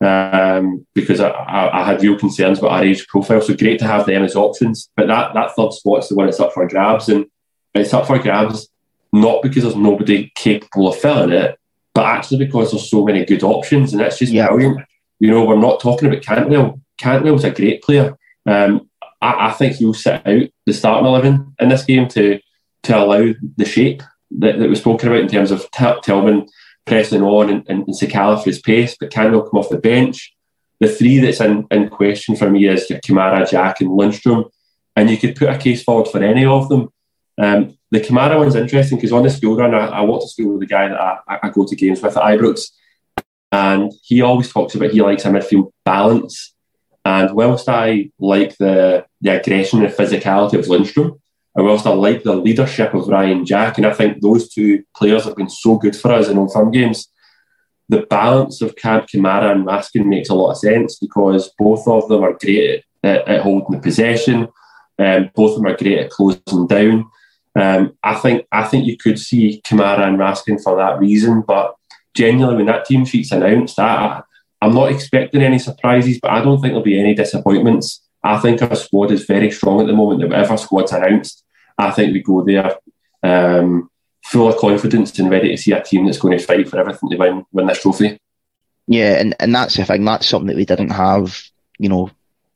um, 0.00 0.86
because 0.94 1.18
I, 1.18 1.30
I, 1.30 1.80
I, 1.80 1.84
had 1.84 2.02
real 2.02 2.18
concerns 2.18 2.58
about 2.58 2.72
our 2.72 2.84
age 2.84 3.06
profile. 3.08 3.40
So 3.40 3.56
great 3.56 3.78
to 3.78 3.86
have 3.86 4.06
them 4.06 4.22
as 4.22 4.36
options. 4.36 4.90
But 4.96 5.06
that, 5.06 5.32
that 5.34 5.56
third 5.56 5.72
spot 5.72 6.00
is 6.00 6.08
the 6.08 6.14
one 6.14 6.26
that's 6.26 6.40
up 6.40 6.52
for 6.52 6.68
grabs. 6.68 7.08
And 7.08 7.26
it's 7.74 7.94
up 7.94 8.06
for 8.06 8.18
grabs 8.18 8.68
not 9.12 9.42
because 9.42 9.62
there's 9.62 9.76
nobody 9.76 10.32
capable 10.34 10.88
of 10.88 10.96
filling 10.96 11.32
it, 11.32 11.58
but 11.94 12.04
actually 12.06 12.44
because 12.44 12.70
there's 12.70 12.90
so 12.90 13.04
many 13.04 13.24
good 13.24 13.42
options. 13.42 13.92
And 13.92 14.00
that's 14.00 14.18
just 14.18 14.32
yeah. 14.32 14.48
brilliant. 14.48 14.80
You 15.20 15.30
know, 15.30 15.44
we're 15.44 15.56
not 15.56 15.80
talking 15.80 16.08
about 16.08 16.22
Cantwell. 16.22 16.80
Cantwell's 16.98 17.44
a 17.44 17.50
great 17.50 17.82
player. 17.82 18.16
Um, 18.46 18.88
I, 19.20 19.48
I, 19.48 19.52
think 19.52 19.76
he'll 19.76 19.94
sit 19.94 20.26
out 20.26 20.48
the 20.66 20.72
starting 20.72 21.06
11 21.06 21.54
in 21.60 21.68
this 21.68 21.84
game 21.84 22.08
to, 22.08 22.40
to 22.84 22.98
allow 22.98 23.32
the 23.56 23.64
shape 23.64 24.02
that, 24.38 24.58
that 24.58 24.68
was 24.68 24.80
spoken 24.80 25.08
about 25.08 25.20
in 25.20 25.28
terms 25.28 25.52
of 25.52 25.70
T- 25.70 26.00
Tillman 26.02 26.48
pressing 26.86 27.22
on 27.22 27.50
and, 27.50 27.64
and, 27.68 27.86
and 27.86 27.96
Sakala 27.96 28.38
for 28.38 28.50
his 28.50 28.60
pace, 28.60 28.96
but 28.98 29.10
Cantwell 29.10 29.48
come 29.48 29.60
off 29.60 29.68
the 29.68 29.78
bench. 29.78 30.34
The 30.80 30.88
three 30.88 31.18
that's 31.18 31.40
in, 31.40 31.66
in 31.70 31.88
question 31.88 32.34
for 32.34 32.50
me 32.50 32.66
is 32.66 32.88
Kamara, 33.06 33.48
Jack, 33.48 33.80
and 33.80 33.90
Lundstram, 33.90 34.50
And 34.96 35.08
you 35.08 35.16
could 35.16 35.36
put 35.36 35.50
a 35.50 35.58
case 35.58 35.84
forward 35.84 36.08
for 36.08 36.20
any 36.22 36.44
of 36.44 36.68
them. 36.68 36.88
Um, 37.40 37.78
the 37.92 38.00
Kamara 38.00 38.38
one's 38.38 38.54
interesting 38.54 38.96
because 38.96 39.12
on 39.12 39.22
the 39.22 39.28
school 39.28 39.54
run, 39.54 39.74
I, 39.74 39.86
I 39.86 40.00
walked 40.00 40.24
to 40.24 40.28
school 40.30 40.52
with 40.52 40.60
the 40.60 40.66
guy 40.66 40.88
that 40.88 40.98
I, 40.98 41.38
I 41.42 41.50
go 41.50 41.66
to 41.66 41.76
games 41.76 42.00
with 42.00 42.16
at 42.16 42.22
Ibrox, 42.22 42.70
and 43.52 43.92
he 44.02 44.22
always 44.22 44.50
talks 44.50 44.74
about 44.74 44.92
he 44.92 45.02
likes 45.02 45.26
a 45.26 45.28
midfield 45.28 45.72
balance. 45.84 46.54
And 47.04 47.34
whilst 47.34 47.68
I 47.68 48.10
like 48.18 48.56
the, 48.56 49.04
the 49.20 49.38
aggression 49.38 49.84
and 49.84 49.92
physicality 49.92 50.58
of 50.58 50.64
Lundstram, 50.66 51.20
and 51.54 51.66
whilst 51.66 51.86
I 51.86 51.90
like 51.90 52.22
the 52.22 52.34
leadership 52.34 52.94
of 52.94 53.08
Ryan 53.08 53.44
Jack, 53.44 53.76
and 53.76 53.86
I 53.86 53.92
think 53.92 54.22
those 54.22 54.48
two 54.48 54.84
players 54.96 55.24
have 55.24 55.36
been 55.36 55.50
so 55.50 55.76
good 55.76 55.94
for 55.94 56.12
us 56.12 56.28
in 56.28 56.38
Old 56.38 56.54
Firm 56.54 56.70
games, 56.70 57.08
the 57.90 58.06
balance 58.06 58.62
of 58.62 58.74
Camp 58.74 59.06
Kamara 59.06 59.52
and 59.52 59.66
Raskin 59.66 60.06
makes 60.06 60.30
a 60.30 60.34
lot 60.34 60.52
of 60.52 60.56
sense 60.56 60.98
because 60.98 61.52
both 61.58 61.86
of 61.86 62.08
them 62.08 62.24
are 62.24 62.38
great 62.40 62.84
at, 63.04 63.28
at 63.28 63.42
holding 63.42 63.72
the 63.72 63.82
possession. 63.82 64.48
Um, 64.98 65.30
both 65.34 65.50
of 65.50 65.56
them 65.56 65.66
are 65.66 65.76
great 65.76 65.98
at 65.98 66.10
closing 66.10 66.66
down. 66.66 67.10
Um, 67.54 67.96
I 68.02 68.14
think 68.14 68.46
I 68.50 68.64
think 68.64 68.86
you 68.86 68.96
could 68.96 69.18
see 69.18 69.60
Kamara 69.64 70.08
and 70.08 70.18
Raskin 70.18 70.62
for 70.62 70.76
that 70.76 70.98
reason, 70.98 71.42
but 71.42 71.74
genuinely, 72.14 72.56
when 72.56 72.66
that 72.66 72.86
team 72.86 73.04
sheet's 73.04 73.32
announced, 73.32 73.78
I, 73.78 74.22
I'm 74.60 74.74
not 74.74 74.90
expecting 74.90 75.42
any 75.42 75.58
surprises, 75.58 76.18
but 76.20 76.30
I 76.30 76.42
don't 76.42 76.60
think 76.60 76.72
there'll 76.72 76.82
be 76.82 76.98
any 76.98 77.14
disappointments. 77.14 78.02
I 78.24 78.38
think 78.38 78.62
our 78.62 78.76
squad 78.76 79.10
is 79.10 79.24
very 79.24 79.50
strong 79.50 79.80
at 79.80 79.86
the 79.86 79.92
moment. 79.92 80.22
Whatever 80.22 80.56
squad's 80.56 80.92
announced, 80.92 81.44
I 81.76 81.90
think 81.90 82.12
we 82.12 82.22
go 82.22 82.44
there 82.44 82.76
um, 83.22 83.90
full 84.24 84.48
of 84.48 84.56
confidence 84.56 85.18
and 85.18 85.30
ready 85.30 85.48
to 85.48 85.56
see 85.56 85.72
a 85.72 85.82
team 85.82 86.06
that's 86.06 86.18
going 86.18 86.38
to 86.38 86.44
fight 86.44 86.68
for 86.68 86.78
everything 86.78 87.10
to 87.10 87.16
win 87.16 87.44
win 87.52 87.66
this 87.66 87.82
trophy. 87.82 88.18
Yeah, 88.86 89.20
and, 89.20 89.34
and 89.40 89.54
that's 89.54 89.76
the 89.76 89.84
thing. 89.84 90.04
That's 90.04 90.26
something 90.26 90.48
that 90.48 90.56
we 90.56 90.64
didn't 90.64 90.90
have, 90.90 91.40
you 91.78 91.88
know, 91.88 92.10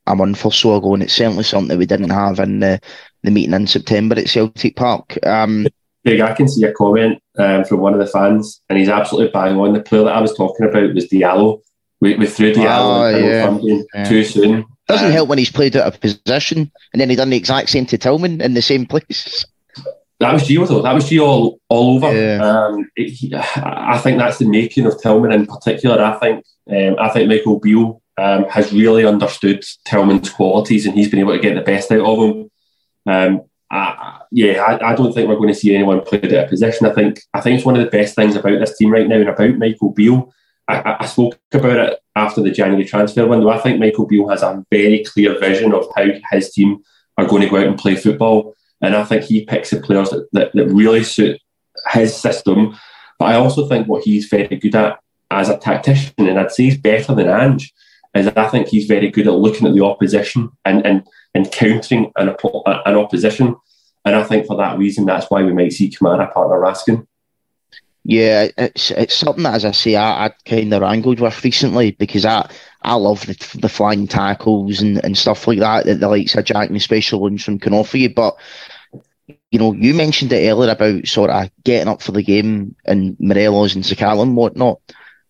a 0.05 0.15
month 0.15 0.45
or 0.45 0.51
so 0.51 0.75
ago, 0.75 0.93
and 0.93 1.03
it's 1.03 1.13
certainly 1.13 1.43
something 1.43 1.69
that 1.69 1.77
we 1.77 1.85
didn't 1.85 2.09
have 2.09 2.39
in 2.39 2.59
the, 2.59 2.79
the 3.23 3.31
meeting 3.31 3.53
in 3.53 3.67
September 3.67 4.15
at 4.15 4.29
Celtic 4.29 4.75
Park. 4.75 5.17
Um, 5.25 5.67
Big, 6.03 6.21
I 6.21 6.33
can 6.33 6.47
see 6.47 6.63
a 6.63 6.71
comment 6.71 7.21
um, 7.37 7.65
from 7.65 7.79
one 7.79 7.93
of 7.93 7.99
the 7.99 8.07
fans, 8.07 8.61
and 8.69 8.79
he's 8.79 8.89
absolutely 8.89 9.31
bang 9.31 9.57
on. 9.57 9.73
The 9.73 9.81
player 9.81 10.03
that 10.03 10.15
I 10.15 10.21
was 10.21 10.33
talking 10.35 10.67
about 10.67 10.93
was 10.93 11.07
Diallo. 11.07 11.61
We, 11.99 12.15
we 12.15 12.27
threw 12.27 12.53
Diallo 12.53 13.13
oh, 13.13 13.17
yeah. 13.17 13.79
yeah. 13.93 14.03
too 14.07 14.23
soon. 14.23 14.65
Doesn't 14.87 15.07
um, 15.07 15.11
help 15.11 15.27
when 15.27 15.37
he's 15.37 15.51
played 15.51 15.75
out 15.75 15.93
of 15.93 15.99
position, 15.99 16.71
and 16.93 17.01
then 17.01 17.09
he 17.09 17.15
done 17.15 17.29
the 17.29 17.37
exact 17.37 17.69
same 17.69 17.85
to 17.87 17.97
Tillman 17.97 18.39
in 18.39 18.53
the 18.53 18.61
same 18.61 18.85
place. 18.85 19.45
That 20.19 20.33
was 20.33 20.43
Gio 20.43 20.67
though. 20.67 20.81
That 20.81 20.93
was 20.93 21.09
Gio 21.09 21.21
all, 21.21 21.59
all 21.69 21.95
over. 21.95 22.13
Yeah. 22.15 22.41
Um, 22.41 22.89
it, 22.95 23.09
he, 23.09 23.33
I 23.35 23.97
think 23.99 24.17
that's 24.17 24.39
the 24.39 24.47
making 24.47 24.85
of 24.85 24.99
Tillman 25.01 25.31
in 25.31 25.45
particular. 25.45 26.01
I 26.01 26.17
think 26.19 26.45
um, 26.69 26.95
I 26.99 27.09
think 27.09 27.29
Michael 27.29 27.59
Beale 27.59 28.01
um, 28.17 28.45
has 28.45 28.73
really 28.73 29.05
understood 29.05 29.63
Tillman's 29.85 30.29
qualities, 30.29 30.85
and 30.85 30.95
he's 30.95 31.09
been 31.09 31.19
able 31.19 31.33
to 31.33 31.39
get 31.39 31.55
the 31.55 31.61
best 31.61 31.91
out 31.91 32.01
of 32.01 32.19
him. 32.19 32.49
Um, 33.07 33.41
I, 33.71 34.21
yeah, 34.31 34.61
I, 34.61 34.91
I, 34.91 34.95
don't 34.95 35.13
think 35.13 35.27
we're 35.27 35.35
going 35.35 35.49
to 35.49 35.55
see 35.55 35.73
anyone 35.73 36.01
play 36.01 36.19
out 36.19 36.31
of 36.33 36.49
position. 36.49 36.87
I 36.87 36.93
think 36.93 37.21
I 37.33 37.41
think 37.41 37.57
it's 37.57 37.65
one 37.65 37.75
of 37.75 37.83
the 37.83 37.89
best 37.89 38.15
things 38.15 38.35
about 38.35 38.59
this 38.59 38.77
team 38.77 38.91
right 38.91 39.07
now 39.07 39.15
and 39.15 39.29
about 39.29 39.57
Michael 39.57 39.91
Beale. 39.91 40.33
I, 40.67 40.97
I, 40.99 41.05
spoke 41.05 41.39
about 41.53 41.77
it 41.77 41.99
after 42.15 42.41
the 42.41 42.51
January 42.51 42.85
transfer 42.85 43.25
window. 43.25 43.49
I 43.49 43.59
think 43.59 43.79
Michael 43.79 44.05
Beale 44.05 44.27
has 44.29 44.43
a 44.43 44.63
very 44.69 45.03
clear 45.03 45.39
vision 45.39 45.73
of 45.73 45.87
how 45.95 46.05
his 46.31 46.51
team 46.51 46.83
are 47.17 47.25
going 47.25 47.41
to 47.41 47.49
go 47.49 47.57
out 47.57 47.67
and 47.67 47.77
play 47.77 47.95
football. 47.95 48.55
And 48.81 48.95
I 48.95 49.03
think 49.03 49.23
he 49.23 49.45
picks 49.45 49.71
the 49.71 49.81
players 49.81 50.09
that, 50.11 50.27
that, 50.33 50.51
that 50.53 50.67
really 50.67 51.03
suit 51.03 51.39
his 51.91 52.15
system. 52.15 52.77
But 53.17 53.25
I 53.25 53.35
also 53.35 53.67
think 53.67 53.87
what 53.87 54.03
he's 54.03 54.27
very 54.27 54.55
good 54.57 54.75
at 54.75 54.99
as 55.31 55.49
a 55.49 55.57
tactician, 55.57 56.13
and 56.17 56.39
I'd 56.39 56.51
say 56.51 56.63
he's 56.63 56.77
better 56.77 57.15
than 57.15 57.29
Ange, 57.29 57.73
is 58.13 58.27
I 58.27 58.47
think 58.47 58.67
he's 58.67 58.87
very 58.87 59.09
good 59.09 59.27
at 59.27 59.33
looking 59.33 59.67
at 59.67 59.73
the 59.73 59.83
opposition 59.83 60.51
and, 60.65 60.85
and, 60.85 61.07
and 61.37 61.51
countering 61.51 62.11
an, 62.15 62.35
an 62.85 62.95
opposition. 62.95 63.55
And 64.03 64.15
I 64.15 64.23
think 64.23 64.47
for 64.47 64.57
that 64.57 64.77
reason, 64.77 65.05
that's 65.05 65.29
why 65.29 65.43
we 65.43 65.53
might 65.53 65.73
see 65.73 65.91
Kamara 65.91 66.33
partner 66.33 66.59
Raskin. 66.59 67.05
Yeah, 68.03 68.47
it's 68.57 68.89
it's 68.91 69.15
something 69.15 69.43
that, 69.43 69.55
as 69.55 69.65
I 69.65 69.71
say, 69.71 69.95
I, 69.97 70.27
I 70.27 70.29
kind 70.45 70.73
of 70.73 70.81
wrangled 70.81 71.19
with 71.19 71.43
recently 71.43 71.91
because 71.91 72.25
I 72.25 72.49
I 72.81 72.95
love 72.95 73.25
the, 73.25 73.57
the 73.59 73.69
flying 73.69 74.07
tackles 74.07 74.81
and, 74.81 75.03
and 75.03 75.17
stuff 75.17 75.45
like 75.45 75.59
that 75.59 75.85
that 75.85 75.99
the 75.99 76.07
likes 76.07 76.33
of 76.35 76.45
Jack 76.45 76.69
and 76.69 76.81
special 76.81 77.19
Lundstram 77.19 77.61
can 77.61 77.73
offer 77.73 77.97
you. 77.97 78.09
But 78.13 78.37
you 79.51 79.59
know, 79.59 79.73
you 79.73 79.93
mentioned 79.93 80.31
it 80.31 80.49
earlier 80.49 80.71
about 80.71 81.05
sort 81.05 81.29
of 81.29 81.51
getting 81.63 81.89
up 81.89 82.01
for 82.01 82.13
the 82.13 82.23
game 82.23 82.75
and 82.85 83.17
Morelos 83.19 83.75
and 83.75 83.83
Sakala 83.83 84.23
and 84.23 84.37
whatnot. 84.37 84.79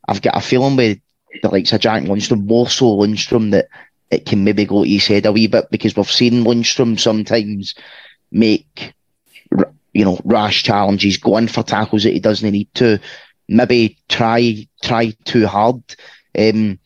I've 0.07 0.21
got 0.21 0.37
a 0.37 0.41
feeling 0.41 0.77
with 0.77 0.99
the 1.41 1.49
likes 1.49 1.73
of 1.73 1.81
Jack 1.81 2.03
Lundstram, 2.03 2.45
more 2.45 2.69
so 2.69 2.95
Lundstram, 2.95 3.51
that 3.51 3.69
it 4.09 4.25
can 4.25 4.43
maybe 4.43 4.65
go 4.65 4.83
to 4.83 4.89
his 4.89 5.07
head 5.07 5.25
a 5.25 5.31
wee 5.31 5.47
bit 5.47 5.69
because 5.69 5.95
we've 5.95 6.09
seen 6.09 6.43
Lundstram 6.43 6.99
sometimes 6.99 7.75
make 8.31 8.93
you 9.97 10.05
know, 10.05 10.19
rash 10.25 10.61
challenges, 10.61 11.17
going 11.17 11.47
for 11.47 11.63
tackles 11.63 12.03
that 12.03 12.13
he 12.13 12.19
doesn't 12.19 12.51
need 12.51 12.71
to, 12.75 12.99
maybe 13.47 13.97
try 14.09 14.67
try 14.83 15.11
too 15.25 15.47
hard 15.47 15.81
Um, 16.37 16.77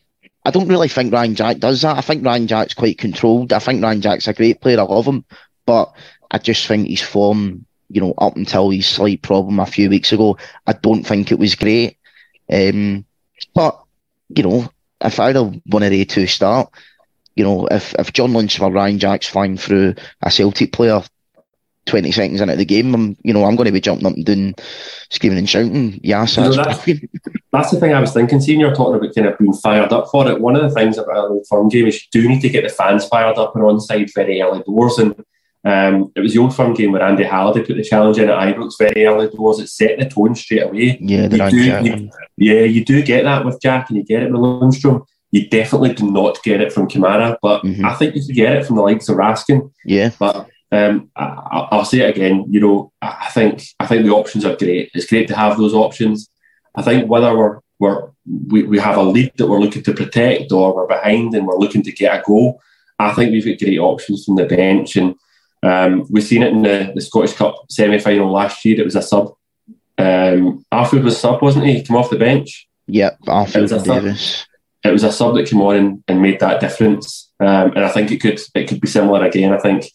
I 0.44 0.50
don't 0.50 0.68
really 0.68 0.88
think 0.88 1.12
Ryan 1.12 1.34
Jack 1.34 1.58
does 1.58 1.82
that. 1.82 1.98
I 1.98 2.00
think 2.00 2.24
Ryan 2.24 2.46
Jack's 2.46 2.74
quite 2.74 2.98
controlled. 2.98 3.52
I 3.52 3.58
think 3.58 3.82
Ryan 3.82 4.00
Jack's 4.00 4.26
a 4.28 4.32
great 4.32 4.60
player. 4.60 4.80
I 4.80 4.84
love 4.84 5.06
him, 5.06 5.24
but 5.66 5.92
I 6.30 6.38
just 6.38 6.66
think 6.66 6.88
his 6.88 7.02
form, 7.02 7.66
you 7.90 8.00
know, 8.00 8.14
up 8.16 8.34
until 8.36 8.70
his 8.70 8.88
slight 8.88 9.20
problem 9.22 9.60
a 9.60 9.66
few 9.66 9.90
weeks 9.90 10.10
ago, 10.12 10.38
I 10.66 10.72
don't 10.72 11.04
think 11.04 11.30
it 11.30 11.38
was 11.38 11.54
great. 11.54 11.98
Um, 12.50 13.04
but 13.54 13.78
you 14.30 14.42
know, 14.42 14.70
if 15.00 15.20
I'd 15.20 15.36
have 15.36 15.54
a 15.70 16.04
to 16.06 16.26
start, 16.26 16.72
you 17.34 17.44
know, 17.44 17.66
if 17.70 17.94
if 17.98 18.12
John 18.12 18.32
Lynch 18.32 18.60
or 18.60 18.70
Ryan 18.70 18.98
Jack's 18.98 19.28
flying 19.28 19.56
through 19.56 19.94
a 20.22 20.30
Celtic 20.30 20.72
player 20.72 21.02
20 21.86 22.12
seconds 22.12 22.40
into 22.40 22.56
the 22.56 22.64
game, 22.64 22.94
I'm, 22.94 23.16
you 23.22 23.32
know, 23.32 23.44
I'm 23.44 23.56
going 23.56 23.66
to 23.66 23.72
be 23.72 23.80
jumping 23.80 24.06
up 24.06 24.14
and 24.14 24.24
doing, 24.24 24.54
screaming 25.10 25.38
and 25.38 25.50
shouting. 25.50 25.98
Yes, 26.02 26.36
that's, 26.36 26.56
that's, 26.56 26.84
that's, 27.52 27.70
the 27.70 27.80
thing 27.80 27.92
I 27.92 28.00
was 28.00 28.12
thinking. 28.12 28.40
Seeing 28.40 28.60
you're 28.60 28.74
talking 28.74 28.94
about 28.94 29.14
kind 29.14 29.26
of 29.26 29.38
being 29.38 29.52
fired 29.52 29.92
up 29.92 30.08
for 30.10 30.28
it, 30.28 30.40
one 30.40 30.54
of 30.54 30.62
the 30.62 30.70
things 30.70 30.96
about 30.96 31.16
a 31.16 31.28
Old 31.28 31.46
Firm 31.48 31.68
game 31.68 31.86
is 31.86 32.02
you 32.02 32.22
do 32.22 32.28
need 32.28 32.40
to 32.42 32.48
get 32.48 32.62
the 32.62 32.70
fans 32.70 33.06
fired 33.06 33.36
up 33.36 33.56
and 33.56 33.64
on 33.64 33.80
side 33.80 34.10
very 34.14 34.40
early 34.40 34.62
doors. 34.62 34.98
And 34.98 35.24
um, 35.64 36.12
it 36.14 36.20
was 36.20 36.34
the 36.34 36.38
Old 36.38 36.54
Firm 36.54 36.72
game 36.74 36.92
where 36.92 37.02
Andy 37.02 37.24
Halliday 37.24 37.64
put 37.64 37.76
the 37.76 37.82
challenge 37.82 38.18
in 38.18 38.30
at 38.30 38.38
Ibrox 38.38 38.74
very 38.78 39.04
early 39.04 39.28
doors. 39.28 39.58
It 39.58 39.68
set 39.68 39.98
the 39.98 40.08
tone 40.08 40.36
straight 40.36 40.62
away. 40.62 40.98
Yeah, 41.00 41.22
you 41.22 41.50
do, 41.50 41.56
you, 41.56 42.10
yeah, 42.36 42.60
you 42.60 42.84
do 42.84 43.02
get 43.02 43.24
that 43.24 43.44
with 43.44 43.60
Jack 43.60 43.88
and 43.88 43.98
you 43.98 44.04
get 44.04 44.22
it 44.22 44.30
with 44.30 44.40
Lundstram. 44.40 45.04
You 45.32 45.48
definitely 45.48 45.94
do 45.94 46.10
not 46.10 46.42
get 46.42 46.60
it 46.60 46.72
from 46.72 46.88
Kamara, 46.88 47.36
but 47.42 47.62
mm-hmm. 47.62 47.84
I 47.84 47.94
think 47.94 48.14
you 48.14 48.24
could 48.24 48.34
get 48.34 48.56
it 48.56 48.66
from 48.66 48.76
the 48.76 48.82
likes 48.82 49.08
of 49.08 49.16
Raskin. 49.16 49.72
Yeah. 49.84 50.10
But 50.18 50.48
um, 50.70 51.10
I, 51.16 51.68
will 51.72 51.84
say 51.84 52.00
it 52.00 52.16
again. 52.16 52.46
You 52.48 52.60
know, 52.60 52.92
I 53.00 53.30
think 53.32 53.62
I 53.80 53.86
think 53.86 54.04
the 54.04 54.12
options 54.12 54.44
are 54.44 54.56
great. 54.56 54.90
It's 54.94 55.06
great 55.06 55.28
to 55.28 55.36
have 55.36 55.56
those 55.56 55.74
options. 55.74 56.28
I 56.74 56.82
think 56.82 57.10
whether 57.10 57.36
we're, 57.36 57.60
we're 57.78 58.10
we, 58.48 58.62
we 58.64 58.78
have 58.78 58.96
a 58.96 59.02
lead 59.02 59.32
that 59.36 59.46
we're 59.46 59.60
looking 59.60 59.82
to 59.82 59.94
protect 59.94 60.52
or 60.52 60.74
we're 60.74 60.86
behind 60.86 61.34
and 61.34 61.46
we're 61.46 61.58
looking 61.58 61.82
to 61.82 61.92
get 61.92 62.20
a 62.20 62.22
goal, 62.22 62.60
I 62.98 63.12
think 63.12 63.32
we've 63.32 63.44
got 63.44 63.64
great 63.64 63.78
options 63.78 64.24
from 64.24 64.36
the 64.36 64.44
bench. 64.46 64.96
And 64.96 65.14
um, 65.62 66.06
we've 66.10 66.24
seen 66.24 66.42
it 66.42 66.52
in 66.52 66.62
the, 66.62 66.92
the 66.94 67.00
Scottish 67.00 67.34
Cup 67.34 67.56
semi 67.68 67.98
final 67.98 68.30
last 68.30 68.64
year. 68.64 68.80
It 68.80 68.84
was 68.84 68.96
a 68.96 69.02
sub. 69.02 69.34
Um, 69.98 70.64
Arfield 70.72 71.04
was 71.04 71.18
sub, 71.18 71.42
wasn't 71.42 71.66
he? 71.66 71.74
He 71.74 71.82
came 71.82 71.96
off 71.96 72.10
the 72.10 72.16
bench. 72.16 72.68
Yep, 72.86 73.20
Arfield 73.26 73.72
and 73.72 73.84
Davis. 73.84 74.46
It 74.84 74.90
was 74.90 75.04
a 75.04 75.12
sub 75.12 75.36
that 75.36 75.48
came 75.48 75.60
on 75.60 75.76
and, 75.76 76.04
and 76.08 76.22
made 76.22 76.40
that 76.40 76.60
difference. 76.60 77.30
Um, 77.40 77.72
and 77.74 77.84
I 77.84 77.88
think 77.88 78.10
it 78.10 78.20
could 78.20 78.40
it 78.54 78.68
could 78.68 78.80
be 78.80 78.88
similar 78.88 79.24
again. 79.24 79.52
I 79.52 79.58
think 79.58 79.90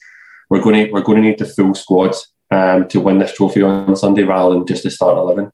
we're 0.49 0.61
going 0.61 0.85
to 0.85 0.91
we're 0.91 1.01
going 1.01 1.21
to 1.21 1.27
need 1.27 1.39
the 1.39 1.45
full 1.45 1.75
squad 1.75 2.15
um, 2.51 2.87
to 2.89 2.99
win 2.99 3.19
this 3.19 3.33
trophy 3.33 3.61
on 3.61 3.95
Sunday 3.95 4.23
rather 4.23 4.53
than 4.53 4.65
just 4.65 4.83
the 4.83 4.91
start 4.91 5.17
eleven. 5.17 5.51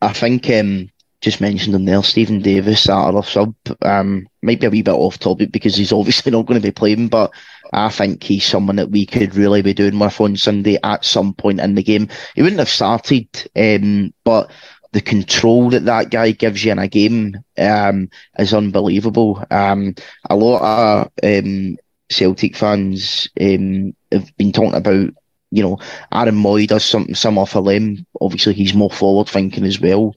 I 0.00 0.12
think 0.12 0.48
um, 0.50 0.90
just 1.24 1.40
mentioned 1.40 1.74
him 1.74 1.86
there, 1.86 2.02
Steven 2.02 2.40
Davis, 2.40 2.88
our 2.88 3.16
off 3.16 3.28
sub, 3.30 3.54
um, 3.82 4.28
might 4.42 4.60
be 4.60 4.66
a 4.66 4.70
wee 4.70 4.82
bit 4.82 4.92
off 4.92 5.18
topic 5.18 5.50
because 5.50 5.74
he's 5.74 5.92
obviously 5.92 6.30
not 6.30 6.46
going 6.46 6.60
to 6.60 6.66
be 6.66 6.70
playing, 6.70 7.08
but 7.08 7.32
I 7.72 7.88
think 7.88 8.22
he's 8.22 8.44
someone 8.44 8.76
that 8.76 8.90
we 8.90 9.06
could 9.06 9.34
really 9.34 9.62
be 9.62 9.74
doing 9.74 9.98
with 9.98 10.20
on 10.20 10.36
Sunday 10.36 10.78
at 10.84 11.04
some 11.04 11.32
point 11.32 11.60
in 11.60 11.74
the 11.74 11.82
game. 11.82 12.08
He 12.34 12.42
wouldn't 12.42 12.58
have 12.58 12.68
started, 12.68 13.28
um, 13.56 14.12
but 14.22 14.50
the 14.94 15.00
control 15.00 15.70
that 15.70 15.84
that 15.86 16.10
guy 16.10 16.30
gives 16.30 16.64
you 16.64 16.70
in 16.70 16.78
a 16.78 16.86
game 16.86 17.36
um, 17.58 18.08
is 18.38 18.54
unbelievable. 18.54 19.44
Um, 19.50 19.96
a 20.30 20.36
lot 20.36 20.62
of 20.62 21.10
um, 21.20 21.76
Celtic 22.08 22.56
fans 22.56 23.28
um, 23.40 23.96
have 24.12 24.34
been 24.36 24.52
talking 24.52 24.74
about, 24.74 25.12
you 25.50 25.62
know, 25.64 25.78
Aaron 26.12 26.36
Mooy 26.36 26.68
does 26.68 26.84
something 26.84 27.16
some 27.16 27.38
off 27.38 27.56
a 27.56 27.58
limb. 27.58 28.06
Obviously, 28.20 28.54
he's 28.54 28.72
more 28.72 28.88
forward 28.88 29.28
thinking 29.28 29.64
as 29.64 29.80
well. 29.80 30.14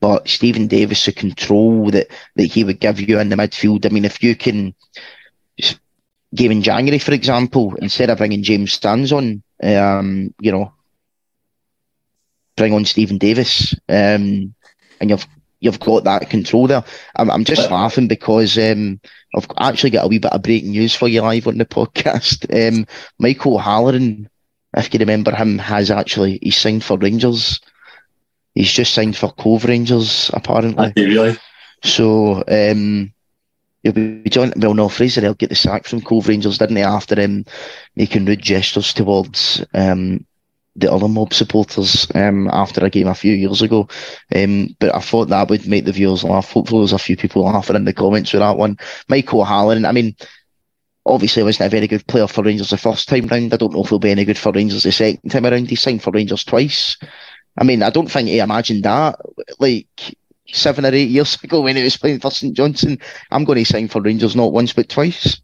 But 0.00 0.28
Steven 0.28 0.66
Davis, 0.66 1.06
the 1.06 1.12
control 1.12 1.92
that, 1.92 2.08
that 2.34 2.46
he 2.46 2.64
would 2.64 2.80
give 2.80 3.00
you 3.00 3.20
in 3.20 3.28
the 3.28 3.36
midfield. 3.36 3.86
I 3.86 3.90
mean, 3.90 4.04
if 4.04 4.24
you 4.24 4.34
can, 4.34 4.74
game 6.34 6.50
in 6.50 6.62
January, 6.62 6.98
for 6.98 7.12
example, 7.12 7.76
instead 7.76 8.10
of 8.10 8.18
bringing 8.18 8.42
James 8.42 8.72
Sands 8.72 9.12
on, 9.12 9.40
um, 9.62 10.34
you 10.40 10.50
know, 10.50 10.72
bring 12.60 12.74
on 12.74 12.84
Steven 12.84 13.16
Davis, 13.16 13.74
um, 13.88 14.54
and 15.00 15.08
you've 15.08 15.26
you've 15.60 15.80
got 15.80 16.04
that 16.04 16.28
control 16.28 16.66
there. 16.66 16.84
I'm, 17.16 17.30
I'm 17.30 17.44
just 17.44 17.70
laughing 17.70 18.06
because 18.06 18.58
um, 18.58 19.00
I've 19.34 19.46
actually 19.58 19.90
got 19.90 20.04
a 20.04 20.08
wee 20.08 20.18
bit 20.18 20.32
of 20.32 20.42
breaking 20.42 20.72
news 20.72 20.94
for 20.94 21.08
you 21.08 21.22
live 21.22 21.46
on 21.48 21.56
the 21.56 21.64
podcast. 21.78 22.44
Um, 22.52 22.86
Michael 23.18 23.54
O'Halloran, 23.54 24.28
if 24.76 24.92
you 24.92 25.00
remember 25.00 25.34
him, 25.34 25.56
has 25.56 25.90
actually 25.90 26.38
he's 26.42 26.58
signed 26.58 26.84
for 26.84 26.98
Rangers. 26.98 27.60
He's 28.54 28.70
just 28.70 28.92
signed 28.92 29.16
for 29.16 29.32
Cove 29.32 29.64
Rangers, 29.64 30.30
apparently. 30.34 30.92
Really? 30.96 31.38
So 31.82 32.44
um, 32.46 33.10
he'll 33.82 33.92
be 33.92 34.24
joining. 34.28 34.60
Well, 34.60 34.74
no, 34.74 34.90
Fraser 34.90 35.22
he'll 35.22 35.32
get 35.32 35.48
the 35.48 35.54
sack 35.54 35.86
from 35.86 36.02
Cove 36.02 36.28
Rangers, 36.28 36.58
didn't 36.58 36.76
he? 36.76 36.82
After 36.82 37.18
him 37.18 37.46
making 37.96 38.26
rude 38.26 38.42
gestures 38.42 38.92
towards 38.92 39.64
um, 39.72 40.26
the 40.76 40.92
other 40.92 41.08
mob 41.08 41.34
supporters 41.34 42.06
um, 42.14 42.48
after 42.52 42.84
a 42.84 42.90
game 42.90 43.08
a 43.08 43.14
few 43.14 43.32
years 43.32 43.62
ago. 43.62 43.88
Um, 44.34 44.76
but 44.78 44.94
I 44.94 45.00
thought 45.00 45.28
that 45.28 45.48
would 45.50 45.66
make 45.66 45.84
the 45.84 45.92
viewers 45.92 46.24
laugh. 46.24 46.52
Hopefully, 46.52 46.80
there's 46.82 46.92
a 46.92 46.98
few 46.98 47.16
people 47.16 47.44
laughing 47.44 47.76
in 47.76 47.84
the 47.84 47.92
comments 47.92 48.32
with 48.32 48.40
that 48.40 48.56
one. 48.56 48.78
Michael 49.08 49.40
O'Halloran, 49.40 49.84
I 49.84 49.92
mean, 49.92 50.14
obviously, 51.04 51.42
wasn't 51.42 51.66
a 51.66 51.70
very 51.70 51.86
good 51.86 52.06
player 52.06 52.26
for 52.26 52.44
Rangers 52.44 52.70
the 52.70 52.76
first 52.76 53.08
time 53.08 53.26
round. 53.26 53.52
I 53.52 53.56
don't 53.56 53.72
know 53.72 53.82
if 53.82 53.88
he'll 53.88 53.98
be 53.98 54.10
any 54.10 54.24
good 54.24 54.38
for 54.38 54.52
Rangers 54.52 54.84
the 54.84 54.92
second 54.92 55.30
time 55.30 55.46
around. 55.46 55.68
He 55.68 55.76
signed 55.76 56.02
for 56.02 56.12
Rangers 56.12 56.44
twice. 56.44 56.96
I 57.58 57.64
mean, 57.64 57.82
I 57.82 57.90
don't 57.90 58.10
think 58.10 58.28
he 58.28 58.38
imagined 58.38 58.84
that. 58.84 59.18
Like, 59.58 59.88
seven 60.46 60.86
or 60.86 60.94
eight 60.94 61.08
years 61.08 61.36
ago 61.42 61.62
when 61.62 61.76
he 61.76 61.82
was 61.82 61.96
playing 61.96 62.20
for 62.20 62.30
St 62.30 62.56
Johnstone, 62.56 62.98
I'm 63.30 63.44
going 63.44 63.58
to 63.58 63.64
sign 63.64 63.88
for 63.88 64.00
Rangers 64.00 64.36
not 64.36 64.52
once 64.52 64.72
but 64.72 64.88
twice 64.88 65.40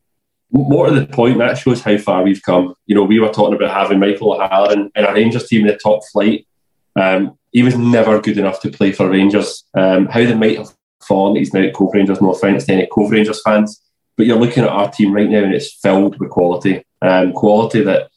more 0.51 0.89
to 0.89 1.01
the 1.01 1.07
point, 1.07 1.39
that 1.39 1.59
shows 1.59 1.83
how 1.83 1.97
far 1.99 2.23
we've 2.23 2.43
come. 2.43 2.75
You 2.87 2.95
know, 2.95 3.03
we 3.03 3.19
were 3.19 3.33
talking 3.33 3.57
about 3.57 3.75
having 3.75 3.99
Michael 3.99 4.35
O'Halloran 4.35 4.91
in 4.95 5.05
a 5.05 5.13
Rangers 5.13 5.49
team 5.49 5.63
in 5.63 5.67
the 5.69 5.77
top 5.77 6.03
flight. 6.13 6.47
Um, 6.95 7.39
he 7.53 7.63
was 7.63 7.77
never 7.77 8.21
good 8.21 8.39
enough 8.39 8.61
to 8.61 8.71
play 8.71 8.93
for 8.93 9.11
Rangers. 9.11 9.65
Um, 9.75 10.07
how 10.07 10.21
they 10.21 10.35
might 10.35 10.59
have 10.59 10.75
fallen, 11.03 11.37
he's 11.37 11.53
now 11.53 11.63
at 11.63 11.75
Cove 11.75 11.95
Rangers, 11.95 12.21
no 12.21 12.33
offence 12.33 12.67
to 12.67 12.73
any 12.73 12.87
Cove 12.87 13.11
Rangers 13.11 13.43
fans. 13.43 13.83
But 14.17 14.27
you're 14.27 14.39
looking 14.39 14.63
at 14.63 14.71
our 14.71 14.91
team 14.91 15.13
right 15.13 15.29
now 15.29 15.43
and 15.43 15.55
it's 15.55 15.73
filled 15.73 16.19
with 16.19 16.31
quality. 16.31 16.85
Um, 17.03 17.33
quality 17.33 17.83
that 17.83 18.09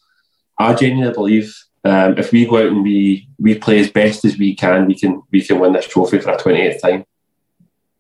I 0.57 0.73
genuinely 0.73 1.13
believe 1.13 1.53
um, 1.84 2.17
if 2.17 2.32
we 2.32 2.45
go 2.45 2.57
out 2.57 2.67
and 2.67 2.84
we, 2.84 3.27
we 3.39 3.55
play 3.55 3.80
as 3.80 3.89
best 3.89 4.25
as 4.25 4.38
we 4.38 4.55
can, 4.55 4.86
we 4.86 4.95
can 4.95 5.21
we 5.32 5.41
can 5.41 5.59
win 5.59 5.73
this 5.73 5.88
trophy 5.88 6.19
for 6.19 6.32
a 6.32 6.38
28th 6.38 6.82
time. 6.82 7.05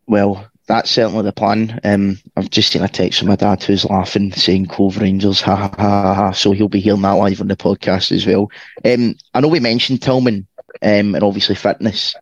Well, 0.05 0.48
that's 0.69 0.91
certainly 0.91 1.23
the 1.23 1.33
plan. 1.33 1.79
Um, 1.83 2.19
I've 2.37 2.51
just 2.51 2.71
seen 2.71 2.83
a 2.83 2.87
text 2.87 3.19
from 3.19 3.27
my 3.29 3.35
dad 3.35 3.63
who's 3.63 3.85
laughing, 3.85 4.31
saying 4.31 4.67
Cove 4.67 4.97
Rangers, 4.97 5.41
ha 5.41 5.55
ha 5.55 5.73
ha 5.75 6.13
ha. 6.13 6.31
So 6.31 6.51
he'll 6.51 6.69
be 6.69 6.79
hearing 6.79 7.01
that 7.01 7.13
live 7.13 7.41
on 7.41 7.47
the 7.47 7.55
podcast 7.57 8.11
as 8.11 8.27
well. 8.27 8.51
Um, 8.85 9.15
I 9.33 9.41
know 9.41 9.47
we 9.47 9.59
mentioned 9.59 10.03
Tillman 10.03 10.45
um, 10.83 11.15
and 11.15 11.23
obviously 11.23 11.55
fitness. 11.55 12.15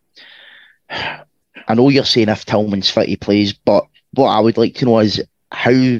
I 0.88 1.74
know 1.74 1.90
you're 1.90 2.04
saying 2.04 2.30
if 2.30 2.46
Tillman's 2.46 2.90
fit, 2.90 3.10
he 3.10 3.16
plays, 3.16 3.52
but 3.52 3.84
what 4.14 4.28
I 4.28 4.40
would 4.40 4.56
like 4.56 4.76
to 4.76 4.86
know 4.86 5.00
is 5.00 5.22
how, 5.52 5.98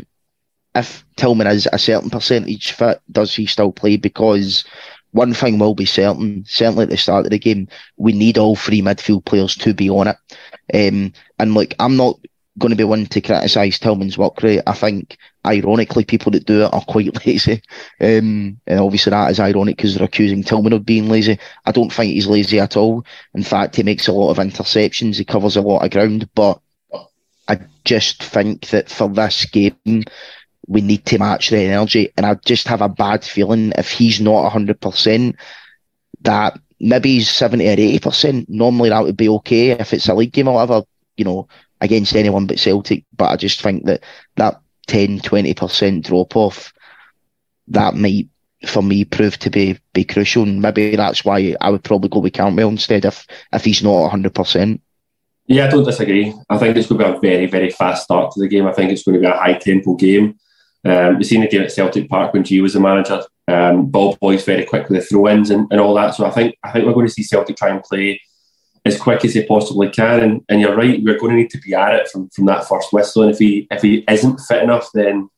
if 0.75 1.05
Tillman 1.17 1.49
is 1.49 1.69
a 1.71 1.79
certain 1.79 2.09
percentage 2.09 2.73
fit, 2.73 3.03
does 3.13 3.35
he 3.35 3.45
still 3.45 3.73
play? 3.73 3.99
Because 3.99 4.65
one 5.11 5.35
thing 5.35 5.59
will 5.59 5.75
be 5.75 5.85
certain, 5.85 6.47
certainly 6.49 6.85
at 6.85 6.89
the 6.89 6.97
start 6.97 7.27
of 7.27 7.31
the 7.31 7.39
game, 7.39 7.69
we 7.99 8.15
need 8.15 8.39
all 8.39 8.57
three 8.57 8.81
midfield 8.81 9.27
players 9.27 9.55
to 9.57 9.75
be 9.75 9.91
on 9.91 10.09
it. 10.09 10.17
Um, 10.73 11.13
and 11.39 11.55
like, 11.55 11.75
I'm 11.79 11.99
not 11.99 12.19
going 12.59 12.71
to 12.71 12.77
be 12.77 12.85
one 12.85 13.07
to 13.07 13.21
criticise 13.21 13.79
Tillman's 13.79 14.19
work 14.19 14.43
rate. 14.43 14.63
I 14.67 14.73
think, 14.75 15.17
ironically, 15.47 16.05
people 16.05 16.33
that 16.33 16.47
do 16.47 16.65
it 16.65 16.75
are 16.75 16.85
quite 16.85 17.27
lazy. 17.27 17.63
Um, 18.01 18.61
and 18.67 18.81
obviously, 18.81 19.11
that 19.11 19.31
is 19.31 19.41
ironic 19.41 19.77
because 19.77 19.95
they're 19.95 20.05
accusing 20.05 20.43
Tillman 20.43 20.73
of 20.73 20.85
being 20.85 21.09
lazy. 21.09 21.39
I 21.65 21.73
don't 21.73 21.93
think 21.93 22.13
he's 22.13 22.27
lazy 22.27 22.61
at 22.61 22.77
all. 22.77 23.05
In 23.35 23.43
fact, 23.43 23.77
he 23.77 23.83
makes 23.83 24.09
a 24.09 24.13
lot 24.13 24.31
of 24.31 24.39
interceptions, 24.39 25.17
he 25.17 25.25
covers 25.25 25.57
a 25.57 25.63
lot 25.63 25.85
of 25.85 25.91
ground. 25.91 26.29
But 26.35 26.61
I 27.49 27.61
just 27.85 28.23
think 28.23 28.69
that 28.69 28.91
for 28.91 29.09
this 29.09 29.47
game, 29.47 30.05
we 30.67 30.83
need 30.83 31.07
to 31.07 31.19
match 31.19 31.51
the 31.51 31.59
energy. 31.61 32.13
And 32.17 32.27
I 32.27 32.35
just 32.35 32.69
have 32.69 32.83
a 32.83 32.89
bad 32.89 33.25
feeling 33.25 33.73
if 33.79 33.91
he's 33.91 34.21
not 34.21 34.53
100%, 34.53 35.35
that 36.23 36.59
maybe 36.79 37.15
he's 37.15 37.31
70 37.31 37.67
or 37.67 37.77
80%. 37.77 38.49
Normally, 38.49 38.91
that 38.91 39.03
would 39.03 39.17
be 39.17 39.29
okay 39.31 39.71
if 39.71 39.93
it's 39.93 40.09
a 40.09 40.15
league 40.15 40.33
game 40.33 40.49
or 40.49 40.55
whatever. 40.55 40.83
You 41.17 41.25
know, 41.25 41.49
against 41.81 42.15
anyone 42.15 42.47
but 42.47 42.59
Celtic. 42.59 43.05
But 43.17 43.31
I 43.31 43.37
just 43.37 43.61
think 43.61 43.85
that 43.87 44.03
that 44.37 44.61
10, 44.87 45.21
20% 45.21 46.05
drop 46.05 46.37
off, 46.37 46.73
that 47.69 47.95
might, 47.95 48.29
for 48.67 48.83
me, 48.83 49.05
prove 49.05 49.39
to 49.39 49.51
be, 49.51 49.79
be 49.93 50.05
crucial. 50.05 50.43
And 50.43 50.61
maybe 50.61 50.97
that's 50.97 51.25
why 51.25 51.55
I 51.61 51.71
would 51.71 51.85
probably 51.85 52.09
go 52.09 52.21
with 52.21 52.33
Cantwell 52.33 52.69
instead 52.69 53.05
if, 53.05 53.27
if 53.53 53.65
he's 53.65 53.83
not 53.83 54.11
100%. 54.11 54.81
Yeah, 55.47 55.67
I 55.67 55.71
don't 55.71 55.85
disagree. 55.85 56.35
I 56.51 56.59
think 56.59 56.77
it's 56.77 56.89
going 56.89 57.01
to 57.01 57.21
be 57.21 57.29
a 57.29 57.31
very, 57.33 57.47
very 57.47 57.71
fast 57.71 58.05
start 58.05 58.33
to 58.33 58.41
the 58.41 58.49
game. 58.49 58.67
I 58.67 58.73
think 58.73 58.93
it's 58.93 59.03
going 59.03 59.15
to 59.15 59.21
be 59.21 59.27
a 59.27 59.37
high 59.37 59.55
tempo 59.55 59.95
game. 59.95 60.39
Um, 60.85 61.17
we've 61.17 61.27
seen 61.27 61.41
the 61.41 61.49
game 61.49 61.63
at 61.63 61.73
Celtic 61.73 62.09
Park 62.09 62.33
when 62.33 62.45
G 62.45 62.61
was 62.61 62.75
the 62.75 62.81
manager. 62.81 63.23
Um, 63.49 63.87
ball 63.87 64.17
boys 64.21 64.45
very 64.45 64.65
quick 64.65 64.89
with 64.89 65.01
the 65.01 65.07
throw 65.07 65.29
ins 65.29 65.51
and, 65.51 65.67
and 65.71 65.81
all 65.81 65.95
that. 65.95 66.15
So 66.15 66.27
I 66.27 66.31
think 66.31 66.57
I 66.63 66.71
think 66.71 66.85
we're 66.85 66.93
going 66.93 67.07
to 67.07 67.13
see 67.13 67.23
Celtic 67.23 67.57
try 67.57 67.71
and 67.71 67.83
play 67.83 68.21
as 68.89 69.01
quick 69.01 69.25
as 69.25 69.35
he 69.35 69.45
possibly 69.45 69.89
can. 69.89 70.21
And, 70.21 70.45
and 70.49 70.61
you're 70.61 70.77
right, 70.77 71.03
we're 71.03 71.19
going 71.19 71.33
to 71.33 71.37
need 71.37 71.51
to 71.51 71.59
be 71.59 71.75
at 71.75 71.95
it 71.95 72.09
from, 72.09 72.29
from 72.31 72.47
that 72.47 72.67
first 72.67 72.93
whistle. 72.93 73.23
And 73.23 73.31
if 73.31 73.39
he 73.39 73.67
if 73.71 73.83
he 73.83 74.05
isn't 74.09 74.41
fit 74.41 74.63
enough, 74.63 74.91
then 74.93 75.31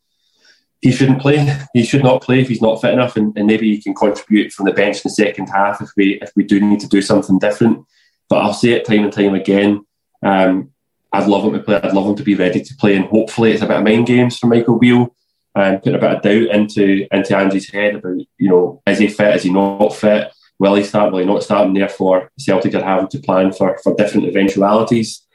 he 0.81 0.93
shouldn't 0.93 1.21
play. 1.21 1.47
He 1.75 1.85
should 1.85 2.03
not 2.03 2.23
play 2.23 2.41
if 2.41 2.49
he's 2.49 2.63
not 2.63 2.81
fit 2.81 2.95
enough, 2.95 3.17
and, 3.17 3.37
and 3.37 3.47
maybe 3.47 3.75
he 3.75 3.83
can 3.83 3.95
contribute 3.95 4.53
from 4.53 4.67
the 4.67 4.73
bench 4.73 4.97
in 4.97 5.03
the 5.05 5.11
second 5.11 5.49
half 5.49 5.81
if 5.81 5.91
we 5.97 6.19
if 6.23 6.33
we 6.35 6.45
do 6.45 6.61
need 6.61 6.81
to 6.81 6.89
do 6.89 7.03
something 7.03 7.39
different. 7.39 7.85
But 8.29 8.39
I'll 8.39 8.55
say 8.55 8.71
it 8.71 8.87
time 8.87 9.05
and 9.05 9.13
time 9.13 9.35
again. 9.35 9.85
Um, 10.23 10.71
I'd 11.13 11.29
love 11.29 11.45
him 11.45 11.53
to 11.53 11.61
play. 11.61 11.77
I'd 11.77 11.93
love 11.93 12.07
him 12.07 12.17
to 12.17 12.23
be 12.23 12.35
ready 12.35 12.63
to 12.63 12.77
play, 12.77 12.97
and 12.97 13.07
hopefully 13.07 13.53
it's 13.53 13.63
a 13.63 13.67
bit 13.67 13.77
of 13.77 13.85
mind 13.85 14.07
games 14.07 14.39
for 14.39 14.47
Michael 14.47 14.79
Beale 14.79 15.15
and 15.55 15.79
putting 15.79 15.97
a 15.97 15.99
bit 15.99 16.13
of 16.13 16.23
doubt 16.23 16.57
into 16.57 17.07
into 17.13 17.37
Ange's 17.37 17.71
head 17.71 17.97
about 17.97 18.21
you 18.39 18.49
know 18.49 18.83
is 18.87 18.99
he 18.99 19.09
fit, 19.09 19.37
is 19.37 19.43
he 19.43 19.53
not 19.53 19.95
fit, 19.95 20.33
will 20.61 20.77
he 20.77 20.85
start, 20.85 21.11
will 21.11 21.19
he 21.19 21.25
not 21.25 21.43
start, 21.43 21.67
and 21.67 21.77
therefore 21.77 22.31
Celtic 22.39 22.75
are 22.75 22.85
having 22.85 23.09
to 23.09 23.19
plan 23.19 23.53
for 23.53 23.77
for 23.83 23.97
different 23.97 24.29
eventualities. 24.29 25.27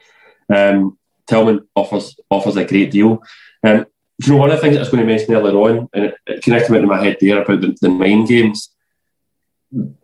Um, 0.54 0.98
Tillman 1.28 1.68
offers 1.76 2.16
offers 2.30 2.56
a 2.56 2.64
great 2.64 2.92
deal. 2.92 3.22
Um, 3.64 3.86
you 4.24 4.32
know, 4.32 4.38
one 4.38 4.52
of 4.52 4.56
the 4.56 4.62
things 4.62 4.78
I 4.78 4.80
was 4.80 4.90
going 4.90 5.06
to 5.06 5.12
mention 5.12 5.34
earlier 5.34 5.56
on, 5.56 5.90
and 5.94 6.06
it, 6.06 6.16
it 6.28 6.44
connected 6.44 6.74
into 6.74 6.88
my 6.88 7.04
head 7.04 7.18
there 7.20 7.42
about 7.42 7.60
the, 7.60 7.76
the 7.82 7.90
mind 7.90 8.30
games. 8.30 8.70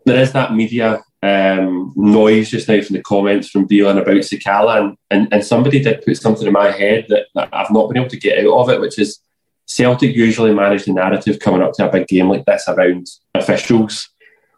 There 0.05 0.21
is 0.21 0.33
that 0.33 0.53
media 0.53 1.01
um, 1.23 1.93
noise 1.95 2.49
just 2.49 2.67
now 2.67 2.81
from 2.81 2.95
the 2.95 3.03
comments 3.03 3.49
from 3.49 3.67
Dylan 3.67 4.01
about 4.01 4.15
Sakala, 4.15 4.81
and, 4.81 4.97
and, 5.11 5.27
and 5.31 5.45
somebody 5.45 5.79
did 5.81 6.03
put 6.03 6.17
something 6.17 6.47
in 6.47 6.51
my 6.51 6.71
head 6.71 7.05
that, 7.09 7.27
that 7.35 7.49
I've 7.53 7.71
not 7.71 7.87
been 7.87 7.97
able 7.97 8.09
to 8.09 8.19
get 8.19 8.45
out 8.45 8.57
of 8.57 8.69
it, 8.69 8.81
which 8.81 8.99
is 8.99 9.19
Celtic 9.67 10.13
usually 10.15 10.53
manage 10.53 10.85
the 10.85 10.93
narrative 10.93 11.39
coming 11.39 11.61
up 11.61 11.73
to 11.73 11.87
a 11.87 11.91
big 11.91 12.07
game 12.07 12.27
like 12.27 12.43
this 12.45 12.67
around 12.67 13.07
officials. 13.35 14.09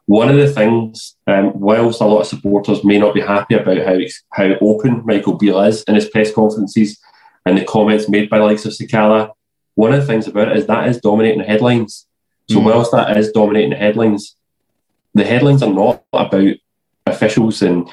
One 0.06 0.30
of 0.30 0.36
the 0.36 0.52
things, 0.52 1.16
um, 1.28 1.58
whilst 1.58 2.02
a 2.02 2.06
lot 2.06 2.22
of 2.22 2.28
supporters 2.28 2.84
may 2.84 2.98
not 2.98 3.14
be 3.14 3.22
happy 3.22 3.56
about 3.56 3.78
how 3.78 3.98
how 4.32 4.56
open 4.60 5.04
Michael 5.06 5.38
Beale 5.38 5.62
is 5.62 5.84
in 5.84 5.96
his 5.96 6.10
press 6.10 6.34
conferences 6.34 7.00
and 7.46 7.58
the 7.58 7.64
comments 7.64 8.10
made 8.10 8.30
by 8.30 8.40
the 8.40 8.46
likes 8.46 8.66
of 8.66 8.74
Sakala, 8.74 9.32
one 9.76 9.94
of 9.94 10.02
the 10.02 10.08
things 10.08 10.28
about 10.28 10.50
it 10.50 10.58
is 10.58 10.68
that 10.68 10.88
is 10.88 11.00
dominating 11.00 11.40
the 11.40 11.46
headlines. 11.46 12.06
So 12.50 12.58
mm. 12.58 12.66
whilst 12.66 12.92
that 12.92 13.18
is 13.18 13.32
dominating 13.32 13.72
the 13.72 13.78
headlines, 13.78 14.36
the 15.14 15.24
headlines 15.24 15.64
are 15.64 15.74
not 15.74 16.04
about 16.12 16.56
officials 17.06 17.62
and 17.62 17.90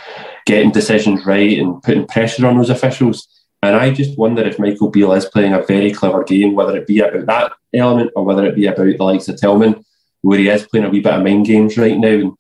getting 0.47 0.71
decisions 0.71 1.25
right 1.27 1.59
and 1.59 1.83
putting 1.83 2.07
pressure 2.07 2.47
on 2.47 2.57
those 2.57 2.71
officials. 2.71 3.29
And 3.63 3.77
I 3.77 3.93
just 3.93 4.19
wonder 4.19 4.43
if 4.43 4.59
Michael 4.59 4.91
Beale 4.91 5.13
is 5.13 5.27
playing 5.27 5.53
a 5.53 5.63
very 5.63 5.93
clever 5.93 6.25
game, 6.25 6.55
whether 6.55 6.77
it 6.77 6.87
be 6.87 7.01
about 7.01 7.27
that 7.27 7.53
element 7.75 8.11
or 8.17 8.25
whether 8.25 8.47
it 8.47 8.55
be 8.55 8.67
about 8.67 8.87
the 8.87 9.05
likes 9.05 9.29
of 9.29 9.39
Tillman, 9.39 9.85
where 10.23 10.39
he 10.39 10.49
is 10.49 10.67
playing 10.67 10.87
a 10.87 10.91
wee 10.91 11.01
bit 11.01 11.15
of 11.15 11.23
mind 11.23 11.47
games 11.47 11.77
right 11.77 11.97
now. 11.97 12.37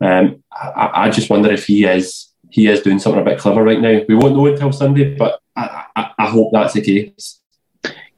And 0.00 0.28
um, 0.28 0.44
I, 0.52 0.90
I, 0.94 1.10
just 1.10 1.30
wonder 1.30 1.50
if 1.50 1.66
he 1.66 1.84
is 1.84 2.28
he 2.50 2.66
is 2.66 2.82
doing 2.82 2.98
something 2.98 3.22
a 3.22 3.24
bit 3.24 3.38
clever 3.38 3.62
right 3.62 3.80
now. 3.80 4.00
We 4.08 4.14
won't 4.14 4.36
know 4.36 4.46
until 4.46 4.72
Sunday, 4.72 5.14
but 5.14 5.40
I, 5.56 5.84
I, 5.96 6.10
I 6.18 6.26
hope 6.26 6.50
that's 6.52 6.74
the 6.74 6.82
case. 6.82 7.40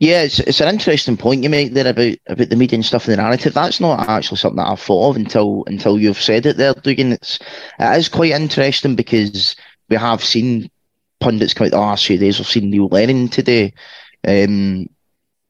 Yeah, 0.01 0.23
it's, 0.23 0.39
it's 0.41 0.61
an 0.61 0.69
interesting 0.69 1.17
point 1.17 1.43
you 1.43 1.51
make 1.51 1.73
there 1.73 1.89
about 1.89 2.17
about 2.29 2.49
the 2.49 2.57
media 2.57 2.77
and 2.77 2.85
stuff 2.85 3.07
and 3.07 3.13
the 3.13 3.23
narrative. 3.23 3.55
That's 3.55 3.81
not 3.81 4.09
actually 4.09 4.39
something 4.39 4.57
that 4.57 4.69
I've 4.69 4.81
thought 4.81 5.11
of 5.11 5.17
until 5.17 5.65
until 5.67 5.99
you've 5.99 6.21
said 6.21 6.47
it 6.47 6.57
there, 6.57 6.75
Dougie. 6.75 7.13
It's 7.13 7.39
it 7.79 7.99
is 7.99 8.09
quite 8.09 8.33
interesting 8.33 8.95
because 8.95 9.57
we 9.89 9.97
have 9.97 10.23
seen 10.23 10.71
pundits 11.21 11.55
come 11.55 11.67
out 11.67 11.71
the 11.73 11.79
last 11.79 12.07
few 12.07 12.19
days. 12.19 12.39
We've 12.39 12.47
seen 12.47 12.71
Neil 12.71 12.89
Lennon 12.89 13.29
today 13.29 13.73
um, 14.27 14.89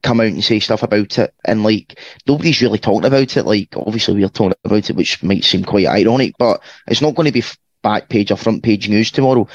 come 0.01 0.19
out 0.19 0.27
and 0.27 0.43
say 0.43 0.59
stuff 0.59 0.83
about 0.83 1.17
it, 1.17 1.33
and 1.45 1.63
like 1.63 1.99
nobody's 2.27 2.61
really 2.61 2.79
talking 2.79 3.05
about 3.05 3.35
it. 3.35 3.45
Like 3.45 3.75
obviously 3.75 4.15
we're 4.15 4.29
talking 4.29 4.55
about 4.63 4.89
it, 4.89 4.95
which 4.95 5.21
might 5.23 5.43
seem 5.43 5.63
quite 5.63 5.87
ironic, 5.87 6.35
but 6.37 6.61
it's 6.87 7.01
not 7.01 7.15
going 7.15 7.25
to 7.25 7.31
be 7.31 7.43
back 7.81 8.09
page 8.09 8.31
or 8.31 8.37
front 8.37 8.63
page 8.63 8.89
news 8.89 9.09
tomorrow 9.11 9.47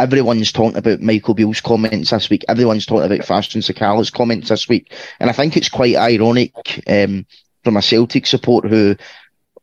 everyone's 0.00 0.50
talking 0.50 0.78
about 0.78 1.00
Michael 1.00 1.34
Beale's 1.34 1.60
comments 1.60 2.10
this 2.10 2.30
week. 2.30 2.44
Everyone's 2.48 2.86
talking 2.86 3.04
about 3.04 3.26
Fashion 3.26 3.60
Sakala's 3.60 4.10
comments 4.10 4.48
this 4.48 4.68
week. 4.68 4.92
And 5.20 5.28
I 5.28 5.34
think 5.34 5.56
it's 5.56 5.68
quite 5.68 5.94
ironic 5.94 6.82
um, 6.88 7.26
from 7.62 7.76
a 7.76 7.82
Celtic 7.82 8.26
support 8.26 8.64
who, 8.66 8.96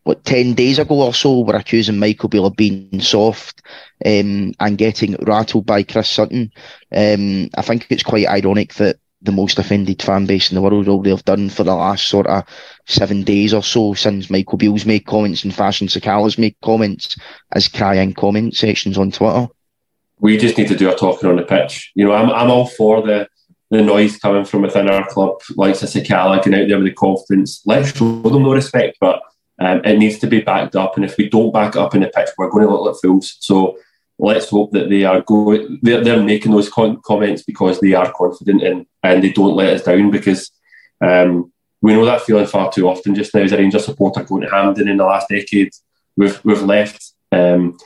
what, 0.04 0.24
10 0.24 0.54
days 0.54 0.78
ago 0.78 1.02
or 1.02 1.14
so, 1.14 1.40
were 1.40 1.56
accusing 1.56 1.98
Michael 1.98 2.30
Beale 2.30 2.46
of 2.46 2.56
being 2.56 3.02
soft 3.02 3.64
um, 4.06 4.54
and 4.60 4.78
getting 4.78 5.16
rattled 5.24 5.66
by 5.66 5.82
Chris 5.82 6.10
Sutton. 6.10 6.52
Um, 6.96 7.50
I 7.58 7.64
think 7.64 7.88
it's 7.90 8.04
quite 8.04 8.28
ironic 8.28 8.76
that 8.76 9.00
the 9.22 9.32
most 9.32 9.58
offended 9.58 10.02
fan 10.02 10.26
base 10.26 10.52
in 10.52 10.56
the 10.56 10.62
world 10.62 10.88
all 10.88 11.02
they've 11.02 11.26
done 11.26 11.50
for 11.50 11.64
the 11.64 11.74
last 11.74 12.08
sort 12.08 12.28
of 12.28 12.44
seven 12.86 13.24
days 13.24 13.54
or 13.54 13.64
so 13.64 13.94
since 13.94 14.30
Michael 14.30 14.58
Beale's 14.58 14.86
made 14.86 15.06
comments 15.06 15.44
and 15.44 15.54
Fashion 15.54 15.88
Sakala's 15.88 16.38
made 16.38 16.56
comments 16.64 17.18
as 17.54 17.68
crying 17.68 18.14
comment 18.14 18.56
sections 18.56 18.98
on 18.98 19.12
Twitter 19.12 19.48
we 20.20 20.38
just 20.38 20.58
need 20.58 20.68
to 20.68 20.76
do 20.76 20.90
our 20.90 20.96
talking 20.96 21.30
on 21.30 21.36
the 21.36 21.44
pitch. 21.44 21.92
You 21.96 22.06
know, 22.06 22.14
I'm, 22.14 22.30
I'm 22.30 22.50
all 22.50 22.68
for 22.68 23.02
the 23.02 23.28
the 23.70 23.82
noise 23.82 24.18
coming 24.18 24.46
from 24.46 24.62
within 24.62 24.90
our 24.90 25.06
club, 25.10 25.42
like 25.58 25.74
Sakala, 25.74 26.38
getting 26.38 26.62
out 26.62 26.70
there 26.70 26.78
with 26.78 26.88
the 26.88 26.94
confidence. 26.94 27.62
Let's 27.66 27.94
show 27.94 28.22
them 28.22 28.44
no 28.44 28.54
respect, 28.54 28.98
but 29.02 29.22
um, 29.60 29.82
it 29.84 29.98
needs 29.98 30.20
to 30.20 30.28
be 30.28 30.40
backed 30.40 30.78
up. 30.78 30.96
And 30.96 31.04
if 31.04 31.18
we 31.18 31.30
don't 31.30 31.52
back 31.52 31.76
it 31.76 31.82
up 31.82 31.94
in 31.94 32.00
the 32.00 32.08
pitch, 32.08 32.30
we're 32.38 32.50
going 32.50 32.66
to 32.66 32.72
look 32.72 32.94
like 32.94 33.02
fools. 33.02 33.36
So 33.42 33.78
let's 34.20 34.50
hope 34.50 34.72
that 34.72 34.90
they 34.90 35.04
are 35.04 35.22
going. 35.22 35.80
They're, 35.82 36.04
they're 36.04 36.24
making 36.24 36.52
those 36.52 36.70
con- 36.70 37.02
comments 37.04 37.44
because 37.44 37.80
they 37.80 37.94
are 37.94 38.12
confident 38.12 38.64
and 38.64 38.86
and 39.04 39.24
they 39.24 39.32
don't 39.32 39.56
let 39.56 39.74
us 39.74 39.84
down 39.84 40.12
because. 40.12 40.52
Um, 41.00 41.52
we 41.82 41.94
know 41.94 42.06
that 42.06 42.22
feeling 42.22 42.48
far 42.48 42.72
too 42.72 42.88
often 42.90 43.14
just 43.14 43.34
now 43.36 43.42
as 43.42 43.52
a 43.52 43.58
Rangers 43.58 43.86
supporter 43.86 44.24
going 44.24 44.42
to 44.42 44.50
Hampden 44.50 44.88
in 44.88 44.98
the 44.98 45.06
last 45.06 45.30
decade. 45.30 45.72
We've 46.16 46.44
we've 46.44 46.64
left 46.64 47.14
um, 47.32 47.78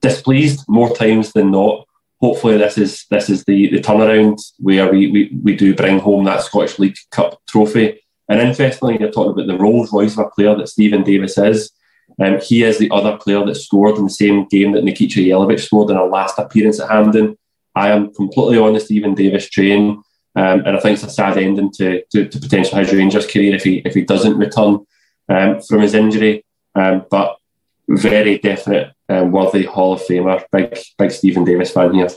displeased 0.00 0.64
more 0.68 0.94
times 0.94 1.32
than 1.32 1.50
not. 1.50 1.86
Hopefully, 2.20 2.58
this 2.58 2.78
is 2.78 3.06
this 3.10 3.30
is 3.30 3.44
the, 3.44 3.70
the 3.70 3.80
turnaround 3.80 4.40
where 4.58 4.90
we, 4.90 5.10
we, 5.10 5.38
we 5.42 5.56
do 5.56 5.74
bring 5.74 5.98
home 5.98 6.24
that 6.24 6.42
Scottish 6.42 6.78
League 6.78 6.96
Cup 7.10 7.40
trophy. 7.48 8.00
And 8.28 8.40
interestingly, 8.40 8.98
you're 9.00 9.10
talking 9.10 9.32
about 9.32 9.46
the 9.46 9.58
Rolls 9.58 9.92
Royce 9.92 10.12
of 10.12 10.26
a 10.26 10.30
player 10.30 10.54
that 10.54 10.68
Steven 10.68 11.02
Davis 11.02 11.36
is. 11.38 11.72
Um, 12.20 12.38
he 12.40 12.62
is 12.62 12.78
the 12.78 12.90
other 12.90 13.16
player 13.16 13.44
that 13.44 13.54
scored 13.54 13.96
in 13.96 14.04
the 14.04 14.10
same 14.10 14.46
game 14.48 14.72
that 14.72 14.84
Nikica 14.84 15.26
Jelavic 15.26 15.60
scored 15.60 15.90
in 15.90 15.96
our 15.96 16.08
last 16.08 16.38
appearance 16.38 16.78
at 16.78 16.90
Hampden. 16.90 17.36
I 17.74 17.90
am 17.90 18.12
completely 18.12 18.58
on 18.58 18.74
the 18.74 18.80
Steven 18.80 19.14
Davis 19.14 19.48
train, 19.48 20.02
um, 20.36 20.60
and 20.66 20.76
I 20.76 20.80
think 20.80 20.94
it's 20.94 21.04
a 21.04 21.10
sad 21.10 21.38
ending 21.38 21.72
to, 21.72 22.04
to, 22.12 22.28
to 22.28 22.38
potentially 22.38 22.84
his 22.84 22.92
Rangers 22.92 23.26
career 23.26 23.54
if 23.54 23.64
he 23.64 23.78
if 23.84 23.94
he 23.94 24.02
doesn't 24.02 24.36
return 24.36 24.80
um, 25.28 25.60
from 25.62 25.80
his 25.80 25.94
injury. 25.94 26.44
Um, 26.74 27.06
but 27.10 27.36
very 27.88 28.38
definite 28.38 28.92
um, 29.08 29.32
worthy 29.32 29.64
Hall 29.64 29.94
of 29.94 30.02
Famer. 30.02 30.44
Big 30.52 30.78
big 30.98 31.10
Steven 31.10 31.44
Davis 31.44 31.72
fan 31.72 31.94
here. 31.94 32.08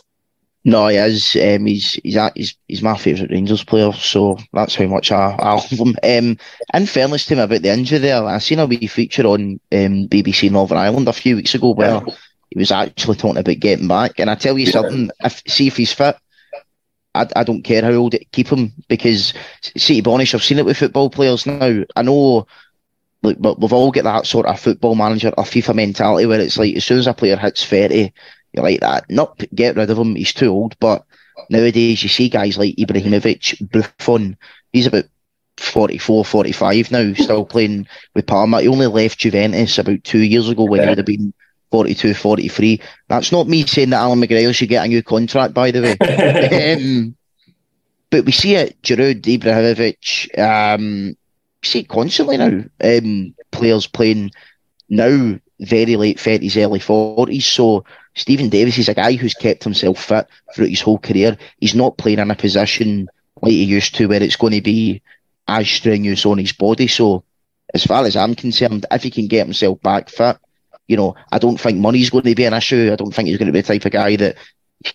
No, 0.65 0.87
he 0.87 0.95
is. 0.95 1.35
Um, 1.35 1.65
he's 1.65 1.93
he's 2.03 2.17
he's, 2.35 2.55
he's 2.67 2.81
my 2.81 2.97
favourite 2.97 3.31
Rangers 3.31 3.63
player, 3.63 3.91
so 3.91 4.37
that's 4.53 4.75
how 4.75 4.85
much 4.87 5.11
I, 5.11 5.35
I 5.37 5.53
love 5.55 5.69
him. 5.69 5.95
Um, 6.01 6.37
in 6.73 6.85
fairness 6.85 7.25
to 7.25 7.33
him 7.33 7.39
about 7.39 7.61
the 7.61 7.73
injury 7.73 7.99
there, 7.99 8.23
I 8.23 8.37
seen 8.37 8.59
a 8.59 8.65
wee 8.65 8.87
feature 8.87 9.27
on 9.27 9.59
um, 9.71 10.07
BBC 10.07 10.49
Northern 10.49 10.77
Ireland 10.77 11.09
a 11.09 11.13
few 11.13 11.35
weeks 11.35 11.53
ago 11.53 11.71
where 11.71 12.01
yeah. 12.05 12.15
he 12.49 12.59
was 12.59 12.71
actually 12.71 13.17
talking 13.17 13.39
about 13.39 13.59
getting 13.59 13.89
back. 13.89 14.19
And 14.19 14.29
I 14.29 14.35
tell 14.35 14.57
you 14.57 14.65
yeah. 14.65 14.71
something, 14.71 15.11
if 15.19 15.43
see 15.47 15.67
if 15.67 15.75
he's 15.75 15.91
fit, 15.91 16.15
I, 17.13 17.27
I 17.35 17.43
don't 17.43 17.63
care 17.63 17.81
how 17.81 17.91
old 17.91 18.13
it 18.13 18.31
keep 18.31 18.47
him 18.47 18.71
because 18.87 19.33
see 19.75 20.01
Bonish, 20.01 20.33
I've 20.33 20.43
seen 20.43 20.59
it 20.59 20.65
with 20.65 20.77
football 20.77 21.09
players 21.09 21.45
now. 21.45 21.83
I 21.93 22.01
know 22.03 22.47
like, 23.21 23.37
but 23.39 23.59
we've 23.59 23.73
all 23.73 23.91
got 23.91 24.03
that 24.03 24.27
sort 24.27 24.45
of 24.45 24.59
football 24.59 24.95
manager 24.95 25.33
or 25.37 25.43
FIFA 25.43 25.75
mentality 25.75 26.25
where 26.25 26.39
it's 26.39 26.57
like 26.57 26.75
as 26.75 26.85
soon 26.85 26.99
as 26.99 27.07
a 27.07 27.13
player 27.13 27.37
hits 27.37 27.65
30, 27.65 28.13
you're 28.53 28.63
like 28.63 28.79
that. 28.81 29.09
Not 29.09 29.43
get 29.53 29.75
rid 29.75 29.89
of 29.89 29.97
him, 29.97 30.15
he's 30.15 30.33
too 30.33 30.49
old. 30.49 30.77
But 30.79 31.03
nowadays, 31.49 32.03
you 32.03 32.09
see 32.09 32.29
guys 32.29 32.57
like 32.57 32.75
Ibrahimovic, 32.75 33.71
Buffon, 33.71 34.37
he's 34.71 34.87
about 34.87 35.05
44, 35.57 36.25
45 36.25 36.91
now, 36.91 37.13
still 37.13 37.45
playing 37.45 37.87
with 38.15 38.27
Parma. 38.27 38.61
He 38.61 38.67
only 38.67 38.87
left 38.87 39.19
Juventus 39.19 39.77
about 39.77 40.03
two 40.03 40.19
years 40.19 40.49
ago 40.49 40.63
when 40.63 40.79
yeah. 40.79 40.85
he 40.85 40.89
would 40.89 40.97
have 40.99 41.05
been 41.05 41.33
42, 41.71 42.13
43. 42.13 42.81
That's 43.07 43.31
not 43.31 43.47
me 43.47 43.65
saying 43.65 43.91
that 43.91 43.97
Allan 43.97 44.21
McGregor 44.21 44.53
should 44.53 44.69
get 44.69 44.85
a 44.85 44.87
new 44.87 45.03
contract, 45.03 45.53
by 45.53 45.71
the 45.71 45.81
way. 45.81 45.97
um, 46.77 47.15
but 48.09 48.25
we 48.25 48.31
see 48.31 48.55
it, 48.55 48.79
Giroud, 48.83 49.21
Ibrahimovic, 49.21 50.37
um, 50.39 51.17
see 51.63 51.79
it 51.79 51.89
constantly 51.89 52.37
now. 52.37 52.63
Um, 52.83 53.33
players 53.51 53.87
playing 53.87 54.31
now 54.89 55.39
very 55.59 55.95
late 55.95 56.19
thirties, 56.19 56.57
early 56.57 56.79
forties. 56.79 57.45
So 57.45 57.85
Steven 58.15 58.49
Davis 58.49 58.77
is 58.77 58.89
a 58.89 58.93
guy 58.93 59.13
who's 59.13 59.33
kept 59.33 59.63
himself 59.63 60.03
fit 60.03 60.27
throughout 60.53 60.69
his 60.69 60.81
whole 60.81 60.99
career. 60.99 61.37
He's 61.59 61.75
not 61.75 61.97
playing 61.97 62.19
in 62.19 62.31
a 62.31 62.35
position 62.35 63.09
like 63.41 63.51
he 63.51 63.63
used 63.63 63.95
to, 63.95 64.07
where 64.07 64.21
it's 64.21 64.35
going 64.35 64.53
to 64.53 64.61
be 64.61 65.01
as 65.47 65.69
strenuous 65.69 66.25
on 66.25 66.37
his 66.37 66.53
body. 66.53 66.87
So, 66.87 67.23
as 67.73 67.85
far 67.85 68.05
as 68.05 68.15
I'm 68.15 68.35
concerned, 68.35 68.85
if 68.91 69.03
he 69.03 69.09
can 69.09 69.27
get 69.27 69.45
himself 69.45 69.81
back 69.81 70.09
fit, 70.09 70.37
you 70.87 70.97
know, 70.97 71.15
I 71.31 71.39
don't 71.39 71.59
think 71.59 71.79
money's 71.79 72.09
going 72.09 72.25
to 72.25 72.35
be 72.35 72.45
an 72.45 72.53
issue. 72.53 72.91
I 72.91 72.95
don't 72.95 73.13
think 73.13 73.29
he's 73.29 73.37
going 73.37 73.47
to 73.47 73.53
be 73.53 73.61
the 73.61 73.67
type 73.67 73.85
of 73.85 73.91
guy 73.91 74.15
that 74.17 74.37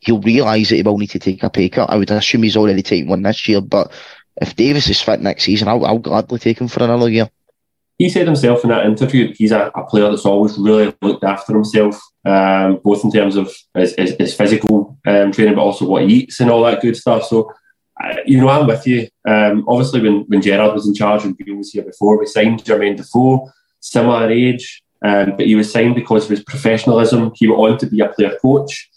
he'll 0.00 0.20
realise 0.20 0.68
that 0.68 0.76
he 0.76 0.82
will 0.82 0.98
need 0.98 1.10
to 1.10 1.18
take 1.18 1.42
a 1.42 1.50
pay 1.50 1.68
cut. 1.68 1.90
I 1.90 1.96
would 1.96 2.10
assume 2.10 2.42
he's 2.42 2.56
already 2.56 2.82
taken 2.82 3.08
one 3.08 3.22
this 3.22 3.48
year, 3.48 3.60
but 3.60 3.90
if 4.40 4.54
Davis 4.54 4.88
is 4.88 5.00
fit 5.00 5.20
next 5.20 5.44
season, 5.44 5.68
I'll, 5.68 5.84
I'll 5.84 5.98
gladly 5.98 6.38
take 6.38 6.60
him 6.60 6.68
for 6.68 6.84
another 6.84 7.08
year. 7.08 7.28
He 7.98 8.08
said 8.08 8.26
himself 8.26 8.62
in 8.62 8.70
that 8.70 8.86
interview 8.86 9.26
that 9.26 9.36
he's 9.36 9.50
a, 9.50 9.72
a, 9.74 9.84
player 9.84 10.08
that's 10.08 10.24
always 10.24 10.56
really 10.56 10.94
looked 11.02 11.24
after 11.24 11.52
himself, 11.52 12.00
um, 12.24 12.80
both 12.84 13.02
in 13.02 13.10
terms 13.10 13.34
of 13.34 13.52
his, 13.74 13.94
his, 13.96 14.14
his 14.16 14.34
physical 14.34 14.96
um, 15.06 15.32
training, 15.32 15.56
but 15.56 15.62
also 15.62 15.84
what 15.84 16.04
he 16.04 16.14
eats 16.14 16.38
and 16.38 16.48
all 16.48 16.62
that 16.62 16.80
good 16.80 16.96
stuff. 16.96 17.24
So, 17.24 17.52
uh, 18.02 18.14
you 18.24 18.40
know, 18.40 18.48
I'm 18.48 18.68
with 18.68 18.86
you. 18.86 19.08
Um, 19.26 19.64
obviously, 19.66 20.00
when, 20.00 20.20
when 20.28 20.40
Gerrard 20.40 20.74
was 20.74 20.86
in 20.86 20.94
charge 20.94 21.24
and 21.24 21.36
Beale 21.36 21.56
was 21.56 21.72
here 21.72 21.82
before, 21.82 22.18
we 22.18 22.26
signed 22.26 22.62
Jermaine 22.62 22.96
Defoe, 22.96 23.50
similar 23.80 24.30
age, 24.30 24.80
um, 25.04 25.36
but 25.36 25.46
he 25.46 25.56
was 25.56 25.72
signed 25.72 25.96
because 25.96 26.24
of 26.24 26.30
his 26.30 26.44
professionalism. 26.44 27.32
He 27.34 27.48
went 27.48 27.60
on 27.60 27.78
to 27.78 27.86
be 27.86 28.00
a 28.00 28.08
player 28.10 28.36
coach. 28.40 28.90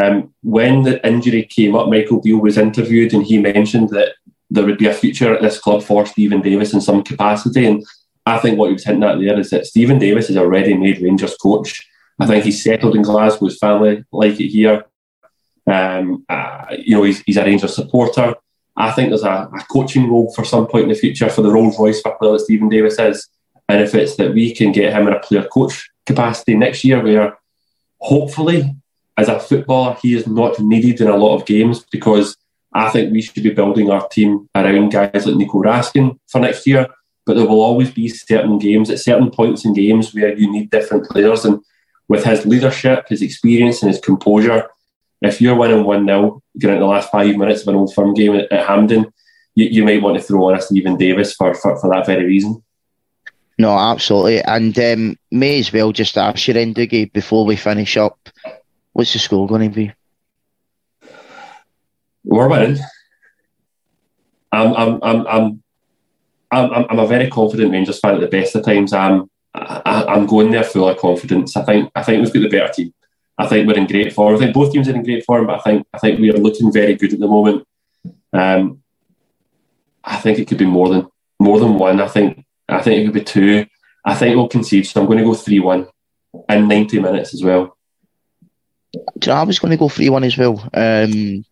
Um, 0.00 0.32
when 0.42 0.82
the 0.82 1.06
injury 1.06 1.44
came 1.44 1.76
up, 1.76 1.88
Michael 1.88 2.22
Beale 2.22 2.40
was 2.40 2.56
interviewed 2.56 3.12
and 3.12 3.24
he 3.24 3.38
mentioned 3.38 3.90
that 3.90 4.14
there 4.50 4.64
would 4.64 4.78
be 4.78 4.86
a 4.86 4.94
future 4.94 5.34
at 5.34 5.42
this 5.42 5.58
club 5.58 5.82
for 5.82 6.06
Steven 6.06 6.40
Davis 6.40 6.72
in 6.72 6.80
some 6.80 7.02
capacity. 7.02 7.66
And 7.66 7.84
I 8.28 8.38
think 8.38 8.58
what 8.58 8.66
he 8.66 8.74
was 8.74 8.84
hinting 8.84 9.04
at 9.04 9.18
there 9.18 9.38
is 9.38 9.50
that 9.50 9.66
Steven 9.66 9.98
Davis 9.98 10.28
is 10.28 10.36
a 10.36 10.46
ready-made 10.46 11.00
Rangers 11.00 11.34
coach. 11.36 11.88
I 12.20 12.26
think 12.26 12.44
he's 12.44 12.62
settled 12.62 12.94
in 12.94 13.02
Glasgow. 13.02 13.46
His 13.46 13.58
family 13.58 14.04
like 14.12 14.38
it 14.38 14.48
here. 14.48 14.84
Um, 15.66 16.24
uh, 16.28 16.66
you 16.78 16.96
know, 16.96 17.04
he's, 17.04 17.20
he's 17.20 17.38
a 17.38 17.44
Rangers 17.44 17.74
supporter. 17.74 18.34
I 18.76 18.90
think 18.92 19.08
there's 19.08 19.22
a, 19.22 19.48
a, 19.52 19.64
coaching 19.70 20.10
role 20.10 20.32
for 20.34 20.44
some 20.44 20.66
point 20.66 20.84
in 20.84 20.88
the 20.90 20.94
future 20.94 21.28
for 21.30 21.42
the 21.42 21.50
Rolls 21.50 21.78
Royce 21.78 22.00
for 22.00 22.16
player 22.16 22.32
that 22.32 22.40
Steven 22.40 22.68
Davis 22.68 22.98
is. 22.98 23.28
And 23.68 23.82
if 23.82 23.94
it's 23.94 24.16
that 24.16 24.34
we 24.34 24.54
can 24.54 24.72
get 24.72 24.92
him 24.92 25.08
in 25.08 25.14
a 25.14 25.20
player 25.20 25.44
coach 25.44 25.90
capacity 26.06 26.54
next 26.54 26.84
year, 26.84 27.02
where 27.02 27.38
hopefully, 28.00 28.74
as 29.16 29.28
a 29.28 29.40
footballer, 29.40 29.96
he 30.02 30.14
is 30.14 30.26
not 30.26 30.60
needed 30.60 31.00
in 31.00 31.08
a 31.08 31.16
lot 31.16 31.34
of 31.34 31.46
games 31.46 31.84
because 31.90 32.36
I 32.72 32.90
think 32.90 33.12
we 33.12 33.22
should 33.22 33.42
be 33.42 33.50
building 33.54 33.90
our 33.90 34.06
team 34.08 34.48
around 34.54 34.90
guys 34.90 35.26
like 35.26 35.36
Nico 35.36 35.62
Raskin 35.62 36.18
for 36.26 36.40
next 36.40 36.66
year 36.66 36.86
but 37.28 37.36
there 37.36 37.46
will 37.46 37.60
always 37.60 37.90
be 37.90 38.08
certain 38.08 38.58
games 38.58 38.88
at 38.88 38.98
certain 38.98 39.30
points 39.30 39.66
in 39.66 39.74
games 39.74 40.14
where 40.14 40.34
you 40.34 40.50
need 40.50 40.70
different 40.70 41.06
players. 41.10 41.44
And 41.44 41.60
with 42.08 42.24
his 42.24 42.46
leadership, 42.46 43.06
his 43.06 43.20
experience, 43.20 43.82
and 43.82 43.92
his 43.92 44.00
composure, 44.00 44.66
if 45.20 45.38
you're 45.38 45.54
winning 45.54 45.84
1 45.84 46.06
0, 46.06 46.42
getting 46.58 46.76
into 46.76 46.86
the 46.86 46.90
last 46.90 47.10
five 47.10 47.36
minutes 47.36 47.60
of 47.60 47.68
an 47.68 47.74
old 47.74 47.94
firm 47.94 48.14
game 48.14 48.34
at, 48.34 48.50
Hampden, 48.50 49.12
you, 49.54 49.66
you, 49.66 49.84
might 49.84 50.00
want 50.00 50.16
to 50.16 50.22
throw 50.22 50.48
on 50.48 50.56
a 50.56 50.62
Steven 50.62 50.96
Davis 50.96 51.34
for, 51.34 51.54
for, 51.54 51.78
for 51.78 51.90
that 51.90 52.06
very 52.06 52.24
reason. 52.24 52.62
No, 53.58 53.78
absolutely. 53.78 54.40
And 54.40 54.78
um, 54.78 55.16
may 55.30 55.58
as 55.58 55.70
well 55.70 55.92
just 55.92 56.16
ask 56.16 56.48
you 56.48 56.54
then, 56.54 56.72
before 57.12 57.44
we 57.44 57.56
finish 57.56 57.98
up, 57.98 58.30
what's 58.94 59.12
the 59.12 59.18
score 59.18 59.46
going 59.46 59.70
to 59.70 59.76
be? 59.76 59.92
We're 62.24 62.48
winning. 62.48 62.78
I'm, 64.50 64.72
I'm, 64.74 65.00
I'm, 65.02 65.26
I'm 65.26 65.62
I'm, 66.50 66.86
I'm 66.88 66.98
a 66.98 67.06
very 67.06 67.28
confident 67.30 67.72
Rangers 67.72 68.00
fan 68.00 68.14
at 68.14 68.20
the 68.20 68.26
best 68.26 68.54
of 68.54 68.64
times. 68.64 68.92
I'm 68.92 69.30
I, 69.54 70.16
am 70.16 70.26
going 70.26 70.50
there 70.50 70.64
full 70.64 70.88
of 70.88 70.98
confidence. 70.98 71.56
I 71.56 71.64
think 71.64 71.90
I 71.94 72.02
think 72.02 72.22
we've 72.22 72.32
got 72.32 72.40
the 72.40 72.58
better 72.58 72.72
team. 72.72 72.94
I 73.36 73.46
think 73.46 73.66
we're 73.66 73.76
in 73.76 73.86
great 73.86 74.12
form. 74.12 74.34
I 74.34 74.38
think 74.38 74.54
both 74.54 74.72
teams 74.72 74.88
are 74.88 74.94
in 74.94 75.04
great 75.04 75.24
form, 75.24 75.46
but 75.46 75.60
I 75.60 75.62
think 75.62 75.86
I 75.92 75.98
think 75.98 76.20
we 76.20 76.30
are 76.30 76.38
looking 76.38 76.72
very 76.72 76.94
good 76.94 77.12
at 77.12 77.20
the 77.20 77.28
moment. 77.28 77.66
Um, 78.32 78.82
I 80.04 80.16
think 80.16 80.38
it 80.38 80.48
could 80.48 80.58
be 80.58 80.66
more 80.66 80.88
than 80.88 81.08
more 81.38 81.58
than 81.58 81.78
one. 81.78 82.00
I 82.00 82.08
think 82.08 82.44
I 82.68 82.80
think 82.80 83.00
it 83.00 83.04
could 83.06 83.14
be 83.14 83.24
two. 83.24 83.66
I 84.04 84.14
think 84.14 84.36
we'll 84.36 84.48
concede. 84.48 84.86
So 84.86 85.00
I'm 85.00 85.06
going 85.06 85.18
to 85.18 85.24
go 85.24 85.34
three 85.34 85.60
one 85.60 85.86
in 86.48 86.68
90 86.68 87.00
minutes 87.00 87.34
as 87.34 87.42
well. 87.42 87.76
I 89.26 89.42
was 89.42 89.58
going 89.58 89.70
to 89.70 89.76
go 89.76 89.88
three 89.88 90.08
one 90.08 90.24
as 90.24 90.36
well. 90.36 90.68
Um, 90.74 91.44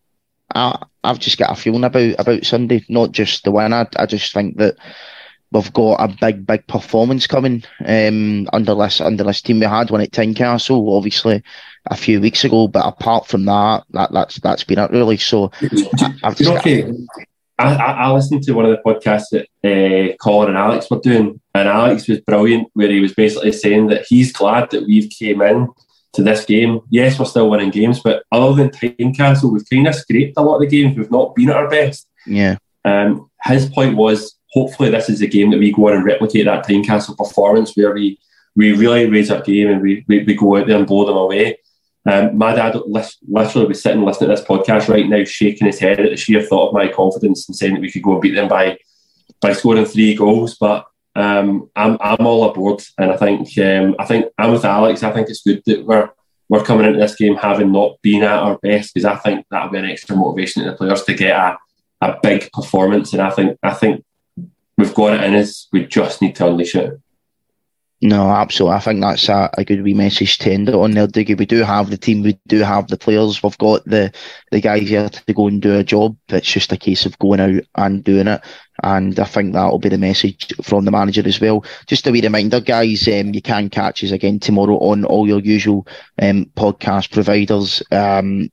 I, 0.55 0.85
I've 1.03 1.19
just 1.19 1.37
got 1.37 1.51
a 1.51 1.55
feeling 1.55 1.83
about 1.83 2.15
about 2.19 2.45
Sunday, 2.45 2.85
not 2.89 3.11
just 3.11 3.43
the 3.43 3.51
win. 3.51 3.73
I, 3.73 3.87
I 3.97 4.05
just 4.05 4.33
think 4.33 4.57
that 4.57 4.77
we've 5.51 5.73
got 5.73 5.95
a 5.95 6.07
big, 6.07 6.45
big 6.45 6.67
performance 6.67 7.27
coming 7.27 7.63
um, 7.85 8.47
under 8.53 8.75
this 8.75 9.01
under 9.01 9.23
this 9.23 9.41
team. 9.41 9.59
We 9.59 9.65
had 9.65 9.89
one 9.89 10.01
at 10.01 10.11
Tynecastle, 10.11 10.95
obviously, 10.95 11.43
a 11.85 11.95
few 11.95 12.21
weeks 12.21 12.43
ago. 12.43 12.67
But 12.67 12.85
apart 12.85 13.27
from 13.27 13.45
that, 13.45 13.83
that 13.91 14.11
that's 14.11 14.39
that's 14.39 14.63
been 14.63 14.79
it 14.79 14.91
really. 14.91 15.17
So, 15.17 15.51
I've 16.23 16.37
just 16.37 16.51
okay. 16.51 16.91
I, 17.59 17.73
I, 17.73 18.11
listened 18.11 18.43
to 18.43 18.53
one 18.53 18.65
of 18.65 18.71
the 18.71 18.83
podcasts 18.85 19.29
that 19.31 19.47
uh, 19.63 20.15
Colin 20.17 20.49
and 20.49 20.57
Alex 20.59 20.91
were 20.91 20.99
doing, 20.99 21.41
and 21.55 21.67
Alex 21.67 22.07
was 22.07 22.21
brilliant, 22.21 22.69
where 22.73 22.91
he 22.91 22.99
was 22.99 23.15
basically 23.15 23.51
saying 23.51 23.87
that 23.87 24.05
he's 24.07 24.31
glad 24.31 24.69
that 24.69 24.85
we've 24.85 25.09
came 25.09 25.41
in 25.41 25.67
to 26.13 26.23
this 26.23 26.45
game. 26.45 26.81
Yes, 26.89 27.19
we're 27.19 27.25
still 27.25 27.49
winning 27.49 27.69
games, 27.69 28.01
but 28.01 28.23
other 28.31 28.55
than 28.55 28.69
Tynecastle, 28.69 29.51
we've 29.51 29.69
kind 29.69 29.87
of 29.87 29.95
scraped 29.95 30.37
a 30.37 30.41
lot 30.41 30.55
of 30.55 30.61
the 30.61 30.67
games. 30.67 30.97
We've 30.97 31.11
not 31.11 31.35
been 31.35 31.49
at 31.49 31.55
our 31.55 31.69
best. 31.69 32.07
Yeah. 32.25 32.57
Um, 32.85 33.29
his 33.43 33.69
point 33.69 33.97
was 33.97 34.37
hopefully 34.51 34.89
this 34.89 35.09
is 35.09 35.19
the 35.19 35.27
game 35.27 35.51
that 35.51 35.59
we 35.59 35.71
go 35.71 35.89
on 35.89 35.95
and 35.95 36.05
replicate 36.05 36.45
that 36.45 36.65
Tynecastle 36.65 37.17
performance 37.17 37.73
where 37.75 37.93
we, 37.93 38.19
we 38.55 38.73
really 38.73 39.09
raise 39.09 39.29
our 39.29 39.41
game 39.41 39.69
and 39.69 39.81
we, 39.81 40.05
we, 40.07 40.23
we 40.23 40.35
go 40.35 40.57
out 40.57 40.67
there 40.67 40.77
and 40.77 40.87
blow 40.87 41.05
them 41.05 41.17
away. 41.17 41.57
Um, 42.07 42.37
my 42.37 42.55
dad 42.55 42.75
literally 42.85 43.67
was 43.67 43.81
sitting 43.81 44.03
listening 44.03 44.29
to 44.29 44.35
this 44.35 44.45
podcast 44.45 44.87
right 44.87 45.07
now, 45.07 45.25
shaking 45.25 45.67
his 45.67 45.79
head 45.79 45.99
at 45.99 46.09
the 46.09 46.15
sheer 46.15 46.41
thought 46.41 46.69
of 46.69 46.73
my 46.73 46.87
confidence 46.87 47.47
and 47.47 47.55
saying 47.55 47.73
that 47.73 47.81
we 47.81 47.91
could 47.91 48.01
go 48.01 48.13
and 48.13 48.21
beat 48.21 48.33
them 48.33 48.47
by 48.47 48.77
by 49.41 49.51
scoring 49.51 49.85
three 49.85 50.15
goals. 50.15 50.55
But 50.57 50.85
um, 51.17 51.69
I'm 51.75 51.97
I'm 51.99 52.27
all 52.27 52.49
aboard, 52.49 52.83
and 52.99 53.11
I 53.11 53.17
think 53.17 53.57
um, 53.57 53.95
I 53.97 54.05
think 54.05 54.27
I'm 54.37 54.51
with 54.51 54.63
Alex. 54.63 55.01
I 55.01 55.11
think 55.11 55.29
it's 55.29 55.41
good 55.41 55.63
that 55.65 55.83
we're 55.83 56.09
we're 56.47 56.63
coming 56.63 56.85
into 56.85 56.99
this 56.99 57.15
game 57.15 57.35
having 57.35 57.71
not 57.71 57.99
been 58.03 58.23
at 58.23 58.31
our 58.31 58.57
best 58.59 58.93
because 58.93 59.05
I 59.05 59.15
think 59.15 59.45
that'll 59.49 59.71
be 59.71 59.79
an 59.79 59.85
extra 59.85 60.15
motivation 60.15 60.63
to 60.63 60.69
the 60.69 60.77
players 60.77 61.03
to 61.03 61.13
get 61.15 61.35
a, 61.35 61.57
a 62.01 62.19
big 62.21 62.51
performance, 62.51 63.13
and 63.13 63.21
I 63.23 63.31
think 63.31 63.57
I 63.63 63.73
think 63.73 64.05
we've 64.77 64.93
got 64.93 65.15
it 65.15 65.23
in 65.23 65.33
us. 65.33 65.67
We 65.73 65.87
just 65.87 66.21
need 66.21 66.35
to 66.35 66.47
unleash 66.47 66.75
it. 66.75 67.01
No, 67.99 68.29
absolutely. 68.29 68.75
I 68.75 68.79
think 68.79 69.01
that's 69.01 69.27
a, 69.27 69.49
a 69.57 69.65
good 69.65 69.81
wee 69.81 69.95
message 69.95 70.37
to 70.39 70.51
end 70.51 70.69
it 70.69 70.75
on 70.75 70.91
there, 70.91 71.07
Dougie. 71.07 71.37
We 71.37 71.47
do 71.47 71.63
have 71.63 71.89
the 71.89 71.97
team, 71.97 72.21
we 72.21 72.39
do 72.45 72.59
have 72.59 72.87
the 72.87 72.97
players, 72.97 73.41
we've 73.41 73.57
got 73.57 73.83
the, 73.85 74.13
the 74.51 74.61
guys 74.61 74.87
here 74.87 75.09
to 75.09 75.33
go 75.33 75.47
and 75.47 75.59
do 75.59 75.79
a 75.79 75.83
job. 75.83 76.15
It's 76.27 76.51
just 76.51 76.71
a 76.71 76.77
case 76.77 77.07
of 77.07 77.17
going 77.17 77.39
out 77.39 77.63
and 77.73 78.03
doing 78.03 78.27
it. 78.27 78.41
And 78.83 79.19
I 79.19 79.23
think 79.23 79.53
that'll 79.53 79.79
be 79.79 79.89
the 79.89 79.97
message 79.97 80.53
from 80.61 80.85
the 80.85 80.91
manager 80.91 81.23
as 81.25 81.41
well. 81.41 81.65
Just 81.87 82.05
a 82.07 82.11
wee 82.11 82.21
reminder, 82.21 82.59
guys, 82.59 83.07
um, 83.07 83.33
you 83.33 83.41
can 83.41 83.69
catch 83.69 84.03
us 84.03 84.11
again 84.11 84.39
tomorrow 84.39 84.77
on 84.77 85.03
all 85.05 85.27
your 85.27 85.39
usual 85.39 85.87
um, 86.21 86.45
podcast 86.55 87.11
providers 87.11 87.81
um, 87.91 88.51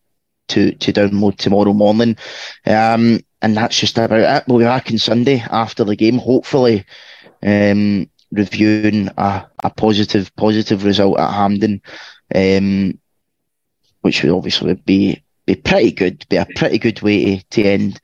to, 0.49 0.73
to 0.73 0.93
download 0.93 1.37
tomorrow 1.37 1.73
morning. 1.73 2.17
Um, 2.67 3.21
and 3.43 3.57
that's 3.57 3.79
just 3.79 3.99
about 3.99 4.21
it. 4.21 4.45
We'll 4.49 4.61
be 4.61 4.65
back 4.65 4.91
on 4.91 4.99
Sunday 4.99 5.45
after 5.51 5.85
the 5.85 5.97
game, 5.97 6.19
hopefully. 6.19 6.87
Um, 7.43 8.09
reviewing 8.35 9.09
a, 9.17 9.47
a 9.63 9.71
positive 9.71 10.35
positive 10.37 10.85
result 10.85 11.19
at 11.19 11.33
Hampden, 11.33 11.81
um, 12.35 12.99
which 14.01 14.23
would 14.23 14.33
obviously 14.33 14.75
be 14.75 15.23
be 15.47 15.55
pretty 15.55 15.93
good, 15.93 16.27
be 16.29 16.37
a 16.37 16.47
pretty 16.57 16.79
good 16.79 17.01
way 17.03 17.39
to, 17.39 17.45
to 17.51 17.63
end 17.63 18.01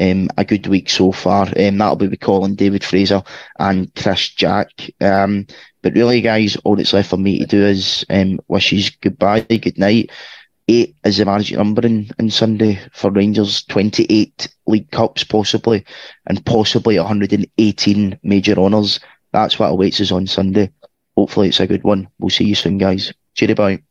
um, 0.00 0.28
a 0.36 0.44
good 0.44 0.66
week 0.66 0.90
so 0.90 1.12
far. 1.12 1.46
Um, 1.58 1.78
that'll 1.78 1.96
be 1.96 2.08
with 2.08 2.20
Colin, 2.20 2.54
David 2.54 2.84
Fraser, 2.84 3.22
and 3.58 3.94
Chris 3.94 4.30
Jack. 4.30 4.68
Um, 5.00 5.46
but 5.82 5.94
really, 5.94 6.20
guys, 6.20 6.56
all 6.64 6.76
that's 6.76 6.92
left 6.92 7.10
for 7.10 7.16
me 7.16 7.38
to 7.38 7.46
do 7.46 7.64
is 7.64 8.04
um, 8.10 8.40
wish 8.48 8.72
you 8.72 8.90
goodbye, 9.00 9.40
good 9.40 9.78
night. 9.78 10.10
Eight 10.66 10.96
is 11.04 11.18
the 11.18 11.26
magic 11.26 11.58
number 11.58 11.86
in, 11.86 12.10
in 12.18 12.30
Sunday 12.30 12.80
for 12.92 13.10
Rangers. 13.10 13.64
28 13.64 14.48
League 14.66 14.90
Cups, 14.90 15.22
possibly, 15.22 15.84
and 16.26 16.44
possibly 16.46 16.98
118 16.98 18.18
major 18.22 18.58
honours 18.58 18.98
that's 19.34 19.58
what 19.58 19.70
awaits 19.70 20.00
us 20.00 20.12
on 20.12 20.26
Sunday. 20.28 20.70
Hopefully, 21.16 21.48
it's 21.48 21.60
a 21.60 21.66
good 21.66 21.82
one. 21.82 22.08
We'll 22.18 22.30
see 22.30 22.44
you 22.44 22.54
soon, 22.54 22.78
guys. 22.78 23.12
Cheery 23.34 23.54
bye. 23.54 23.84